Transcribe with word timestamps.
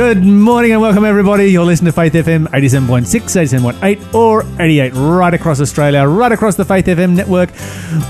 Good 0.00 0.24
morning 0.24 0.72
and 0.72 0.80
welcome 0.80 1.04
everybody. 1.04 1.48
You're 1.48 1.66
listening 1.66 1.92
to 1.92 1.94
Faith 1.94 2.14
FM 2.14 2.46
87.6, 2.46 3.04
87.8 3.04 4.14
or 4.14 4.46
88 4.58 4.94
right 4.94 5.34
across 5.34 5.60
Australia, 5.60 6.06
right 6.08 6.32
across 6.32 6.56
the 6.56 6.64
Faith 6.64 6.86
FM 6.86 7.14
network. 7.14 7.50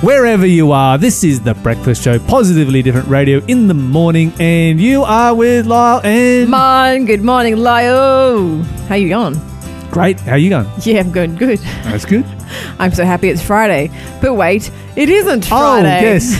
Wherever 0.00 0.46
you 0.46 0.70
are, 0.70 0.98
this 0.98 1.24
is 1.24 1.40
the 1.40 1.54
breakfast 1.54 2.04
show, 2.04 2.20
Positively 2.20 2.80
Different 2.80 3.08
Radio 3.08 3.40
in 3.48 3.66
the 3.66 3.74
morning 3.74 4.32
and 4.38 4.80
you 4.80 5.02
are 5.02 5.34
with 5.34 5.66
Lyle 5.66 6.00
and 6.04 6.48
Mon, 6.48 7.06
good 7.06 7.24
morning, 7.24 7.56
Lyle. 7.56 8.62
How 8.88 8.94
you 8.94 9.08
going? 9.08 9.49
Great. 9.90 10.20
How 10.20 10.32
are 10.32 10.38
you 10.38 10.50
going? 10.50 10.68
Yeah, 10.82 11.00
I'm 11.00 11.10
going 11.10 11.34
good. 11.34 11.58
That's 11.82 12.04
good. 12.04 12.24
I'm 12.78 12.92
so 12.92 13.04
happy 13.04 13.28
it's 13.28 13.42
Friday. 13.42 13.90
But 14.20 14.34
wait, 14.34 14.70
it 14.96 15.08
isn't 15.08 15.46
Friday. 15.46 15.98
Oh, 15.98 16.02
yes. 16.12 16.30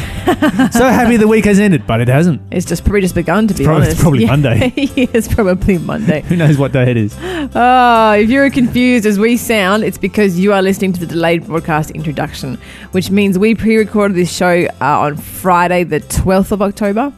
so 0.77 0.85
happy 0.89 1.17
the 1.17 1.27
week 1.27 1.45
has 1.47 1.59
ended, 1.59 1.87
but 1.87 2.01
it 2.01 2.07
hasn't. 2.09 2.41
It's 2.53 2.65
just 2.67 2.85
probably 2.85 3.01
just 3.01 3.15
begun 3.17 3.49
to 3.49 3.55
be 3.55 3.65
probably- 3.65 3.83
honest. 3.87 3.93
it's 3.93 4.01
probably 4.03 4.21
Yeah. 4.25 4.29
Monday. 4.29 4.73
yeah, 4.77 5.07
it's 5.13 5.27
probably 5.33 5.79
Monday. 5.79 6.21
Who 6.23 6.37
knows 6.37 6.59
what 6.59 6.73
day 6.73 6.91
it 6.93 6.97
is? 6.97 7.17
Oh, 7.21 8.13
if 8.13 8.31
you're 8.31 8.51
confused 8.51 9.05
as 9.07 9.19
we 9.19 9.37
sound, 9.37 9.83
it's 9.83 9.99
because 9.99 10.39
you 10.39 10.53
are 10.53 10.63
listening 10.63 10.93
to 10.93 11.01
the 11.01 11.07
delayed 11.07 11.47
broadcast 11.47 11.91
introduction, 11.91 12.57
which 12.93 13.11
means 13.11 13.37
we 13.39 13.55
pre-recorded 13.57 14.17
this 14.17 14.33
show 14.35 14.67
uh, 14.81 15.01
on 15.01 15.17
Friday, 15.17 15.83
the 15.85 16.01
12th 16.01 16.53
of 16.53 16.63
October, 16.63 17.13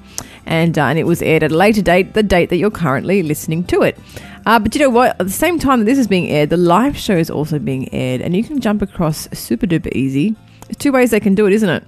and 0.46 0.78
uh, 0.78 0.84
and 0.84 0.98
it 0.98 1.04
was 1.04 1.22
aired 1.22 1.42
at 1.42 1.52
a 1.52 1.56
later 1.56 1.82
date, 1.82 2.14
the 2.14 2.22
date 2.22 2.50
that 2.50 2.56
you're 2.56 2.70
currently 2.70 3.22
listening 3.22 3.64
to 3.64 3.82
it. 3.82 3.98
Uh, 4.44 4.58
but 4.58 4.74
you 4.74 4.80
know 4.80 4.90
what? 4.90 5.20
At 5.20 5.26
the 5.26 5.30
same 5.30 5.58
time 5.58 5.80
that 5.80 5.84
this 5.84 5.98
is 5.98 6.06
being 6.06 6.28
aired, 6.28 6.50
the 6.50 6.56
live 6.56 6.96
show 6.96 7.16
is 7.16 7.30
also 7.30 7.58
being 7.58 7.92
aired, 7.94 8.20
and 8.20 8.36
you 8.36 8.42
can 8.42 8.60
jump 8.60 8.82
across 8.82 9.28
super 9.32 9.66
duper 9.66 9.92
easy. 9.92 10.36
There's 10.66 10.76
two 10.76 10.92
ways 10.92 11.10
they 11.10 11.20
can 11.20 11.34
do 11.34 11.46
it, 11.46 11.52
isn't 11.52 11.68
it? 11.68 11.84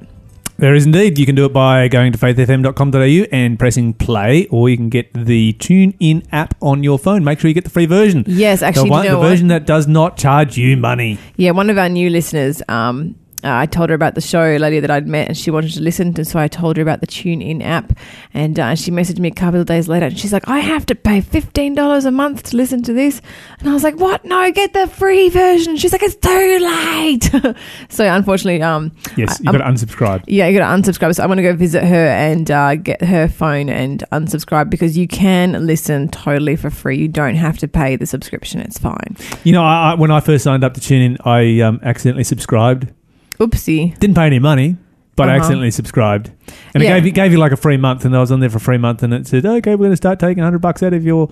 There 0.56 0.74
is 0.74 0.86
indeed. 0.86 1.18
You 1.18 1.26
can 1.26 1.34
do 1.34 1.46
it 1.46 1.52
by 1.52 1.88
going 1.88 2.12
to 2.12 2.18
faithfm.com.au 2.18 3.26
and 3.32 3.58
pressing 3.58 3.92
play, 3.92 4.46
or 4.46 4.68
you 4.68 4.76
can 4.76 4.88
get 4.88 5.12
the 5.12 5.52
TuneIn 5.54 6.26
app 6.30 6.54
on 6.62 6.84
your 6.84 6.96
phone. 6.96 7.24
Make 7.24 7.40
sure 7.40 7.48
you 7.48 7.54
get 7.54 7.64
the 7.64 7.70
free 7.70 7.86
version. 7.86 8.22
Yes, 8.28 8.62
actually, 8.62 8.84
the, 8.84 8.90
one, 8.90 9.04
you 9.04 9.10
know 9.10 9.20
the 9.20 9.28
version 9.28 9.48
that 9.48 9.66
does 9.66 9.88
not 9.88 10.16
charge 10.16 10.56
you 10.56 10.76
money. 10.76 11.18
Yeah, 11.36 11.50
one 11.50 11.70
of 11.70 11.78
our 11.78 11.88
new 11.88 12.08
listeners, 12.08 12.62
um, 12.68 13.16
uh, 13.44 13.56
I 13.56 13.66
told 13.66 13.90
her 13.90 13.94
about 13.94 14.14
the 14.14 14.20
show, 14.20 14.42
a 14.42 14.58
lady 14.58 14.80
that 14.80 14.90
I'd 14.90 15.06
met, 15.06 15.28
and 15.28 15.36
she 15.36 15.50
wanted 15.50 15.72
to 15.74 15.80
listen. 15.80 16.14
And 16.16 16.26
so 16.26 16.38
I 16.38 16.48
told 16.48 16.76
her 16.76 16.82
about 16.82 17.00
the 17.00 17.06
TuneIn 17.06 17.62
app. 17.62 17.92
And 18.32 18.58
uh, 18.58 18.74
she 18.74 18.90
messaged 18.90 19.18
me 19.18 19.28
a 19.28 19.34
couple 19.34 19.60
of 19.60 19.66
days 19.66 19.88
later, 19.88 20.06
and 20.06 20.18
she's 20.18 20.32
like, 20.32 20.48
I 20.48 20.58
have 20.60 20.86
to 20.86 20.94
pay 20.94 21.20
$15 21.20 22.06
a 22.06 22.10
month 22.10 22.42
to 22.44 22.56
listen 22.56 22.82
to 22.84 22.92
this. 22.92 23.20
And 23.60 23.68
I 23.68 23.72
was 23.74 23.84
like, 23.84 23.96
What? 23.96 24.24
No, 24.24 24.50
get 24.50 24.72
the 24.72 24.86
free 24.86 25.28
version. 25.28 25.76
She's 25.76 25.92
like, 25.92 26.02
It's 26.02 26.16
too 26.16 26.58
late. 26.58 27.56
so 27.88 28.04
unfortunately, 28.12 28.62
um, 28.62 28.92
Yes, 29.16 29.38
you've 29.40 29.52
got 29.52 29.58
to 29.58 29.64
unsubscribe. 29.64 30.24
yeah, 30.26 30.46
you 30.48 30.58
got 30.58 30.76
to 30.76 30.90
unsubscribe. 30.90 31.14
So 31.14 31.22
I'm 31.22 31.28
going 31.28 31.36
to 31.36 31.42
go 31.42 31.54
visit 31.54 31.84
her 31.84 32.06
and 32.06 32.50
uh, 32.50 32.76
get 32.76 33.02
her 33.02 33.28
phone 33.28 33.68
and 33.68 34.02
unsubscribe 34.12 34.70
because 34.70 34.96
you 34.96 35.06
can 35.06 35.66
listen 35.66 36.08
totally 36.08 36.56
for 36.56 36.70
free. 36.70 36.96
You 36.98 37.08
don't 37.08 37.36
have 37.36 37.58
to 37.58 37.68
pay 37.68 37.96
the 37.96 38.06
subscription. 38.06 38.60
It's 38.60 38.78
fine. 38.78 39.16
You 39.44 39.52
know, 39.52 39.62
I, 39.62 39.92
I, 39.92 39.94
when 39.94 40.10
I 40.10 40.20
first 40.20 40.44
signed 40.44 40.64
up 40.64 40.74
to 40.74 40.80
TuneIn, 40.80 41.18
I 41.26 41.60
um, 41.60 41.80
accidentally 41.82 42.24
subscribed. 42.24 42.92
Oopsie. 43.38 43.98
Didn't 43.98 44.16
pay 44.16 44.26
any 44.26 44.38
money, 44.38 44.76
but 45.16 45.28
I 45.28 45.32
Uh-huh. 45.32 45.38
accidentally 45.40 45.70
subscribed. 45.70 46.30
And 46.74 46.82
Yeah. 46.82 46.90
it 46.90 46.94
gave 47.00 47.06
you, 47.06 47.12
gave 47.12 47.32
you 47.32 47.38
like 47.38 47.52
a 47.52 47.56
free 47.56 47.76
month, 47.76 48.04
and 48.04 48.16
I 48.16 48.20
was 48.20 48.30
on 48.32 48.40
there 48.40 48.50
for 48.50 48.58
a 48.58 48.60
free 48.60 48.78
month, 48.78 49.02
and 49.02 49.12
it 49.14 49.26
said, 49.26 49.44
okay, 49.44 49.72
we're 49.72 49.78
going 49.86 49.90
to 49.90 49.96
start 49.96 50.18
taking 50.18 50.38
100 50.42 50.58
bucks 50.60 50.82
out 50.82 50.92
of 50.92 51.04
your 51.04 51.28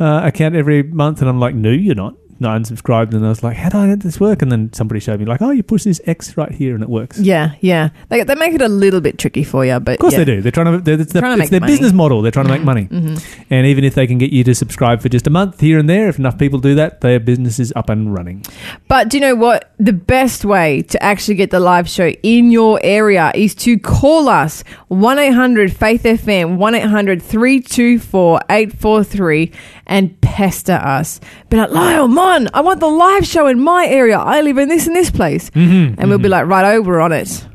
uh, 0.00 0.22
account 0.24 0.54
every 0.56 0.82
month. 0.82 1.20
And 1.20 1.28
I'm 1.28 1.38
like, 1.40 1.54
no, 1.54 1.70
you're 1.70 1.94
not. 1.94 2.14
No, 2.42 2.50
I 2.50 2.58
unsubscribed, 2.58 3.14
and 3.14 3.24
I 3.24 3.28
was 3.28 3.42
like, 3.42 3.56
how 3.56 3.68
do 3.68 3.78
I 3.78 3.86
get 3.88 4.00
this 4.00 4.18
work? 4.20 4.42
And 4.42 4.50
then 4.52 4.72
somebody 4.72 5.00
showed 5.00 5.20
me, 5.20 5.26
like, 5.26 5.40
oh, 5.40 5.50
you 5.50 5.62
push 5.62 5.84
this 5.84 6.00
X 6.06 6.36
right 6.36 6.50
here, 6.52 6.74
and 6.74 6.82
it 6.82 6.88
works. 6.90 7.18
Yeah, 7.18 7.54
yeah. 7.60 7.90
They, 8.08 8.22
they 8.24 8.34
make 8.34 8.52
it 8.54 8.60
a 8.62 8.68
little 8.68 9.00
bit 9.00 9.18
tricky 9.18 9.44
for 9.44 9.64
you, 9.64 9.78
but 9.80 9.94
Of 9.94 9.98
course 10.00 10.12
yeah. 10.14 10.18
they 10.20 10.24
do. 10.24 10.42
They're 10.42 10.52
trying 10.52 10.72
to. 10.72 10.78
They're, 10.78 11.00
it's, 11.00 11.12
the- 11.12 11.20
Trying 11.20 11.36
to 11.38 11.42
it's 11.42 11.50
their 11.50 11.60
money. 11.60 11.72
business 11.72 11.92
model. 11.92 12.20
They're 12.20 12.32
trying 12.32 12.46
to 12.46 12.52
make 12.52 12.62
money. 12.64 12.86
Mhm. 12.86 13.44
And 13.50 13.66
even 13.66 13.84
if 13.84 13.94
they 13.94 14.06
can 14.06 14.18
get 14.18 14.32
you 14.32 14.44
to 14.44 14.54
subscribe 14.54 15.00
for 15.00 15.08
just 15.08 15.26
a 15.26 15.30
month 15.30 15.60
here 15.60 15.78
and 15.78 15.88
there, 15.88 16.08
if 16.08 16.18
enough 16.18 16.36
people 16.36 16.58
do 16.58 16.74
that, 16.74 17.00
their 17.00 17.20
business 17.20 17.58
is 17.58 17.72
up 17.76 17.88
and 17.88 18.12
running. 18.12 18.44
But 18.88 19.08
do 19.08 19.16
you 19.16 19.20
know 19.20 19.34
what? 19.36 19.72
The 19.78 19.92
best 19.92 20.44
way 20.44 20.82
to 20.82 21.02
actually 21.02 21.36
get 21.36 21.50
the 21.50 21.60
live 21.60 21.88
show 21.88 22.08
in 22.22 22.50
your 22.50 22.80
area 22.82 23.30
is 23.34 23.54
to 23.56 23.78
call 23.78 24.28
us 24.28 24.64
1 24.88 25.18
800 25.18 25.72
Faith 25.72 26.02
FM, 26.02 26.56
1 26.56 26.74
800 26.74 27.22
324 27.22 28.40
843, 28.50 29.52
and 29.86 30.20
pester 30.20 30.72
us. 30.72 31.20
Be 31.50 31.56
like, 31.56 31.70
Lyle, 31.70 32.08
Mon, 32.08 32.48
I 32.54 32.60
want 32.60 32.80
the 32.80 32.88
live 32.88 33.26
show 33.26 33.46
in 33.46 33.60
my 33.60 33.86
area. 33.86 34.18
I 34.18 34.40
live 34.40 34.58
in 34.58 34.68
this 34.68 34.86
and 34.86 34.94
this 34.96 35.10
place. 35.10 35.50
Mm-hmm, 35.50 36.00
And 36.00 36.08
we'll 36.10 36.18
be 36.18 36.28
like, 36.28 36.46
right 36.46 36.74
over 36.74 37.00
on 37.00 37.12
it. 37.12 37.46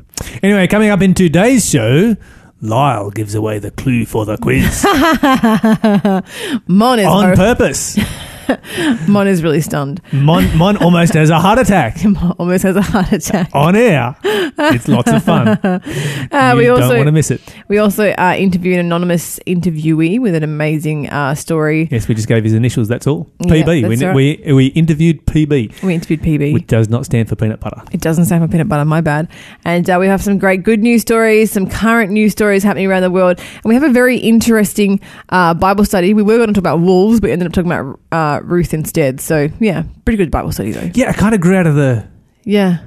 Anyway, 0.42 0.66
coming 0.66 0.90
up 0.90 1.00
in 1.00 1.14
today's 1.14 1.68
show, 1.68 2.16
Lyle 2.60 3.10
gives 3.10 3.34
away 3.34 3.58
the 3.60 3.70
clue 3.70 4.04
for 4.04 4.24
the 4.26 4.36
quiz 4.36 4.84
Mon 6.66 6.98
is, 6.98 7.06
on 7.06 7.36
purpose. 7.36 7.96
Mon 9.08 9.26
is 9.26 9.42
really 9.42 9.60
stunned. 9.60 10.00
Mon, 10.12 10.56
Mon 10.56 10.76
almost 10.78 11.14
has 11.14 11.30
a 11.30 11.38
heart 11.38 11.58
attack 11.58 12.02
Mon 12.04 12.32
almost 12.38 12.62
has 12.64 12.76
a 12.76 12.82
heart 12.82 13.12
attack. 13.12 13.50
on 13.52 13.76
air. 13.76 14.16
It's 14.24 14.88
lots 14.88 15.10
of 15.12 15.22
fun. 15.22 15.58
Uh, 16.30 16.52
you 16.52 16.58
we 16.58 16.64
don't 16.66 16.82
also 16.82 16.96
want 16.96 17.06
to 17.06 17.12
miss 17.12 17.30
it. 17.30 17.40
We 17.68 17.78
also 17.78 18.10
uh, 18.10 18.34
interview 18.38 18.74
an 18.74 18.80
anonymous 18.80 19.38
interviewee 19.46 20.20
with 20.20 20.34
an 20.34 20.42
amazing 20.42 21.08
uh, 21.08 21.34
story. 21.34 21.88
Yes, 21.90 22.06
we 22.08 22.14
just 22.14 22.28
gave 22.28 22.44
his 22.44 22.52
initials. 22.52 22.88
That's 22.88 23.06
all. 23.06 23.30
Yeah, 23.40 23.54
PB. 23.54 23.88
that's 23.88 24.00
we, 24.00 24.06
right. 24.06 24.44
we 24.46 24.52
we 24.52 24.66
interviewed 24.68 25.24
PB, 25.26 25.82
We 25.82 25.94
interviewed 25.94 26.20
PB. 26.22 26.52
which 26.52 26.66
does 26.66 26.88
not 26.88 27.04
stand 27.06 27.28
for 27.28 27.36
peanut 27.36 27.60
butter. 27.60 27.82
it 27.92 28.00
doesn't 28.00 28.26
stand 28.26 28.44
for 28.44 28.48
peanut 28.50 28.68
butter, 28.68 28.84
my 28.84 29.00
bad. 29.00 29.28
And 29.64 29.88
uh, 29.88 29.96
we 30.00 30.06
have 30.06 30.22
some 30.22 30.38
great 30.38 30.62
good 30.62 30.80
news 30.80 31.02
stories, 31.02 31.50
some 31.50 31.68
current 31.68 32.10
news 32.12 32.32
stories 32.32 32.62
happening 32.62 32.86
around 32.86 33.02
the 33.02 33.10
world. 33.10 33.38
And 33.38 33.64
we 33.64 33.74
have 33.74 33.82
a 33.84 33.92
very 33.92 34.18
interesting 34.18 35.00
uh, 35.30 35.54
Bible 35.54 35.84
study. 35.84 36.14
We 36.14 36.22
were 36.22 36.36
going 36.36 36.48
to 36.48 36.52
talk 36.54 36.58
about 36.62 36.80
wolves, 36.80 37.20
but 37.20 37.28
we 37.28 37.32
ended 37.32 37.46
up 37.48 37.52
talking 37.54 37.72
about 37.72 37.98
uh, 38.38 38.42
Ruth 38.44 38.72
instead. 38.74 39.20
So, 39.20 39.48
yeah, 39.60 39.84
pretty 40.04 40.16
good 40.16 40.30
Bible 40.30 40.52
study, 40.52 40.72
though. 40.72 40.90
Yeah, 40.94 41.10
I 41.10 41.12
kind 41.12 41.34
of 41.34 41.40
grew 41.40 41.56
out 41.56 41.66
of 41.66 41.74
the 41.74 42.06
Yeah. 42.44 42.78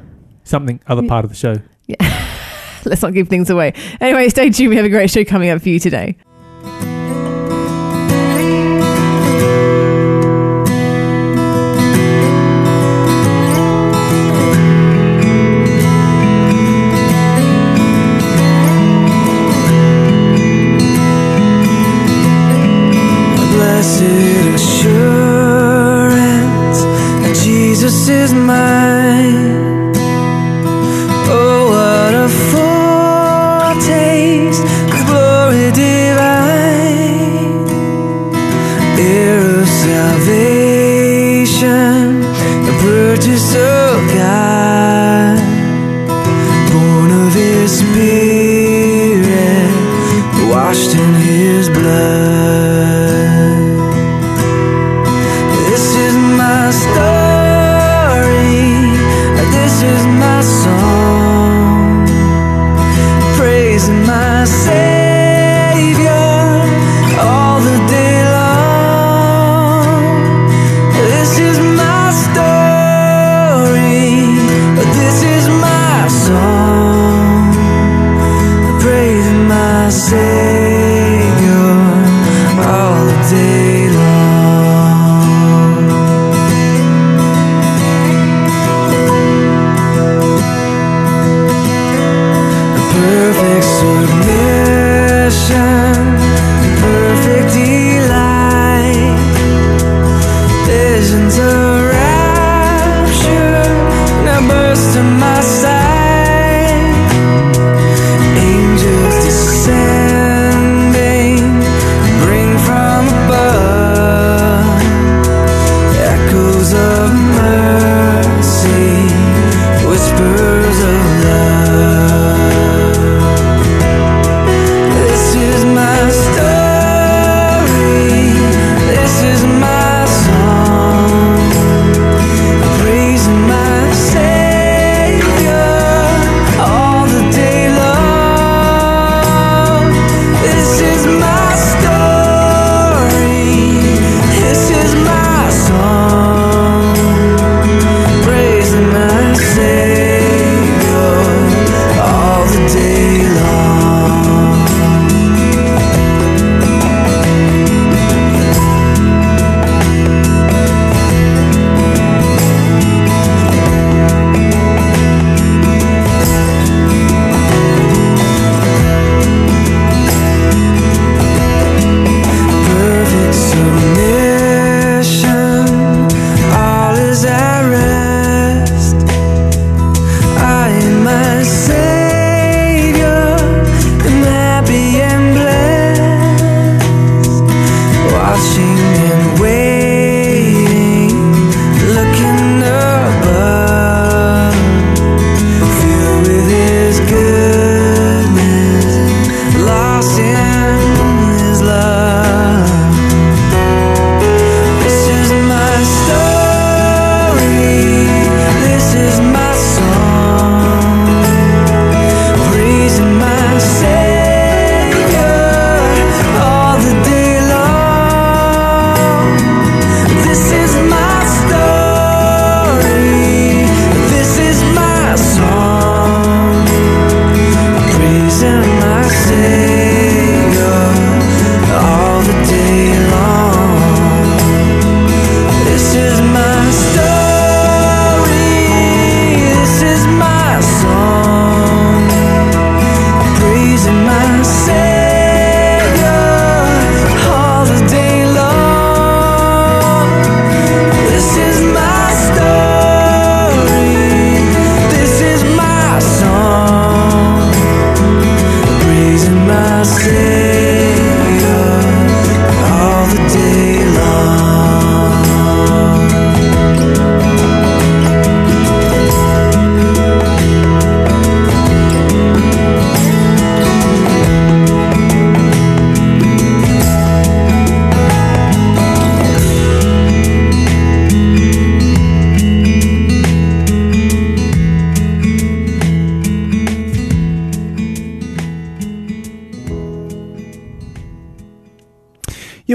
something 0.43 0.79
other 0.87 1.07
part 1.07 1.23
of 1.25 1.29
the 1.31 1.35
show. 1.37 1.55
Yeah, 1.87 1.95
let's 2.85 3.01
not 3.01 3.13
give 3.13 3.27
things 3.27 3.49
away. 3.49 3.73
Anyway, 3.99 4.27
stay 4.29 4.49
tuned. 4.49 4.69
We 4.69 4.75
have 4.77 4.85
a 4.85 4.89
great 4.89 5.09
show 5.09 5.23
coming 5.23 5.49
up 5.49 5.61
for 5.61 5.69
you 5.69 5.79
today. 5.79 6.15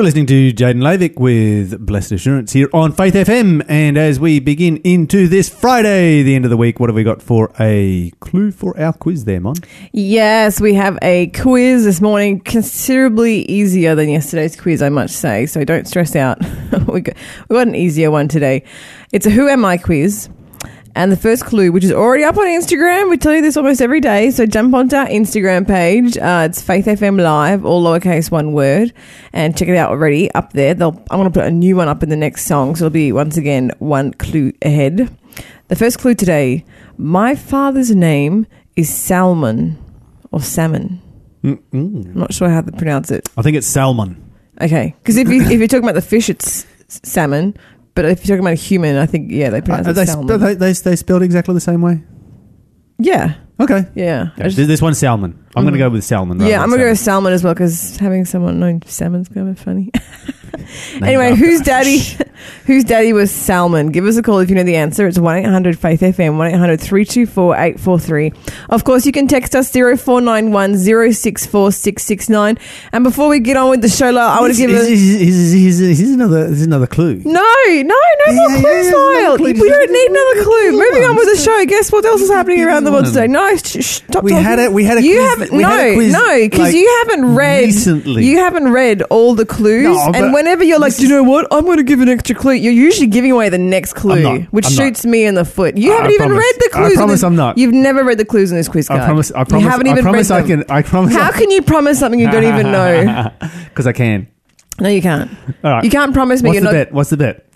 Listening 0.07 0.25
to 0.25 0.53
Jaden 0.53 0.83
Lavick 0.83 1.19
with 1.19 1.85
Blessed 1.85 2.13
Assurance 2.13 2.53
here 2.53 2.69
on 2.73 2.93
Faith 2.93 3.15
FM. 3.15 3.65
And 3.69 3.99
as 3.99 4.21
we 4.21 4.39
begin 4.39 4.77
into 4.85 5.27
this 5.27 5.49
Friday, 5.49 6.23
the 6.23 6.37
end 6.37 6.45
of 6.45 6.51
the 6.53 6.57
week, 6.57 6.79
what 6.79 6.89
have 6.89 6.95
we 6.95 7.03
got 7.03 7.21
for 7.21 7.53
a 7.59 8.13
clue 8.21 8.53
for 8.53 8.79
our 8.79 8.93
quiz 8.93 9.25
there, 9.25 9.41
Mon? 9.41 9.57
Yes, 9.93 10.61
we 10.61 10.75
have 10.75 10.97
a 11.03 11.27
quiz 11.31 11.83
this 11.83 12.01
morning, 12.01 12.39
considerably 12.39 13.41
easier 13.47 13.97
than 13.97 14.09
yesterday's 14.09 14.55
quiz, 14.55 14.81
I 14.81 14.91
must 14.91 15.17
say. 15.17 15.45
So 15.45 15.65
don't 15.65 15.89
stress 15.89 16.15
out. 16.15 16.39
we, 16.87 17.01
got, 17.01 17.17
we 17.49 17.55
got 17.57 17.67
an 17.67 17.75
easier 17.75 18.13
one 18.13 18.29
today. 18.29 18.63
It's 19.11 19.27
a 19.27 19.31
Who 19.31 19.49
Am 19.49 19.65
I 19.65 19.77
quiz. 19.77 20.29
And 20.97 21.13
the 21.13 21.17
first 21.17 21.45
clue, 21.45 21.73
which 21.73 21.85
is 21.85 21.93
already 21.93 22.25
up 22.25 22.39
on 22.39 22.47
Instagram, 22.47 23.11
we 23.11 23.19
tell 23.19 23.35
you 23.35 23.43
this 23.43 23.59
almost 23.59 23.83
every 23.83 24.01
day. 24.01 24.31
So 24.31 24.47
jump 24.47 24.75
onto 24.75 24.97
our 24.97 25.05
Instagram 25.07 25.67
page. 25.67 26.17
Uh, 26.17 26.49
it's 26.49 26.63
Faith 26.63 26.87
FM 26.87 27.21
Live, 27.21 27.67
all 27.67 27.85
lowercase, 27.85 28.31
one 28.31 28.55
word, 28.55 28.95
and 29.35 29.55
check 29.55 29.69
it 29.69 29.77
out 29.77 29.91
already 29.91 30.33
up 30.33 30.55
there. 30.55 30.73
They'll, 30.73 30.97
I'm 31.11 31.19
going 31.19 31.31
to 31.31 31.39
put 31.39 31.47
a 31.47 31.51
new 31.51 31.77
one 31.77 31.89
up 31.89 32.03
in 32.03 32.09
the 32.09 32.17
next 32.17 32.47
song, 32.47 32.77
so 32.77 32.87
it'll 32.87 32.95
be 32.95 33.13
once 33.13 33.37
again 33.37 33.73
one 33.79 34.15
clue 34.15 34.55
ahead. 34.63 35.15
The 35.69 35.77
first 35.77 35.99
clue 35.99 36.15
today: 36.15 36.65
My 36.97 37.35
father's 37.35 37.95
name 37.95 38.47
is 38.75 38.89
Salmon 38.89 39.77
or 40.33 40.41
Salmon. 40.41 41.03
Mm-mm. 41.45 41.61
I'm 42.07 42.15
not 42.15 42.33
sure 42.33 42.49
how 42.49 42.63
to 42.63 42.73
pronounce 42.73 43.11
it. 43.11 43.29
I 43.37 43.43
think 43.43 43.59
it's 43.59 43.67
salmon. 43.67 44.33
Okay, 44.63 44.95
because 45.03 45.19
if 45.19 45.29
you 45.29 45.43
if 45.43 45.59
you're 45.59 45.69
talking 45.69 45.85
about 45.85 45.95
the 45.95 46.01
fish, 46.01 46.31
it's 46.31 46.65
salmon. 46.89 47.55
But 47.97 48.05
if 48.05 48.21
you're 48.29 48.37
talking 48.37 48.47
about 48.47 48.53
a 48.53 48.63
human, 48.63 48.97
I 48.97 49.07
think 49.07 49.33
yeah, 49.33 49.51
they 49.51 49.61
pronounce 49.63 49.89
Are 49.89 49.91
it 49.91 49.95
they, 49.95 50.07
salmon. 50.07 50.29
sp- 50.29 50.41
they, 50.41 50.55
they, 50.55 50.73
they 50.73 50.97
spelled 50.97 51.23
exactly 51.23 51.55
the 51.55 51.61
same 51.61 51.81
way? 51.83 52.03
yeah, 52.99 53.35
Okay. 53.59 53.87
yeah. 53.95 54.29
I 54.37 54.41
Yeah, 54.43 54.49
just- 54.49 54.57
this 54.69 54.81
one's 54.83 54.99
salmon. 54.99 55.39
I'm 55.57 55.63
going 55.65 55.73
to 55.75 55.79
mm. 55.79 55.83
go 55.83 55.91
with 55.91 56.05
salmon. 56.05 56.39
rather 56.39 56.51
Yeah, 56.51 56.59
than 56.59 56.65
I'm 56.65 56.71
gonna 56.71 56.83
go 56.85 56.91
with 56.91 56.99
salmon. 56.99 57.33
as 57.33 57.43
well 57.43 57.55
because 57.55 57.97
having 57.97 58.25
someone 58.25 58.61
named 58.61 58.85
salmon's 58.89 59.29
kind 59.29 59.49
of 59.49 59.59
funny. 59.59 59.91
Anyway, 61.03 61.27
after 61.33 61.37
whose 61.45 61.61
daddy? 61.61 61.99
whose 62.67 62.83
daddy 62.83 63.13
was 63.13 63.31
Salmon? 63.31 63.93
Give 63.93 64.05
us 64.07 64.17
a 64.17 64.23
call 64.23 64.39
if 64.41 64.49
you 64.49 64.57
know 64.57 64.63
the 64.65 64.77
answer. 64.77 65.07
It's 65.07 65.19
one 65.19 65.37
eight 65.37 65.45
hundred 65.45 65.79
Faith 65.79 66.01
FM 66.01 66.39
one 66.39 66.51
324 66.51 67.55
843 67.55 68.33
Of 68.71 68.83
course, 68.85 69.05
you 69.07 69.13
can 69.13 69.29
text 69.29 69.55
us 69.55 69.71
0491 69.71 70.79
064 71.13 71.73
669. 71.73 72.59
And 72.93 73.05
before 73.05 73.29
we 73.29 73.39
get 73.39 73.57
on 73.57 73.71
with 73.71 73.83
the 73.83 73.89
show, 73.89 74.11
Lyle, 74.11 74.29
I 74.31 74.41
want 74.41 74.55
to 74.55 74.59
give 74.59 74.71
a. 74.71 74.75
here's- 74.75 74.89
here's- 74.89 75.53
here's- 75.53 75.99
here's 75.99 76.11
another, 76.11 76.47
here's 76.47 76.63
another 76.63 76.87
clue. 76.87 77.21
No, 77.25 77.33
no, 77.67 77.83
no 77.83 78.33
more 78.33 78.51
Yeah, 78.51 78.61
clues, 78.61 78.87
yeah, 78.87 78.93
Lyle. 78.97 79.37
clue. 79.37 79.53
We 79.53 79.69
don't 79.69 79.93
need 79.93 80.11
another 80.11 80.43
clue. 80.45 80.73
Moving 80.73 81.05
on 81.05 81.17
with 81.17 81.37
the 81.37 81.43
show. 81.43 81.65
Guess 81.67 81.93
what 81.93 82.05
else 82.05 82.23
is 82.23 82.31
happening 82.31 82.63
around 82.65 82.85
the 82.85 82.93
world 82.93 83.07
today? 83.07 83.27
No, 83.27 83.57
sh- 83.57 83.63
sh- 83.85 84.03
stop 84.09 84.25
We 84.25 84.31
talking. 84.33 84.45
had 84.45 84.59
a- 84.59 84.71
we 84.71 84.85
had 84.85 84.99
a 84.99 85.03
you 85.03 85.19
quiz- 85.37 85.46
Haven't, 85.51 85.57
we 85.57 85.63
no, 85.63 85.69
had 85.71 85.89
a 85.89 85.95
quiz, 85.95 86.13
no, 86.13 86.37
because 86.41 86.59
like, 86.61 86.75
you 86.75 87.05
haven't 87.07 87.35
read 87.35 87.65
recently. 87.65 88.25
You 88.25 88.39
haven't 88.39 88.69
read 88.73 89.03
all 89.03 89.35
the 89.35 89.47
clues, 89.47 89.85
No, 89.85 90.13
and 90.15 90.33
whenever 90.33 90.65
you're 90.65 90.79
like, 90.79 90.97
do 90.97 91.03
you 91.03 91.09
know 91.09 91.23
what? 91.23 91.47
I'm 91.53 91.65
going 91.65 91.77
to 91.79 91.83
give 91.83 92.01
an 92.01 92.09
extra 92.09 92.35
clue. 92.35 92.53
You're 92.53 92.73
usually 92.73 93.07
giving 93.07 93.33
away 93.33 93.49
the 93.49 93.59
next 93.59 93.95
clue, 93.95 94.23
not. 94.23 94.41
which 94.53 94.67
I'm 94.67 94.75
not. 94.75 94.83
shoots 94.83 95.05
me 95.07 95.25
in 95.25 95.35
the 95.35 95.45
foot. 95.45 95.77
You 95.77 95.93
I 95.93 95.97
haven't 95.97 96.13
even 96.13 96.27
promise. 96.29 96.45
read 96.45 96.55
the 96.59 96.69
clues. 96.73 96.91
in 96.93 96.97
promise 96.99 97.13
this- 97.15 97.23
I'm 97.25 97.37
not. 97.37 97.59
You've 97.59 97.75
never 97.75 98.05
read 98.05 98.19
the 98.19 98.25
clues 98.25 98.51
in 98.51 98.57
this 98.57 98.69
quiz 98.69 98.89
card. 98.89 99.01
I 99.01 99.07
promise. 99.07 99.33
I 99.33 99.41
You 99.41 99.45
promise. 99.47 99.69
haven't 99.71 99.89
I 99.89 99.91
even 99.93 100.03
promise. 100.03 100.31
read 100.31 100.37
I 100.37 100.41
them. 100.43 100.63
can. 100.65 100.71
I 100.71 100.83
promise. 100.83 101.15
How 101.15 101.33
can 101.33 101.51
you 101.51 101.63
promise 101.63 101.99
something 101.99 102.21
you 102.21 102.31
don't 102.31 102.45
even 102.45 102.73
know? 102.73 103.31
Because 103.69 103.87
I 103.87 103.93
can. 103.93 104.29
No, 104.81 104.89
you 104.89 105.03
can't. 105.03 105.31
All 105.65 105.71
right. 105.73 105.85
You 105.85 105.91
can't 105.91 106.13
promise 106.15 106.43
me 106.43 106.49
What's 106.49 106.55
you're 106.61 106.61
the 106.71 106.79
not. 106.79 106.85
bet? 106.87 106.93
What's 106.93 107.11
the 107.11 107.17
bet? 107.17 107.47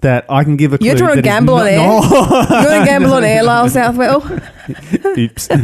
That 0.00 0.26
I 0.28 0.44
can 0.44 0.56
give 0.56 0.72
a 0.72 0.78
clue. 0.78 0.86
You're 0.88 0.96
trying 0.96 1.16
to 1.16 1.22
gamble 1.22 1.54
on 1.54 1.66
air? 1.66 1.78
No. 1.86 2.02
You 2.02 2.10
want 2.10 2.80
to 2.80 2.84
gamble 2.84 3.12
on 3.14 3.24
air, 3.24 3.42
Lyle 3.42 3.68
Southwell? 3.68 4.22
Oops. 5.18 5.48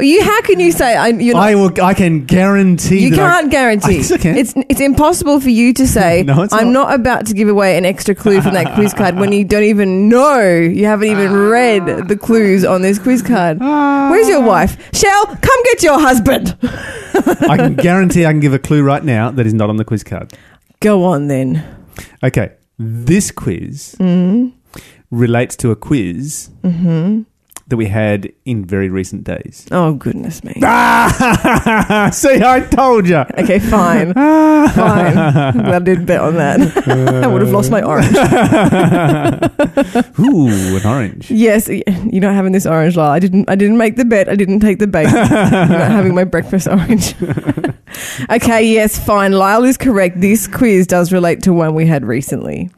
You, 0.00 0.22
how 0.22 0.40
can 0.42 0.60
you 0.60 0.72
say 0.72 0.96
I, 0.96 1.08
you're 1.08 1.34
not? 1.34 1.42
I 1.42 1.54
will. 1.54 1.82
I 1.82 1.94
can 1.94 2.24
guarantee. 2.24 2.98
you 3.04 3.14
can't 3.14 3.50
guarantee. 3.50 3.96
Yes, 3.98 4.12
I 4.12 4.18
can. 4.18 4.36
It's 4.36 4.54
it's 4.68 4.80
impossible 4.80 5.40
for 5.40 5.50
you 5.50 5.72
to 5.74 5.86
say 5.86 6.22
No, 6.22 6.42
it's 6.42 6.52
I'm 6.52 6.72
not. 6.72 6.88
not 6.88 6.94
about 7.00 7.26
to 7.26 7.34
give 7.34 7.48
away 7.48 7.76
an 7.78 7.84
extra 7.84 8.14
clue 8.14 8.40
from 8.42 8.54
that 8.54 8.74
quiz 8.74 8.92
card 8.92 9.16
when 9.16 9.32
you 9.32 9.44
don't 9.44 9.62
even 9.64 10.08
know 10.08 10.40
you 10.42 10.84
haven't 10.86 11.08
even 11.08 11.32
read 11.32 12.08
the 12.08 12.16
clues 12.16 12.64
on 12.64 12.82
this 12.82 12.98
quiz 12.98 13.22
card. 13.22 13.58
Ah. 13.60 14.08
Where's 14.10 14.28
your 14.28 14.42
wife? 14.42 14.76
Shell, 14.94 15.26
come 15.26 15.62
get 15.64 15.82
your 15.82 15.98
husband. 16.00 16.56
I 16.62 17.56
can 17.56 17.74
guarantee. 17.74 18.26
I 18.26 18.32
can 18.32 18.40
give 18.40 18.54
a 18.54 18.58
clue 18.58 18.82
right 18.82 19.04
now 19.04 19.30
that 19.30 19.46
is 19.46 19.54
not 19.54 19.70
on 19.70 19.76
the 19.76 19.84
quiz 19.84 20.04
card. 20.04 20.32
Go 20.80 21.04
on 21.04 21.28
then. 21.28 21.62
Okay, 22.22 22.52
this 22.78 23.30
quiz 23.30 23.94
Mm-hmm. 23.98 24.48
relates 25.10 25.56
to 25.56 25.70
a 25.70 25.76
quiz 25.76 26.50
that 27.68 27.76
we 27.76 27.86
had 27.86 28.30
in 28.44 28.64
very 28.64 28.88
recent 28.88 29.24
days. 29.24 29.66
Oh 29.70 29.94
goodness 29.94 30.44
me. 30.44 30.54
Ah, 30.62 32.10
see, 32.12 32.42
I 32.42 32.60
told 32.60 33.08
you. 33.08 33.16
Okay, 33.38 33.58
fine. 33.58 34.12
fine. 34.14 35.18
I'm 35.18 35.54
glad 35.54 35.74
I 35.74 35.78
didn't 35.78 36.04
bet 36.06 36.20
on 36.20 36.34
that. 36.34 36.86
I 36.88 37.26
would 37.26 37.40
have 37.40 37.52
lost 37.52 37.70
my 37.70 37.82
orange. 37.82 38.14
Ooh, 40.20 40.76
an 40.76 40.86
orange. 40.86 41.30
Yes, 41.30 41.68
you're 41.68 42.22
not 42.22 42.34
having 42.34 42.52
this 42.52 42.66
orange, 42.66 42.96
Lyle. 42.96 43.10
I 43.10 43.18
didn't. 43.18 43.48
I 43.48 43.54
didn't 43.54 43.78
make 43.78 43.96
the 43.96 44.04
bet. 44.04 44.28
I 44.28 44.36
didn't 44.36 44.60
take 44.60 44.78
the 44.78 44.86
bait. 44.86 45.08
you're 45.10 45.14
not 45.14 45.90
having 45.90 46.14
my 46.14 46.24
breakfast 46.24 46.68
orange. 46.68 47.14
okay. 48.30 48.62
Yes. 48.64 48.98
Fine. 49.04 49.32
Lyle 49.32 49.64
is 49.64 49.76
correct. 49.78 50.20
This 50.20 50.46
quiz 50.46 50.86
does 50.86 51.12
relate 51.12 51.42
to 51.44 51.52
one 51.52 51.74
we 51.74 51.86
had 51.86 52.04
recently. 52.04 52.70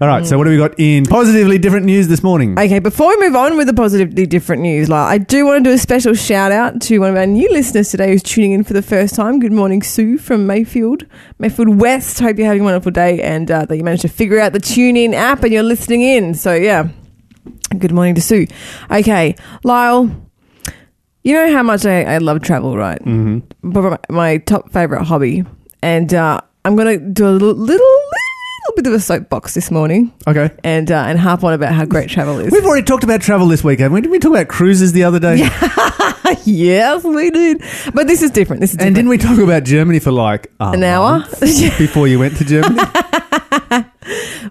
All 0.00 0.08
right, 0.08 0.26
so 0.26 0.36
what 0.36 0.46
have 0.46 0.52
we 0.52 0.58
got 0.58 0.74
in 0.78 1.04
positively 1.06 1.58
different 1.58 1.86
news 1.86 2.08
this 2.08 2.22
morning? 2.22 2.58
Okay. 2.58 2.78
Before 2.80 3.08
we 3.08 3.16
move 3.18 3.36
on 3.36 3.56
with 3.56 3.66
the 3.66 3.74
positively 3.74 4.26
different 4.26 4.62
news, 4.62 4.88
Lyle, 4.88 5.06
I 5.06 5.18
do 5.18 5.46
want 5.46 5.62
to 5.64 5.70
do 5.70 5.74
a 5.74 5.78
special 5.78 6.14
shout 6.14 6.52
out 6.52 6.80
to 6.82 6.98
one 6.98 7.10
of 7.10 7.16
our 7.16 7.26
new 7.26 7.48
listeners 7.50 7.90
today 7.90 8.08
who's 8.10 8.22
tuning 8.22 8.52
in 8.52 8.64
for 8.64 8.72
the 8.72 8.82
first 8.82 9.14
time. 9.14 9.38
Good 9.38 9.52
morning, 9.52 9.82
Sue 9.82 10.18
from 10.18 10.46
Mayfield, 10.46 11.04
Mayfield 11.38 11.80
West. 11.80 12.18
Hope 12.20 12.36
you're 12.36 12.46
having 12.46 12.62
a 12.62 12.64
wonderful 12.64 12.90
day 12.92 13.20
and 13.22 13.50
uh, 13.50 13.64
that 13.66 13.76
you 13.76 13.84
managed 13.84 14.02
to 14.02 14.08
figure 14.08 14.38
out 14.40 14.52
the 14.52 14.60
tune 14.60 14.96
in 14.96 15.14
app 15.14 15.42
and 15.44 15.52
you're 15.52 15.62
listening 15.62 16.02
in. 16.02 16.34
So 16.34 16.54
yeah. 16.54 16.88
Good 17.78 17.92
morning 17.92 18.14
to 18.16 18.20
Sue. 18.20 18.46
Okay, 18.90 19.36
Lyle. 19.64 20.10
You 21.22 21.32
know 21.32 21.52
how 21.52 21.62
much 21.64 21.84
I, 21.84 22.02
I 22.04 22.18
love 22.18 22.40
travel, 22.42 22.76
right? 22.76 23.00
hmm 23.02 23.38
But 23.62 23.82
my, 23.82 23.98
my 24.08 24.38
top 24.38 24.70
favorite 24.72 25.04
hobby, 25.04 25.44
and 25.82 26.12
uh, 26.14 26.40
I'm 26.64 26.76
gonna 26.76 26.98
do 26.98 27.26
a 27.28 27.30
little, 27.30 27.54
little, 27.54 28.00
little 28.70 28.82
bit 28.82 28.86
of 28.86 28.92
a 28.94 29.00
soapbox 29.00 29.54
this 29.54 29.70
morning, 29.70 30.12
Okay. 30.26 30.50
and 30.64 30.90
uh, 30.90 31.04
and 31.06 31.18
harp 31.18 31.44
on 31.44 31.52
about 31.54 31.72
how 31.74 31.84
great 31.84 32.08
travel 32.10 32.38
is. 32.40 32.50
We've 32.52 32.64
already 32.64 32.84
talked 32.84 33.04
about 33.04 33.20
travel 33.20 33.46
this 33.48 33.62
week, 33.64 33.78
haven't 33.80 33.94
we? 33.94 34.00
Didn't 34.00 34.12
we 34.12 34.18
talk 34.18 34.32
about 34.32 34.48
cruises 34.48 34.92
the 34.92 35.04
other 35.04 35.18
day? 35.20 35.36
yes, 36.44 37.04
we 37.04 37.30
did, 37.30 37.62
but 37.94 38.06
this 38.06 38.22
is 38.22 38.30
different. 38.30 38.60
This 38.60 38.72
is 38.72 38.78
And 38.78 38.94
didn't 38.94 39.08
we 39.08 39.18
talk 39.18 39.38
about 39.38 39.64
Germany 39.64 39.98
for 40.00 40.12
like 40.12 40.50
a 40.60 40.70
An 40.70 40.82
hour? 40.84 41.20
before 41.40 42.08
you 42.08 42.18
went 42.18 42.36
to 42.38 42.44
Germany? 42.44 42.80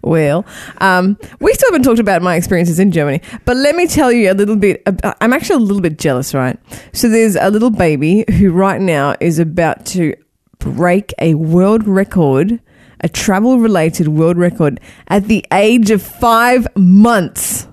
Well, 0.01 0.45
um, 0.79 1.17
we 1.39 1.53
still 1.53 1.69
haven't 1.71 1.83
talked 1.83 1.99
about 1.99 2.21
my 2.21 2.35
experiences 2.35 2.79
in 2.79 2.91
Germany, 2.91 3.21
but 3.45 3.55
let 3.57 3.75
me 3.75 3.87
tell 3.87 4.11
you 4.11 4.29
a 4.31 4.33
little 4.35 4.57
bit. 4.57 4.83
ab- 4.85 5.15
I'm 5.21 5.31
actually 5.33 5.55
a 5.55 5.65
little 5.65 5.81
bit 5.81 5.97
jealous, 5.97 6.33
right? 6.33 6.59
So 6.93 7.09
there's 7.09 7.35
a 7.35 7.49
little 7.49 7.69
baby 7.71 8.25
who 8.37 8.51
right 8.51 8.79
now 8.81 9.15
is 9.21 9.39
about 9.39 9.85
to 9.87 10.13
break 10.59 11.13
a 11.19 11.33
world 11.35 11.87
record, 11.87 12.59
a 13.01 13.09
travel 13.09 13.59
related 13.59 14.07
world 14.07 14.37
record 14.37 14.79
at 15.07 15.25
the 15.25 15.45
age 15.51 15.91
of 15.91 16.01
five 16.01 16.67
months. 16.75 17.67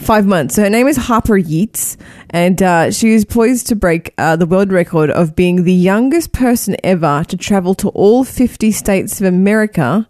Five 0.00 0.26
months. 0.26 0.54
So 0.54 0.62
her 0.62 0.70
name 0.70 0.86
is 0.86 0.96
Harper 0.96 1.36
Yeats, 1.36 1.96
and 2.30 2.62
uh, 2.62 2.90
she 2.90 3.12
is 3.12 3.24
poised 3.24 3.66
to 3.68 3.76
break 3.76 4.12
uh, 4.18 4.36
the 4.36 4.44
world 4.46 4.70
record 4.70 5.10
of 5.10 5.34
being 5.34 5.64
the 5.64 5.72
youngest 5.72 6.32
person 6.32 6.76
ever 6.84 7.24
to 7.28 7.36
travel 7.36 7.74
to 7.76 7.88
all 7.90 8.24
50 8.24 8.70
states 8.72 9.20
of 9.20 9.26
America. 9.26 10.06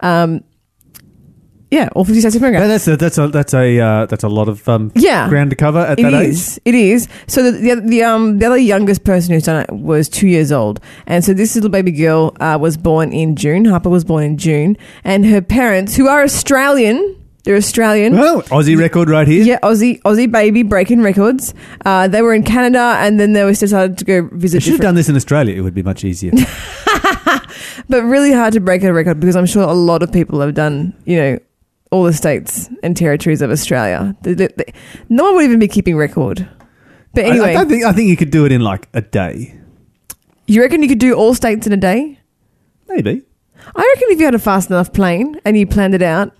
Um, 0.00 0.44
yeah, 1.70 1.88
all 1.94 2.04
50 2.04 2.20
states 2.20 2.36
of 2.36 2.42
America. 2.42 2.66
That's 2.68 2.86
a 2.86 2.96
that's 2.96 3.18
a 3.18 3.28
that's 3.28 3.52
a 3.54 3.78
uh, 3.80 4.06
that's 4.06 4.22
a 4.24 4.28
lot 4.28 4.48
of 4.48 4.68
um, 4.68 4.92
Yeah. 4.94 5.28
ground 5.28 5.50
to 5.50 5.56
cover 5.56 5.80
at 5.80 5.98
It 5.98 6.02
that 6.02 6.22
is. 6.22 6.60
It 6.64 6.74
is. 6.74 7.08
So 7.26 7.42
the, 7.42 7.50
the 7.58 7.80
the 7.80 8.02
um 8.04 8.38
the 8.38 8.46
other 8.46 8.56
youngest 8.58 9.02
person 9.04 9.34
who's 9.34 9.44
done 9.44 9.62
it 9.64 9.72
was 9.72 10.08
two 10.08 10.28
years 10.28 10.52
old, 10.52 10.80
and 11.06 11.24
so 11.24 11.34
this 11.34 11.54
little 11.54 11.70
baby 11.70 11.90
girl 11.92 12.36
uh, 12.40 12.56
was 12.60 12.76
born 12.76 13.12
in 13.12 13.34
June. 13.36 13.64
Harper 13.64 13.88
was 13.90 14.04
born 14.04 14.22
in 14.24 14.36
June, 14.38 14.76
and 15.04 15.26
her 15.26 15.42
parents, 15.42 15.96
who 15.96 16.06
are 16.08 16.22
Australian, 16.22 17.16
they're 17.44 17.56
Australian. 17.56 18.14
age. 18.14 18.20
Well, 18.20 18.42
Aussie 18.42 18.78
record 18.78 19.10
right 19.10 19.26
here. 19.26 19.42
Yeah, 19.42 19.58
Aussie 19.62 20.00
Aussie 20.02 20.30
baby 20.30 20.62
breaking 20.62 21.00
records. 21.02 21.52
Uh, 21.84 22.06
they 22.06 22.22
were 22.22 22.32
in 22.34 22.44
Canada, 22.44 22.94
and 23.00 23.18
then 23.18 23.32
they 23.32 23.42
were 23.44 23.52
decided 23.52 23.98
to 23.98 24.04
go 24.04 24.28
visit. 24.32 24.58
I 24.58 24.60
should 24.60 24.72
have 24.72 24.78
different- 24.78 24.82
done 24.82 24.94
this 24.94 25.08
in 25.08 25.16
Australia. 25.16 25.56
It 25.56 25.62
would 25.62 25.74
be 25.74 25.82
much 25.82 26.04
easier. 26.04 26.30
but 27.88 28.02
really 28.04 28.32
hard 28.32 28.52
to 28.54 28.60
break 28.60 28.82
a 28.82 28.92
record 28.92 29.20
because 29.20 29.36
I'm 29.36 29.46
sure 29.46 29.62
a 29.62 29.72
lot 29.72 30.02
of 30.02 30.12
people 30.12 30.40
have 30.40 30.54
done, 30.54 30.94
you 31.04 31.16
know, 31.16 31.38
all 31.90 32.02
the 32.04 32.12
states 32.12 32.68
and 32.82 32.96
territories 32.96 33.42
of 33.42 33.50
Australia. 33.50 34.16
No 35.08 35.24
one 35.24 35.36
would 35.36 35.44
even 35.44 35.58
be 35.58 35.68
keeping 35.68 35.96
record. 35.96 36.48
But 37.14 37.24
I- 37.24 37.28
anyway, 37.28 37.50
I, 37.50 37.52
don't 37.54 37.68
think 37.68 37.84
I 37.84 37.92
think 37.92 38.08
you 38.08 38.16
could 38.16 38.30
do 38.30 38.44
it 38.44 38.52
in 38.52 38.60
like 38.60 38.88
a 38.94 39.00
day, 39.00 39.58
you 40.46 40.60
reckon 40.62 40.82
you 40.82 40.88
could 40.88 40.98
do 40.98 41.14
all 41.14 41.34
states 41.34 41.66
in 41.66 41.72
a 41.72 41.76
day? 41.76 42.18
maybe. 42.88 43.22
I 43.74 43.94
reckon 43.94 44.08
if 44.12 44.20
you 44.20 44.24
had 44.26 44.34
a 44.34 44.38
fast 44.38 44.70
enough 44.70 44.92
plane 44.92 45.40
and 45.44 45.58
you 45.58 45.66
planned 45.66 45.94
it 45.94 46.02
out, 46.02 46.32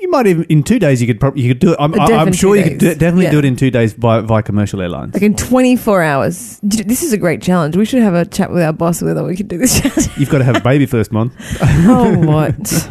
You 0.00 0.10
might 0.10 0.26
even 0.26 0.44
in 0.44 0.62
two 0.62 0.78
days. 0.78 1.00
You 1.00 1.06
could 1.06 1.18
probably 1.20 1.42
you 1.42 1.48
could 1.50 1.58
do 1.58 1.72
it. 1.72 1.76
I'm, 1.80 1.92
uh, 1.92 2.04
I- 2.04 2.16
I'm 2.16 2.32
sure 2.32 2.56
you 2.56 2.62
could 2.64 2.78
do, 2.78 2.94
definitely 2.94 3.24
Yeah. 3.24 3.30
do 3.32 3.38
it 3.40 3.44
in 3.44 3.56
two 3.56 3.70
days 3.70 3.94
by 3.94 4.20
via 4.20 4.42
commercial 4.42 4.80
airlines. 4.80 5.14
Like 5.14 5.22
in 5.22 5.34
24 5.34 6.02
hours. 6.02 6.60
This 6.62 7.02
is 7.02 7.12
a 7.12 7.18
great 7.18 7.42
challenge. 7.42 7.76
We 7.76 7.84
should 7.84 8.02
have 8.02 8.14
a 8.14 8.24
chat 8.24 8.52
with 8.52 8.62
our 8.62 8.72
boss 8.72 9.02
whether 9.02 9.24
we 9.24 9.36
could 9.36 9.48
do 9.48 9.58
this 9.58 9.80
challenge. 9.80 10.08
You've 10.16 10.30
got 10.30 10.38
to 10.38 10.44
have 10.44 10.56
a 10.56 10.60
baby 10.60 10.86
first, 10.86 11.10
Mon. 11.12 11.32
oh, 11.62 12.16
what? 12.18 12.88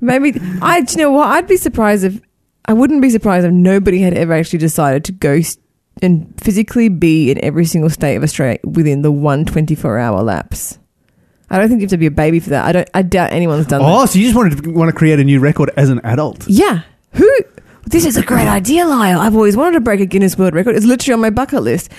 Maybe 0.00 0.40
I. 0.62 0.82
Do 0.82 0.92
you 0.92 0.98
know 0.98 1.10
what? 1.12 1.28
I'd 1.28 1.46
be 1.48 1.56
surprised 1.56 2.04
if 2.04 2.20
I 2.66 2.72
wouldn't 2.74 3.00
be 3.02 3.10
surprised 3.10 3.46
if 3.46 3.52
nobody 3.52 4.00
had 4.00 4.14
ever 4.14 4.34
actually 4.34 4.58
decided 4.58 5.04
to 5.06 5.12
go 5.12 5.40
and 6.02 6.32
physically 6.40 6.88
be 6.88 7.30
in 7.30 7.42
every 7.42 7.64
single 7.64 7.90
state 7.90 8.14
of 8.16 8.22
Australia 8.22 8.58
within 8.64 9.02
the 9.02 9.10
one 9.10 9.44
24 9.44 9.98
hour 9.98 10.22
lapse. 10.22 10.78
I 11.50 11.58
don't 11.58 11.68
think 11.68 11.80
you 11.80 11.86
have 11.86 11.90
to 11.90 11.96
be 11.98 12.06
a 12.06 12.10
baby 12.10 12.40
for 12.40 12.50
that. 12.50 12.66
I 12.66 12.72
don't. 12.72 12.90
I 12.94 13.02
doubt 13.02 13.32
anyone's 13.32 13.66
done 13.66 13.80
that. 13.80 13.88
Oh, 13.88 14.04
so 14.06 14.18
you 14.18 14.24
just 14.26 14.36
wanted 14.36 14.62
to 14.62 14.70
want 14.70 14.90
to 14.90 14.96
create 14.96 15.18
a 15.18 15.24
new 15.24 15.40
record 15.40 15.70
as 15.76 15.88
an 15.88 16.00
adult? 16.04 16.46
Yeah. 16.48 16.82
Who? 17.12 17.30
This 17.86 18.04
is 18.04 18.18
a 18.18 18.22
great 18.22 18.46
idea, 18.46 18.86
Lyle. 18.86 19.18
I've 19.18 19.34
always 19.34 19.56
wanted 19.56 19.72
to 19.72 19.80
break 19.80 20.00
a 20.00 20.06
Guinness 20.06 20.36
World 20.36 20.52
Record. 20.52 20.76
It's 20.76 20.84
literally 20.84 21.14
on 21.14 21.20
my 21.20 21.30
bucket 21.30 21.62
list. 21.62 21.90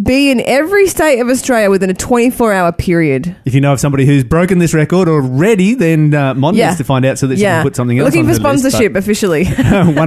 Be 0.00 0.30
in 0.30 0.40
every 0.42 0.86
state 0.86 1.18
of 1.18 1.28
Australia 1.28 1.70
within 1.70 1.90
a 1.90 1.94
24 1.94 2.52
hour 2.52 2.70
period. 2.70 3.34
If 3.44 3.52
you 3.52 3.60
know 3.60 3.72
of 3.72 3.80
somebody 3.80 4.06
who's 4.06 4.22
broken 4.22 4.58
this 4.60 4.72
record 4.72 5.08
already, 5.08 5.74
then 5.74 6.14
uh, 6.14 6.34
Mon 6.34 6.54
Yeah. 6.54 6.66
needs 6.68 6.78
to 6.78 6.84
find 6.84 7.04
out 7.04 7.18
so 7.18 7.26
that 7.26 7.36
she 7.36 7.42
yeah. 7.42 7.56
can 7.56 7.64
put 7.64 7.74
something 7.74 7.98
else 7.98 8.06
Looking 8.06 8.22
for 8.22 8.28
her 8.28 8.32
list, 8.34 8.40
sponsorship 8.62 8.94
officially. 8.94 9.44
1 9.46 9.56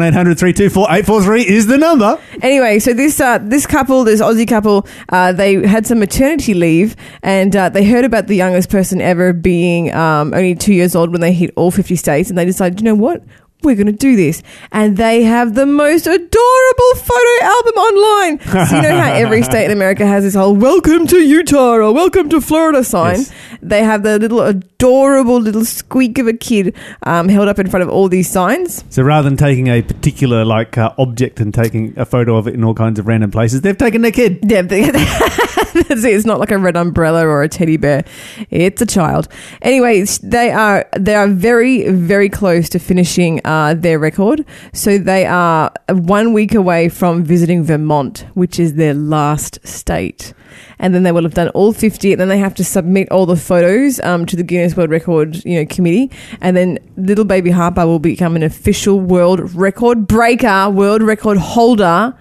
800 0.02 0.40
324 0.40 0.84
843 0.84 1.42
is 1.48 1.68
the 1.68 1.78
number. 1.78 2.18
Anyway, 2.42 2.80
so 2.80 2.94
this 2.94 3.20
uh, 3.20 3.38
this 3.40 3.68
couple, 3.68 4.06
this 4.06 4.22
Aussie 4.22 4.48
couple, 4.48 4.88
uh, 5.10 5.34
they 5.34 5.68
had 5.68 5.86
some 5.86 6.00
maternity 6.00 6.54
leave, 6.54 6.96
and 7.22 7.54
uh, 7.54 7.68
they 7.68 7.84
heard 7.84 8.06
about 8.06 8.28
the 8.28 8.36
youngest 8.36 8.70
person 8.70 9.02
ever 9.02 9.34
being 9.34 9.94
um, 9.94 10.34
only 10.34 10.56
two 10.56 10.74
years 10.74 10.96
old 10.96 11.12
when 11.12 11.20
they 11.20 11.34
hit 11.34 11.52
all 11.58 11.70
fifty 11.70 11.98
states, 11.98 12.30
and 12.30 12.38
they 12.38 12.46
decided, 12.46 12.80
you 12.80 12.86
know 12.86 12.96
what, 12.96 13.24
we're 13.64 13.76
going 13.76 13.88
to 13.88 13.92
do 13.92 14.16
this, 14.16 14.42
and 14.72 14.98
they 14.98 15.24
have 15.24 15.56
the 15.56 15.66
most 15.66 16.08
adorable 16.08 16.96
photo 16.96 17.44
album 17.44 17.74
online. 17.76 18.40
So 18.40 18.76
you 18.76 18.82
know 18.82 19.00
how 19.00 19.14
every 19.14 19.44
state 19.52 19.66
in 19.66 19.72
America 19.72 20.06
has 20.06 20.24
this 20.24 20.36
whole 20.36 20.56
"Welcome 20.56 21.08
to 21.08 21.18
Utah" 21.18 21.76
or 21.76 21.94
"Welcome 21.94 22.30
to 22.30 22.42
Florida" 22.42 22.84
sign. 22.84 23.18
Yes. 23.18 23.32
They 23.62 23.84
have 23.84 24.04
the 24.04 24.18
little 24.20 24.42
adorable 24.42 25.40
little 25.40 25.66
squeak 25.66 26.18
of 26.18 26.28
a 26.28 26.34
kid 26.34 26.76
um, 27.04 27.30
held 27.30 27.48
up 27.48 27.60
in 27.60 27.70
front 27.70 27.84
of 27.84 27.90
all 27.90 28.10
these 28.10 28.30
signs. 28.30 28.84
So 28.90 29.04
rather 29.04 29.30
than 29.30 29.38
taking 29.38 29.68
a 29.68 29.82
particular 29.82 30.44
like 30.44 30.78
uh, 30.78 30.94
object 30.98 31.40
and 31.40 31.54
taking 31.54 31.94
a 31.98 32.06
photo 32.06 32.38
of 32.38 32.48
it 32.48 32.56
in 32.56 32.64
all 32.64 32.74
kinds 32.74 32.98
of 33.00 33.08
random 33.08 33.32
places, 33.32 33.62
they've 33.62 33.78
taken 33.78 34.02
their 34.02 34.12
kid. 34.12 34.40
Yeah, 34.44 34.62
that's 35.74 36.04
it. 36.04 36.14
It's 36.14 36.26
not 36.26 36.40
like 36.40 36.52
a 36.52 36.58
red 36.58 36.76
umbrella 36.76 37.26
or 37.26 37.44
a 37.44 37.50
teddy 37.50 37.78
bear. 37.78 38.04
It's 38.50 38.82
a 38.82 38.86
child. 38.86 39.28
Anyway, 39.62 40.04
they 40.24 40.52
are 40.52 40.88
they 40.98 41.16
are 41.16 41.28
very 41.28 41.90
very 41.90 42.30
close 42.30 42.70
to 42.70 42.80
finishing 42.80 43.42
uh, 43.52 43.74
their 43.74 44.00
record. 44.00 44.46
So 44.74 44.98
they 44.98 45.26
are 45.26 45.72
one 45.90 46.32
week 46.32 46.54
away 46.54 46.88
from 46.90 47.24
visiting 47.24 47.64
Vermont, 47.64 48.26
which 48.34 48.60
is 48.60 48.76
their 48.76 48.94
last 48.94 49.60
state. 49.68 50.34
And 50.80 50.96
then 50.96 51.04
they 51.04 51.12
will 51.12 51.24
have 51.24 51.34
done 51.34 51.50
all 51.50 51.74
50, 51.74 52.14
and 52.14 52.22
then 52.22 52.30
they 52.30 52.38
have 52.38 52.56
to 52.56 52.64
submit 52.64 53.12
all 53.12 53.26
the 53.26 53.36
photos 53.36 54.00
um, 54.02 54.26
to 54.26 54.36
the 54.36 54.44
Guinness 54.44 54.76
World 54.76 54.90
Record, 54.90 55.44
you 55.46 55.60
know, 55.60 55.66
committee. 55.66 56.10
And 56.40 56.56
then 56.56 56.80
little 56.96 57.26
baby 57.26 57.52
Harper 57.52 57.86
will 57.86 58.00
become 58.00 58.36
an 58.36 58.44
official 58.44 59.00
world 59.00 59.54
record 59.54 60.08
breaker, 60.08 60.70
world 60.70 61.02
record 61.02 61.38
holder 61.38 62.18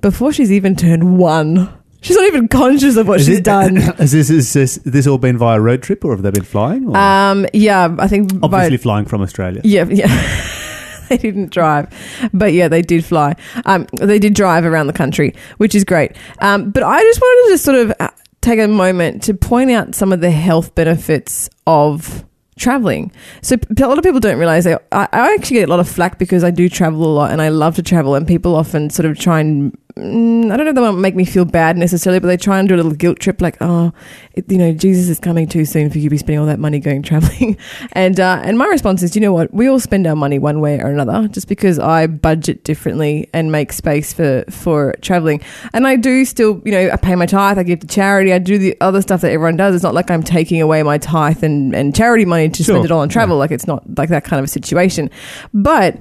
before 0.00 0.32
she's 0.32 0.50
even 0.50 0.74
turned 0.74 1.18
one. 1.18 1.81
She's 2.02 2.16
not 2.16 2.26
even 2.26 2.48
conscious 2.48 2.96
of 2.96 3.08
what 3.08 3.20
Is 3.20 3.26
she's 3.26 3.38
it- 3.38 3.44
done. 3.44 3.76
Has 3.98 4.12
this, 4.12 4.28
is 4.28 4.52
this, 4.52 4.76
this 4.84 5.06
all 5.06 5.18
been 5.18 5.38
via 5.38 5.60
road 5.60 5.82
trip 5.82 6.04
or 6.04 6.10
have 6.12 6.22
they 6.22 6.30
been 6.30 6.42
flying? 6.44 6.88
Or 6.88 6.96
Um, 6.96 7.46
yeah, 7.54 7.94
I 7.98 8.08
think. 8.08 8.38
by- 8.40 8.46
obviously 8.46 8.76
flying 8.76 9.06
from 9.06 9.22
Australia. 9.22 9.60
yeah, 9.64 9.84
yeah. 9.88 10.48
they 11.08 11.16
didn't 11.16 11.50
drive, 11.50 11.88
but 12.34 12.52
yeah, 12.52 12.68
they 12.68 12.82
did 12.82 13.04
fly. 13.04 13.34
Um, 13.66 13.86
they 14.00 14.18
did 14.18 14.34
drive 14.34 14.64
around 14.64 14.86
the 14.88 14.92
country, 14.92 15.34
which 15.58 15.74
is 15.74 15.84
great. 15.84 16.12
Um, 16.40 16.70
but 16.70 16.82
I 16.82 17.00
just 17.02 17.20
wanted 17.20 17.52
to 17.52 17.58
sort 17.58 17.76
of 17.78 17.92
uh, 18.00 18.08
take 18.40 18.58
a 18.58 18.66
moment 18.68 19.22
to 19.24 19.34
point 19.34 19.70
out 19.70 19.94
some 19.94 20.12
of 20.12 20.20
the 20.20 20.30
health 20.30 20.74
benefits 20.74 21.48
of 21.66 22.24
traveling. 22.58 23.10
So 23.42 23.56
p- 23.56 23.82
a 23.82 23.88
lot 23.88 23.98
of 23.98 24.04
people 24.04 24.20
don't 24.20 24.38
realize 24.38 24.64
that 24.64 24.86
I, 24.92 25.08
I 25.12 25.34
actually 25.34 25.56
get 25.60 25.68
a 25.68 25.70
lot 25.70 25.80
of 25.80 25.88
flack 25.88 26.18
because 26.18 26.44
I 26.44 26.50
do 26.50 26.68
travel 26.68 27.04
a 27.04 27.12
lot 27.12 27.30
and 27.30 27.40
I 27.42 27.48
love 27.50 27.76
to 27.76 27.82
travel, 27.82 28.14
and 28.14 28.26
people 28.26 28.54
often 28.56 28.90
sort 28.90 29.06
of 29.06 29.18
try 29.18 29.40
and. 29.40 29.76
Mm, 29.96 30.50
I 30.50 30.56
don't 30.56 30.64
know 30.66 30.70
if 30.70 30.74
they 30.74 30.80
want 30.80 30.96
to 30.96 31.00
make 31.00 31.14
me 31.14 31.24
feel 31.24 31.44
bad 31.44 31.76
necessarily, 31.76 32.20
but 32.20 32.26
they 32.28 32.36
try 32.36 32.58
and 32.58 32.68
do 32.68 32.74
a 32.74 32.76
little 32.76 32.92
guilt 32.92 33.18
trip, 33.20 33.40
like, 33.40 33.56
oh, 33.60 33.92
it, 34.34 34.50
you 34.50 34.58
know, 34.58 34.72
Jesus 34.72 35.08
is 35.08 35.18
coming 35.20 35.46
too 35.46 35.64
soon 35.64 35.90
for 35.90 35.98
you 35.98 36.04
to 36.04 36.10
be 36.10 36.16
spending 36.18 36.38
all 36.40 36.46
that 36.46 36.58
money 36.58 36.78
going 36.78 37.02
traveling. 37.10 37.56
and 37.92 38.18
uh, 38.20 38.40
and 38.44 38.58
my 38.58 38.66
response 38.66 39.02
is, 39.02 39.14
you 39.14 39.20
know 39.20 39.32
what? 39.32 39.52
We 39.52 39.68
all 39.68 39.80
spend 39.80 40.06
our 40.06 40.16
money 40.16 40.38
one 40.38 40.60
way 40.60 40.80
or 40.80 40.86
another. 40.86 41.28
Just 41.28 41.48
because 41.48 41.78
I 41.78 42.06
budget 42.06 42.64
differently 42.64 43.28
and 43.32 43.52
make 43.52 43.72
space 43.72 44.12
for 44.12 44.44
for 44.50 44.94
traveling, 45.02 45.40
and 45.72 45.86
I 45.86 45.96
do 45.96 46.24
still, 46.24 46.60
you 46.64 46.72
know, 46.72 46.90
I 46.90 46.96
pay 46.96 47.14
my 47.16 47.26
tithe, 47.26 47.58
I 47.58 47.62
give 47.62 47.80
to 47.80 47.86
charity, 47.86 48.32
I 48.32 48.38
do 48.38 48.58
the 48.58 48.76
other 48.80 49.02
stuff 49.02 49.20
that 49.22 49.30
everyone 49.32 49.56
does. 49.56 49.74
It's 49.74 49.84
not 49.84 49.94
like 49.94 50.10
I'm 50.10 50.22
taking 50.22 50.60
away 50.60 50.82
my 50.82 50.98
tithe 50.98 51.42
and 51.44 51.74
and 51.74 51.94
charity 51.94 52.24
money 52.24 52.48
to 52.48 52.62
Sure. 52.64 52.74
spend 52.76 52.84
it 52.84 52.90
all 52.90 53.00
on 53.00 53.08
travel. 53.08 53.36
Like 53.38 53.50
it's 53.50 53.66
not 53.66 53.82
like 53.98 54.08
that 54.10 54.24
kind 54.24 54.38
of 54.38 54.44
a 54.44 54.48
situation, 54.48 55.10
but 55.52 55.96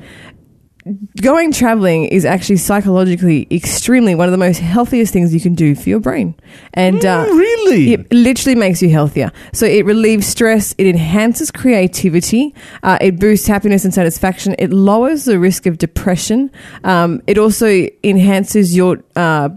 going 1.21 1.51
traveling 1.51 2.05
is 2.05 2.25
actually 2.25 2.57
psychologically 2.57 3.47
extremely 3.51 4.15
one 4.15 4.27
of 4.27 4.31
the 4.31 4.37
most 4.37 4.57
healthiest 4.57 5.13
things 5.13 5.33
you 5.33 5.39
can 5.39 5.53
do 5.53 5.75
for 5.75 5.89
your 5.89 5.99
brain 5.99 6.33
and 6.73 7.05
uh, 7.05 7.25
Mm, 7.25 7.37
really? 7.37 7.93
it 7.93 8.11
literally 8.13 8.55
makes 8.55 8.81
you 8.81 8.89
healthier 8.89 9.31
so 9.53 9.65
it 9.65 9.85
relieves 9.85 10.25
stress 10.25 10.73
it 10.77 10.87
enhances 10.87 11.51
creativity 11.51 12.55
uh, 12.83 12.97
it 12.99 13.19
boosts 13.19 13.47
happiness 13.47 13.85
and 13.85 13.93
satisfaction 13.93 14.55
it 14.57 14.71
lowers 14.71 15.25
the 15.25 15.37
risk 15.37 15.65
of 15.67 15.77
depression 15.77 16.49
um, 16.83 17.21
it 17.27 17.37
also 17.37 17.87
enhances 18.03 18.75
your 18.75 19.03
uh, 19.15 19.49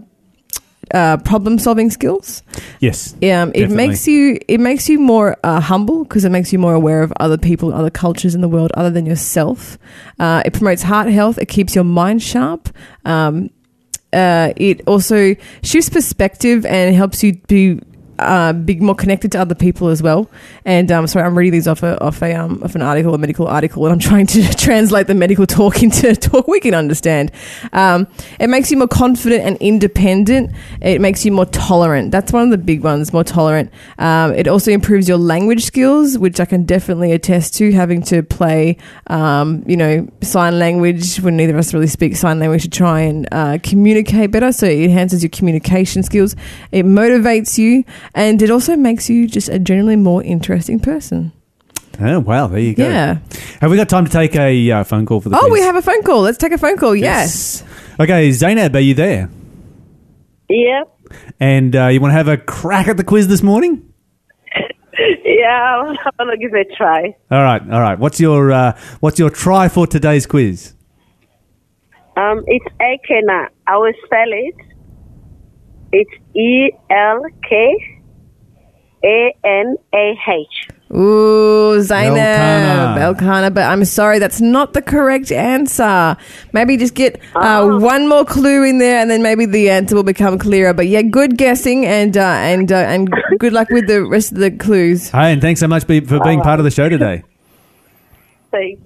uh, 0.95 1.17
problem 1.19 1.59
solving 1.59 1.91
skills 1.91 2.43
Yes. 2.81 3.13
um, 3.15 3.19
it 3.21 3.25
Definitely. 3.27 3.77
makes 3.77 4.07
you 4.09 4.39
it 4.49 4.61
makes 4.61 4.89
you 4.89 4.99
more 4.99 5.37
uh, 5.43 5.61
humble 5.61 6.05
because 6.05 6.25
it 6.25 6.31
makes 6.31 6.53
you 6.53 6.59
more 6.59 6.75
aware 6.75 7.03
of 7.03 7.13
other 7.21 7.37
people, 7.39 7.73
other 7.75 7.91
cultures 7.91 8.35
in 8.35 8.41
the 8.41 8.49
world 8.49 8.71
other 8.75 8.91
than 8.91 9.05
yourself. 9.07 9.79
Uh, 10.19 10.43
it 10.47 10.53
promotes 10.53 10.83
heart 10.83 11.09
health. 11.09 11.37
It 11.39 11.47
keeps 11.49 11.75
your 11.75 11.85
mind 11.85 12.23
sharp. 12.23 12.69
Um, 13.05 13.51
uh, 14.13 14.53
it 14.57 14.81
also 14.87 15.35
shifts 15.63 15.91
perspective 15.91 16.65
and 16.65 16.95
helps 16.95 17.23
you 17.25 17.35
be 17.49 17.81
uh, 18.19 18.53
be 18.53 18.77
more 18.77 18.95
connected 18.95 19.33
to 19.33 19.41
other 19.41 19.55
people 19.55 19.89
as 19.89 20.03
well. 20.03 20.31
And 20.65 20.91
um, 20.93 21.07
sorry, 21.07 21.25
I'm 21.27 21.37
reading 21.37 21.53
these 21.53 21.69
off 21.69 21.83
a 21.83 22.01
off 22.03 22.23
a 22.23 22.35
um, 22.35 22.63
off 22.63 22.75
an 22.75 22.83
article, 22.83 23.15
a 23.15 23.19
medical 23.19 23.47
article, 23.47 23.85
and 23.85 23.93
I'm 23.93 23.99
trying 23.99 24.27
to 24.29 24.43
translate 24.57 25.07
the 25.07 25.15
medical 25.15 25.47
talk 25.47 25.83
into 25.83 26.15
talk 26.17 26.49
we 26.49 26.61
can 26.61 26.75
understand. 26.75 27.33
Um, 27.73 28.07
it 28.39 28.49
makes 28.49 28.71
you 28.71 28.77
more 28.77 28.89
confident 28.89 29.43
and 29.45 29.57
independent. 29.59 30.53
It 30.81 31.01
makes 31.01 31.25
you 31.25 31.33
more 31.33 31.47
tolerant. 31.47 32.11
That's 32.11 32.33
one 32.33 32.45
of 32.45 32.51
the 32.51 32.59
big 32.59 32.83
ones. 32.83 33.13
More 33.13 33.25
tolerant. 33.25 33.73
Um, 33.99 34.35
it 34.35 34.49
also 34.49 34.71
improves 34.71 35.09
your 35.09 35.19
language 35.19 35.65
skills, 35.65 36.19
which 36.19 36.41
I 36.41 36.45
can 36.45 36.65
definitely 36.65 37.13
attest 37.13 37.55
to. 37.55 37.73
Having 37.73 38.03
to 38.03 38.23
play, 38.23 38.77
um, 39.09 39.65
you 39.67 39.77
know, 39.77 40.09
sign 40.23 40.59
language 40.59 41.17
when 41.17 41.37
neither 41.37 41.53
of 41.55 41.59
us 41.59 41.75
really 41.75 41.87
speak 41.87 42.17
sign 42.17 42.39
language 42.39 42.63
to 42.63 42.71
try 42.71 43.01
and 43.01 43.29
uh, 43.33 43.59
communicate 43.63 44.31
better. 44.31 44.53
So 44.53 44.67
it 44.67 44.85
enhances 44.85 45.23
your 45.23 45.31
communication 45.31 46.03
skills. 46.03 46.37
It 46.73 46.85
motivates 46.85 47.59
you, 47.59 47.85
and 48.15 48.43
it 48.43 48.51
also 48.51 48.77
makes 48.77 49.09
you 49.09 49.27
just 49.29 49.49
a 49.49 49.59
generally 49.59 49.97
more 49.97 50.23
interesting 50.23 50.81
person. 50.81 51.33
Oh, 52.01 52.19
wow. 52.21 52.49
There 52.49 52.59
you 52.59 52.75
go. 52.75 52.89
Yeah. 52.89 53.19
Have 53.61 53.71
we 53.71 53.77
got 53.77 53.89
time 53.89 54.05
to 54.05 54.11
take 54.11 54.35
a 54.35 54.71
uh, 54.73 54.85
phone 54.85 55.07
call 55.07 55.21
for 55.21 55.29
the 55.29 55.37
Oh, 55.37 55.41
quiz? 55.43 55.53
we 55.53 55.61
have 55.61 55.77
a 55.77 55.83
phone 55.83 56.03
call. 56.03 56.23
Let's 56.23 56.39
take 56.39 56.51
a 56.53 56.59
phone 56.59 56.77
call. 56.77 56.97
Yes. 56.97 57.63
Okay, 58.01 58.33
Zainab, 58.33 58.75
are 58.75 58.81
you 58.81 58.95
there? 58.95 59.31
Yep. 60.49 60.91
And 61.39 61.77
uh, 61.77 61.87
you 61.87 62.01
want 62.01 62.11
to 62.11 62.17
have 62.17 62.27
a 62.29 62.37
crack 62.37 62.89
at 62.89 62.97
the 62.97 63.05
quiz 63.05 63.29
this 63.29 63.43
morning? 63.43 63.93
Yeah, 65.25 65.83
I'm 65.83 65.97
gonna 66.19 66.37
give 66.37 66.55
it 66.55 66.69
a 66.73 66.77
try. 66.77 67.17
All 67.31 67.43
right, 67.43 67.61
all 67.69 67.81
right. 67.81 67.99
What's 67.99 68.21
your 68.21 68.53
uh, 68.53 68.79
what's 69.01 69.19
your 69.19 69.29
try 69.29 69.69
for 69.69 69.87
today's 69.89 70.25
quiz? 70.25 70.73
Um, 72.17 72.45
it's 72.47 72.65
Ekena. 72.81 73.49
I 73.67 73.77
will 73.77 73.93
spell 74.05 74.29
it. 74.31 74.55
It's 75.93 76.11
E 76.37 76.71
L 76.91 77.23
K 77.49 77.94
A 79.05 79.35
N 79.45 79.77
A 79.95 80.19
H. 80.29 80.69
Ooh, 80.95 81.83
Zainab. 81.83 82.17
Elkanah. 82.17 83.01
Elkanah. 83.01 83.51
But 83.51 83.65
I'm 83.65 83.85
sorry, 83.85 84.19
that's 84.19 84.41
not 84.41 84.75
the 84.75 84.83
correct 84.83 85.33
answer. 85.33 86.17
Maybe 86.53 86.77
just 86.77 86.95
get 86.95 87.21
uh, 87.35 87.79
one 87.79 88.09
more 88.09 88.25
clue 88.25 88.63
in 88.65 88.79
there 88.79 89.01
and 89.01 89.11
then 89.11 89.23
maybe 89.23 89.45
the 89.45 89.71
answer 89.71 89.97
will 89.97 90.05
become 90.05 90.39
clearer. 90.39 90.73
But 90.73 90.87
yeah, 90.87 91.03
good 91.03 91.37
guessing 91.37 91.85
and 91.85 92.17
uh, 92.17 92.21
and 92.21 92.71
uh, 92.71 92.77
and 92.77 93.13
good 93.39 93.53
luck 93.53 93.71
with 93.71 93.89
the 93.89 94.05
rest 94.05 94.33
of 94.33 94.39
the 94.39 94.51
clues. 94.53 95.11
Hey, 95.11 95.33
and 95.33 95.43
thanks 95.43 95.61
so 95.61 95.69
much 95.69 95.87
be- 95.87 96.01
for 96.01 96.21
being 96.21 96.41
part 96.41 96.61
of 96.61 96.65
the 96.65 96.71
show 96.71 96.89
today. 96.89 97.25
Thanks. 98.51 98.81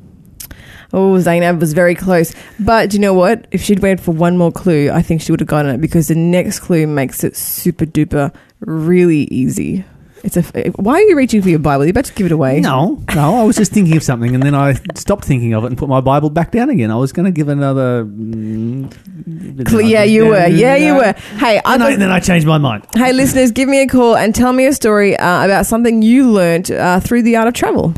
Oh, 0.91 1.19
Zainab 1.19 1.61
was 1.61 1.75
very 1.75 1.95
close. 1.95 2.35
But 2.59 2.89
do 2.91 2.97
you 2.97 3.01
know 3.03 3.13
what? 3.13 3.47
If 3.51 3.63
she'd 3.63 3.81
waited 3.81 4.01
for 4.01 4.13
one 4.13 4.39
more 4.39 4.51
clue, 4.51 4.91
I 4.91 5.03
think 5.03 5.21
she 5.21 5.31
would 5.31 5.41
have 5.41 5.47
gotten 5.47 5.75
it 5.75 5.81
because 5.83 6.09
the 6.09 6.15
next 6.15 6.61
clue 6.61 6.87
makes 6.87 7.23
it 7.23 7.37
super 7.37 7.85
duper 7.85 8.35
really 8.61 9.25
easy. 9.25 9.85
It's 10.25 10.37
a. 10.37 10.43
Why 10.77 10.95
are 10.95 11.03
you 11.03 11.17
reaching 11.17 11.43
for 11.43 11.49
your 11.49 11.59
Bible? 11.61 11.85
You're 11.85 11.91
about 11.91 12.07
to 12.07 12.13
give 12.15 12.27
it 12.27 12.33
away. 12.33 12.61
No, 12.61 13.03
no, 13.15 13.37
I 13.37 13.43
was 13.45 13.57
just 13.57 13.73
thinking 13.73 13.97
of 13.97 14.03
something, 14.03 14.35
and 14.35 14.43
then 14.43 14.55
I 14.55 14.75
stopped 14.95 15.25
thinking 15.25 15.55
of 15.55 15.65
it 15.65 15.69
and 15.69 15.79
put 15.79 15.89
my 15.89 16.01
Bible 16.01 16.29
back 16.31 16.51
down 16.51 16.71
again. 16.71 16.91
I 16.91 16.97
was 16.97 17.13
going 17.13 17.27
to 17.27 17.31
give 17.33 17.49
another. 17.49 18.05
Mm, 18.05 19.69
Cl- 19.69 19.81
Yeah, 19.83 20.03
you 20.03 20.27
were. 20.27 20.47
Yeah, 20.49 20.75
you 20.77 20.95
were. 20.95 21.13
Hey, 21.39 21.61
I 21.65 21.75
And 21.75 21.83
I, 21.83 21.97
then 21.97 22.11
I 22.11 22.21
changed 22.21 22.47
my 22.47 22.59
mind. 22.59 22.85
hey, 22.95 23.13
listeners, 23.13 23.53
give 23.53 23.69
me 23.69 23.81
a 23.83 23.87
call 23.87 24.17
and 24.17 24.35
tell 24.35 24.53
me 24.53 24.67
a 24.67 24.73
story 24.73 25.17
uh, 25.17 25.45
about 25.45 25.67
something 25.67 26.03
you 26.03 26.31
learnt 26.31 26.71
uh, 26.71 27.01
through 27.01 27.23
the 27.23 27.37
art 27.37 27.49
of 27.49 27.55
travel. 27.55 27.95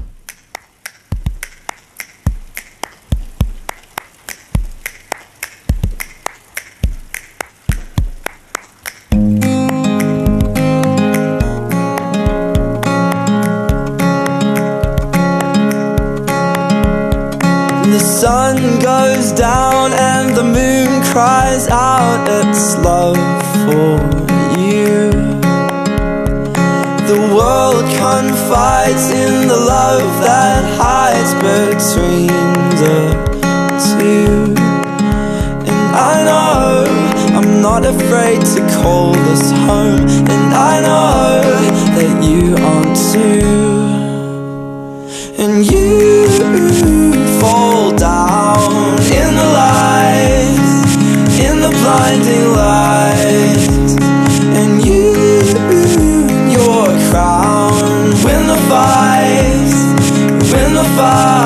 Down 19.40 19.90
and 19.94 20.36
the 20.36 20.44
moon 20.44 21.02
cries 21.12 21.66
out 21.68 22.20
its 22.28 22.76
love 22.84 23.16
for 23.64 23.96
you. 24.60 25.10
The 27.08 27.20
world 27.34 27.86
confides 27.96 29.08
in 29.10 29.48
the 29.48 29.56
love 29.56 30.08
that 30.28 30.62
hides 30.76 31.32
between 31.48 32.28
the 32.82 32.98
two. 33.88 34.52
And 35.70 35.84
I 36.12 36.16
know 36.28 36.84
I'm 37.38 37.62
not 37.62 37.86
afraid 37.86 38.42
to 38.54 38.60
call 38.82 39.12
this 39.12 39.50
home, 39.52 40.04
and 40.34 40.46
I 40.72 40.74
know 40.86 41.40
that 41.96 42.12
you 42.22 42.56
aren't 42.62 42.96
too 43.10 43.40
and 45.42 45.64
you 45.72 46.10
fall 47.40 47.96
down 47.96 48.99
in 49.10 49.34
the 49.34 49.48
light, 49.60 50.56
in 51.46 51.56
the 51.60 51.70
blinding 51.80 52.46
light, 52.62 53.62
and 54.58 54.84
you, 54.86 55.14
your 56.56 56.86
crown, 57.10 57.72
win 58.24 58.42
the 58.52 58.60
fight, 58.70 59.70
win 60.52 60.74
the 60.74 60.84
fight. 60.96 61.39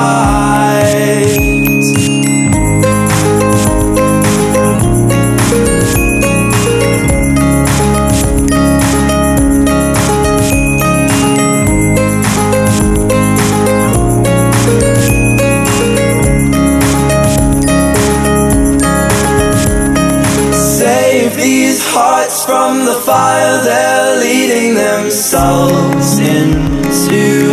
From 22.75 22.85
the 22.85 22.99
fire 23.01 23.63
they're 23.63 24.19
leading 24.19 24.75
themselves 24.75 26.17
into. 26.17 27.51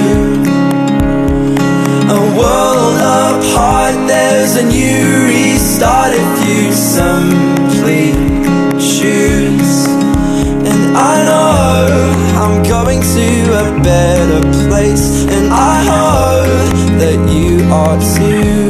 A 2.19 2.23
world 2.39 2.97
apart, 2.97 3.95
there's 4.09 4.57
a 4.57 4.65
new 4.65 5.27
restart 5.29 6.13
if 6.23 6.33
you 6.49 6.73
simply 6.73 8.05
choose. 8.91 9.75
And 10.71 10.97
I 10.97 11.15
know 11.29 11.87
I'm 12.43 12.63
going 12.63 13.01
to 13.01 13.29
a 13.63 13.83
better 13.83 14.41
place, 14.67 15.25
and 15.37 15.53
I 15.53 15.77
hope 15.93 16.99
that 17.03 17.19
you 17.31 17.63
are 17.71 17.99
too. 18.17 18.62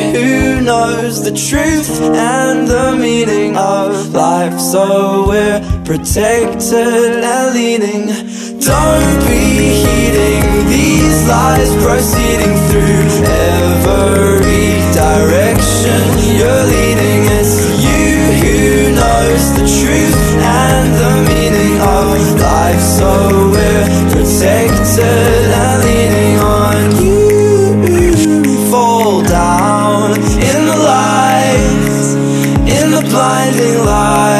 Who 0.00 0.60
knows 0.60 1.22
the 1.22 1.30
truth 1.30 2.00
and 2.00 2.66
the 2.66 2.96
meaning 2.96 3.56
of 3.56 4.12
life. 4.12 4.58
So 4.58 5.28
we're 5.28 5.60
protected 5.84 7.22
and 7.22 7.54
leaning. 7.54 8.06
Don't 8.58 9.18
be 9.28 9.44
heeding 9.84 10.66
these 10.68 11.28
lies 11.28 11.70
proceeding 11.84 12.54
through 12.68 13.06
every 13.24 14.82
direction 14.94 16.02
you're 16.38 16.64
leading. 16.74 17.20
It's 17.38 17.54
you 17.86 18.10
who 18.42 18.94
knows 18.98 19.44
the 19.58 19.66
truth 19.78 20.22
and 20.42 20.86
the 21.02 21.12
meaning 21.30 21.74
of 21.80 22.40
life. 22.40 22.80
So 22.80 23.10
we're 23.54 23.86
protected 24.10 25.50
and 25.62 25.84
leaning 25.84 26.38
on 26.40 27.04
you. 27.04 27.13
Blinding 33.14 33.78
light. 33.86 34.33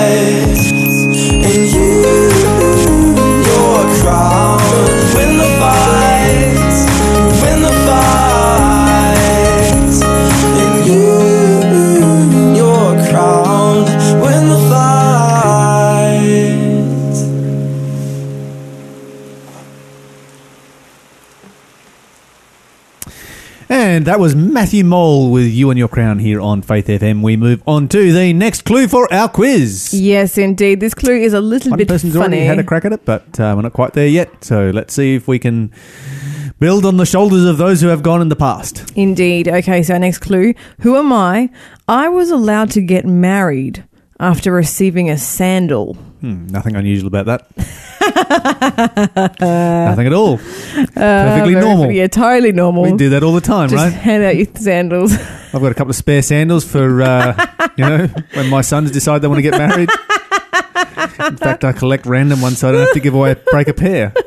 And 23.69 24.05
that 24.07 24.21
was 24.21 24.35
Matthew 24.37 24.85
Mole 24.85 25.31
with 25.31 25.47
You 25.47 25.71
and 25.71 25.79
Your 25.79 25.89
Crown 25.89 26.19
here 26.19 26.41
on 26.41 26.61
Faith 26.63 26.87
FM. 26.87 27.23
We 27.23 27.37
move 27.37 27.63
on 27.67 27.89
to 27.89 28.13
the 28.13 28.33
next 28.35 28.63
clue 28.63 28.87
for 28.89 29.13
our 29.13 29.29
quiz. 29.29 29.95
Yes, 29.95 30.37
indeed. 30.37 30.81
This 30.81 30.93
clue 30.95 31.17
is 31.17 31.33
a 31.33 31.41
little 31.41 31.71
One 31.71 31.79
bit 31.79 31.89
person's 31.89 32.15
funny. 32.15 32.37
already 32.37 32.47
had 32.47 32.59
a 32.59 32.65
crack 32.65 32.85
at 32.85 32.93
it, 32.93 33.05
but 33.05 33.41
uh, 33.41 33.55
we're 33.57 33.63
not 33.63 33.73
quite 33.73 33.95
there 33.95 34.07
yet. 34.07 34.45
So 34.45 34.71
let's 34.71 34.93
see 34.93 35.15
if 35.15 35.27
we 35.27 35.39
can 35.39 35.73
build 36.59 36.85
on 36.85 36.99
the 36.99 37.07
shoulders 37.07 37.45
of 37.45 37.57
those 37.57 37.81
who 37.81 37.89
have 37.89 38.03
gone 38.03 38.21
in 38.21 38.29
the 38.29 38.37
past. 38.37 38.93
Indeed. 38.97 39.49
Okay, 39.49 39.83
so 39.83 39.95
our 39.95 39.99
next 39.99 40.19
clue. 40.19 40.53
Who 40.81 40.97
am 40.97 41.13
I? 41.13 41.49
I 41.89 42.09
was 42.11 42.31
allowed 42.31 42.71
to 42.73 42.83
get 42.83 43.07
married 43.07 43.85
after 44.21 44.53
receiving 44.53 45.09
a 45.09 45.17
sandal. 45.17 45.95
Hmm, 46.21 46.47
nothing 46.49 46.77
unusual 46.77 47.09
about 47.09 47.27
that. 47.27 47.49
nothing 49.87 50.07
at 50.07 50.13
all. 50.13 50.39
Perfectly 50.39 51.57
Uh, 51.57 51.61
normal. 51.61 51.91
Yeah, 51.91 52.07
totally 52.07 52.53
normal. 52.53 52.83
We 52.85 52.97
do 52.97 53.11
that 53.11 53.23
all 53.23 53.33
the 53.35 53.41
time, 53.41 53.69
Just 53.69 53.83
right? 53.83 53.93
hand 53.93 54.23
out 54.25 54.37
your 54.37 54.47
sandals. 54.57 55.13
I've 55.55 55.61
got 55.63 55.73
a 55.73 55.75
couple 55.75 55.91
of 55.91 55.97
spare 55.97 56.23
sandals 56.23 56.65
for, 56.65 57.03
uh, 57.03 57.47
you 57.77 57.85
know, 57.85 58.07
when 58.35 58.49
my 58.51 58.61
sons 58.61 58.91
decide 58.91 59.21
they 59.23 59.29
want 59.29 59.39
to 59.39 59.43
get 59.43 59.53
married. 59.59 59.89
In 61.29 61.37
fact, 61.37 61.65
I 61.65 61.73
collect 61.73 62.07
random 62.07 62.41
ones 62.41 62.59
so 62.59 62.69
I 62.69 62.73
don't 62.73 62.81
have 62.83 62.93
to 62.95 63.01
give 63.01 63.15
away 63.15 63.33
a 63.33 63.37
break 63.37 63.69
a 63.69 63.75
pair. 63.75 64.13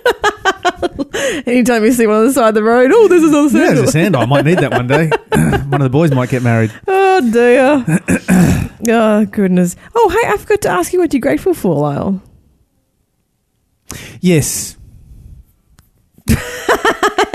Anytime 1.46 1.84
you 1.84 1.92
see 1.92 2.08
one 2.08 2.18
on 2.18 2.26
the 2.28 2.34
side 2.34 2.50
of 2.50 2.56
the 2.56 2.64
road, 2.64 2.92
oh, 2.94 3.08
this 3.08 3.22
is 3.24 3.34
on 3.34 3.44
Yeah, 3.46 3.50
sandal. 3.50 3.76
there's 3.76 3.90
a 3.90 3.92
sandal. 3.92 4.22
I 4.22 4.26
might 4.26 4.46
need 4.46 4.60
that 4.60 4.72
one 4.72 4.88
day. 4.88 5.10
one 5.70 5.82
of 5.82 5.86
the 5.86 5.90
boys 5.90 6.12
might 6.12 6.30
get 6.30 6.42
married. 6.44 6.72
Oh 6.88 7.32
dear. 7.32 7.84
oh 8.90 9.26
goodness. 9.26 9.76
Oh 9.96 10.10
hey, 10.10 10.30
I 10.30 10.38
forgot 10.38 10.62
to 10.62 10.70
ask 10.70 10.94
you 10.94 11.00
what 11.00 11.14
you're 11.14 11.22
grateful 11.22 11.54
for, 11.54 11.76
Lyle. 11.76 12.22
Yes. 14.22 14.78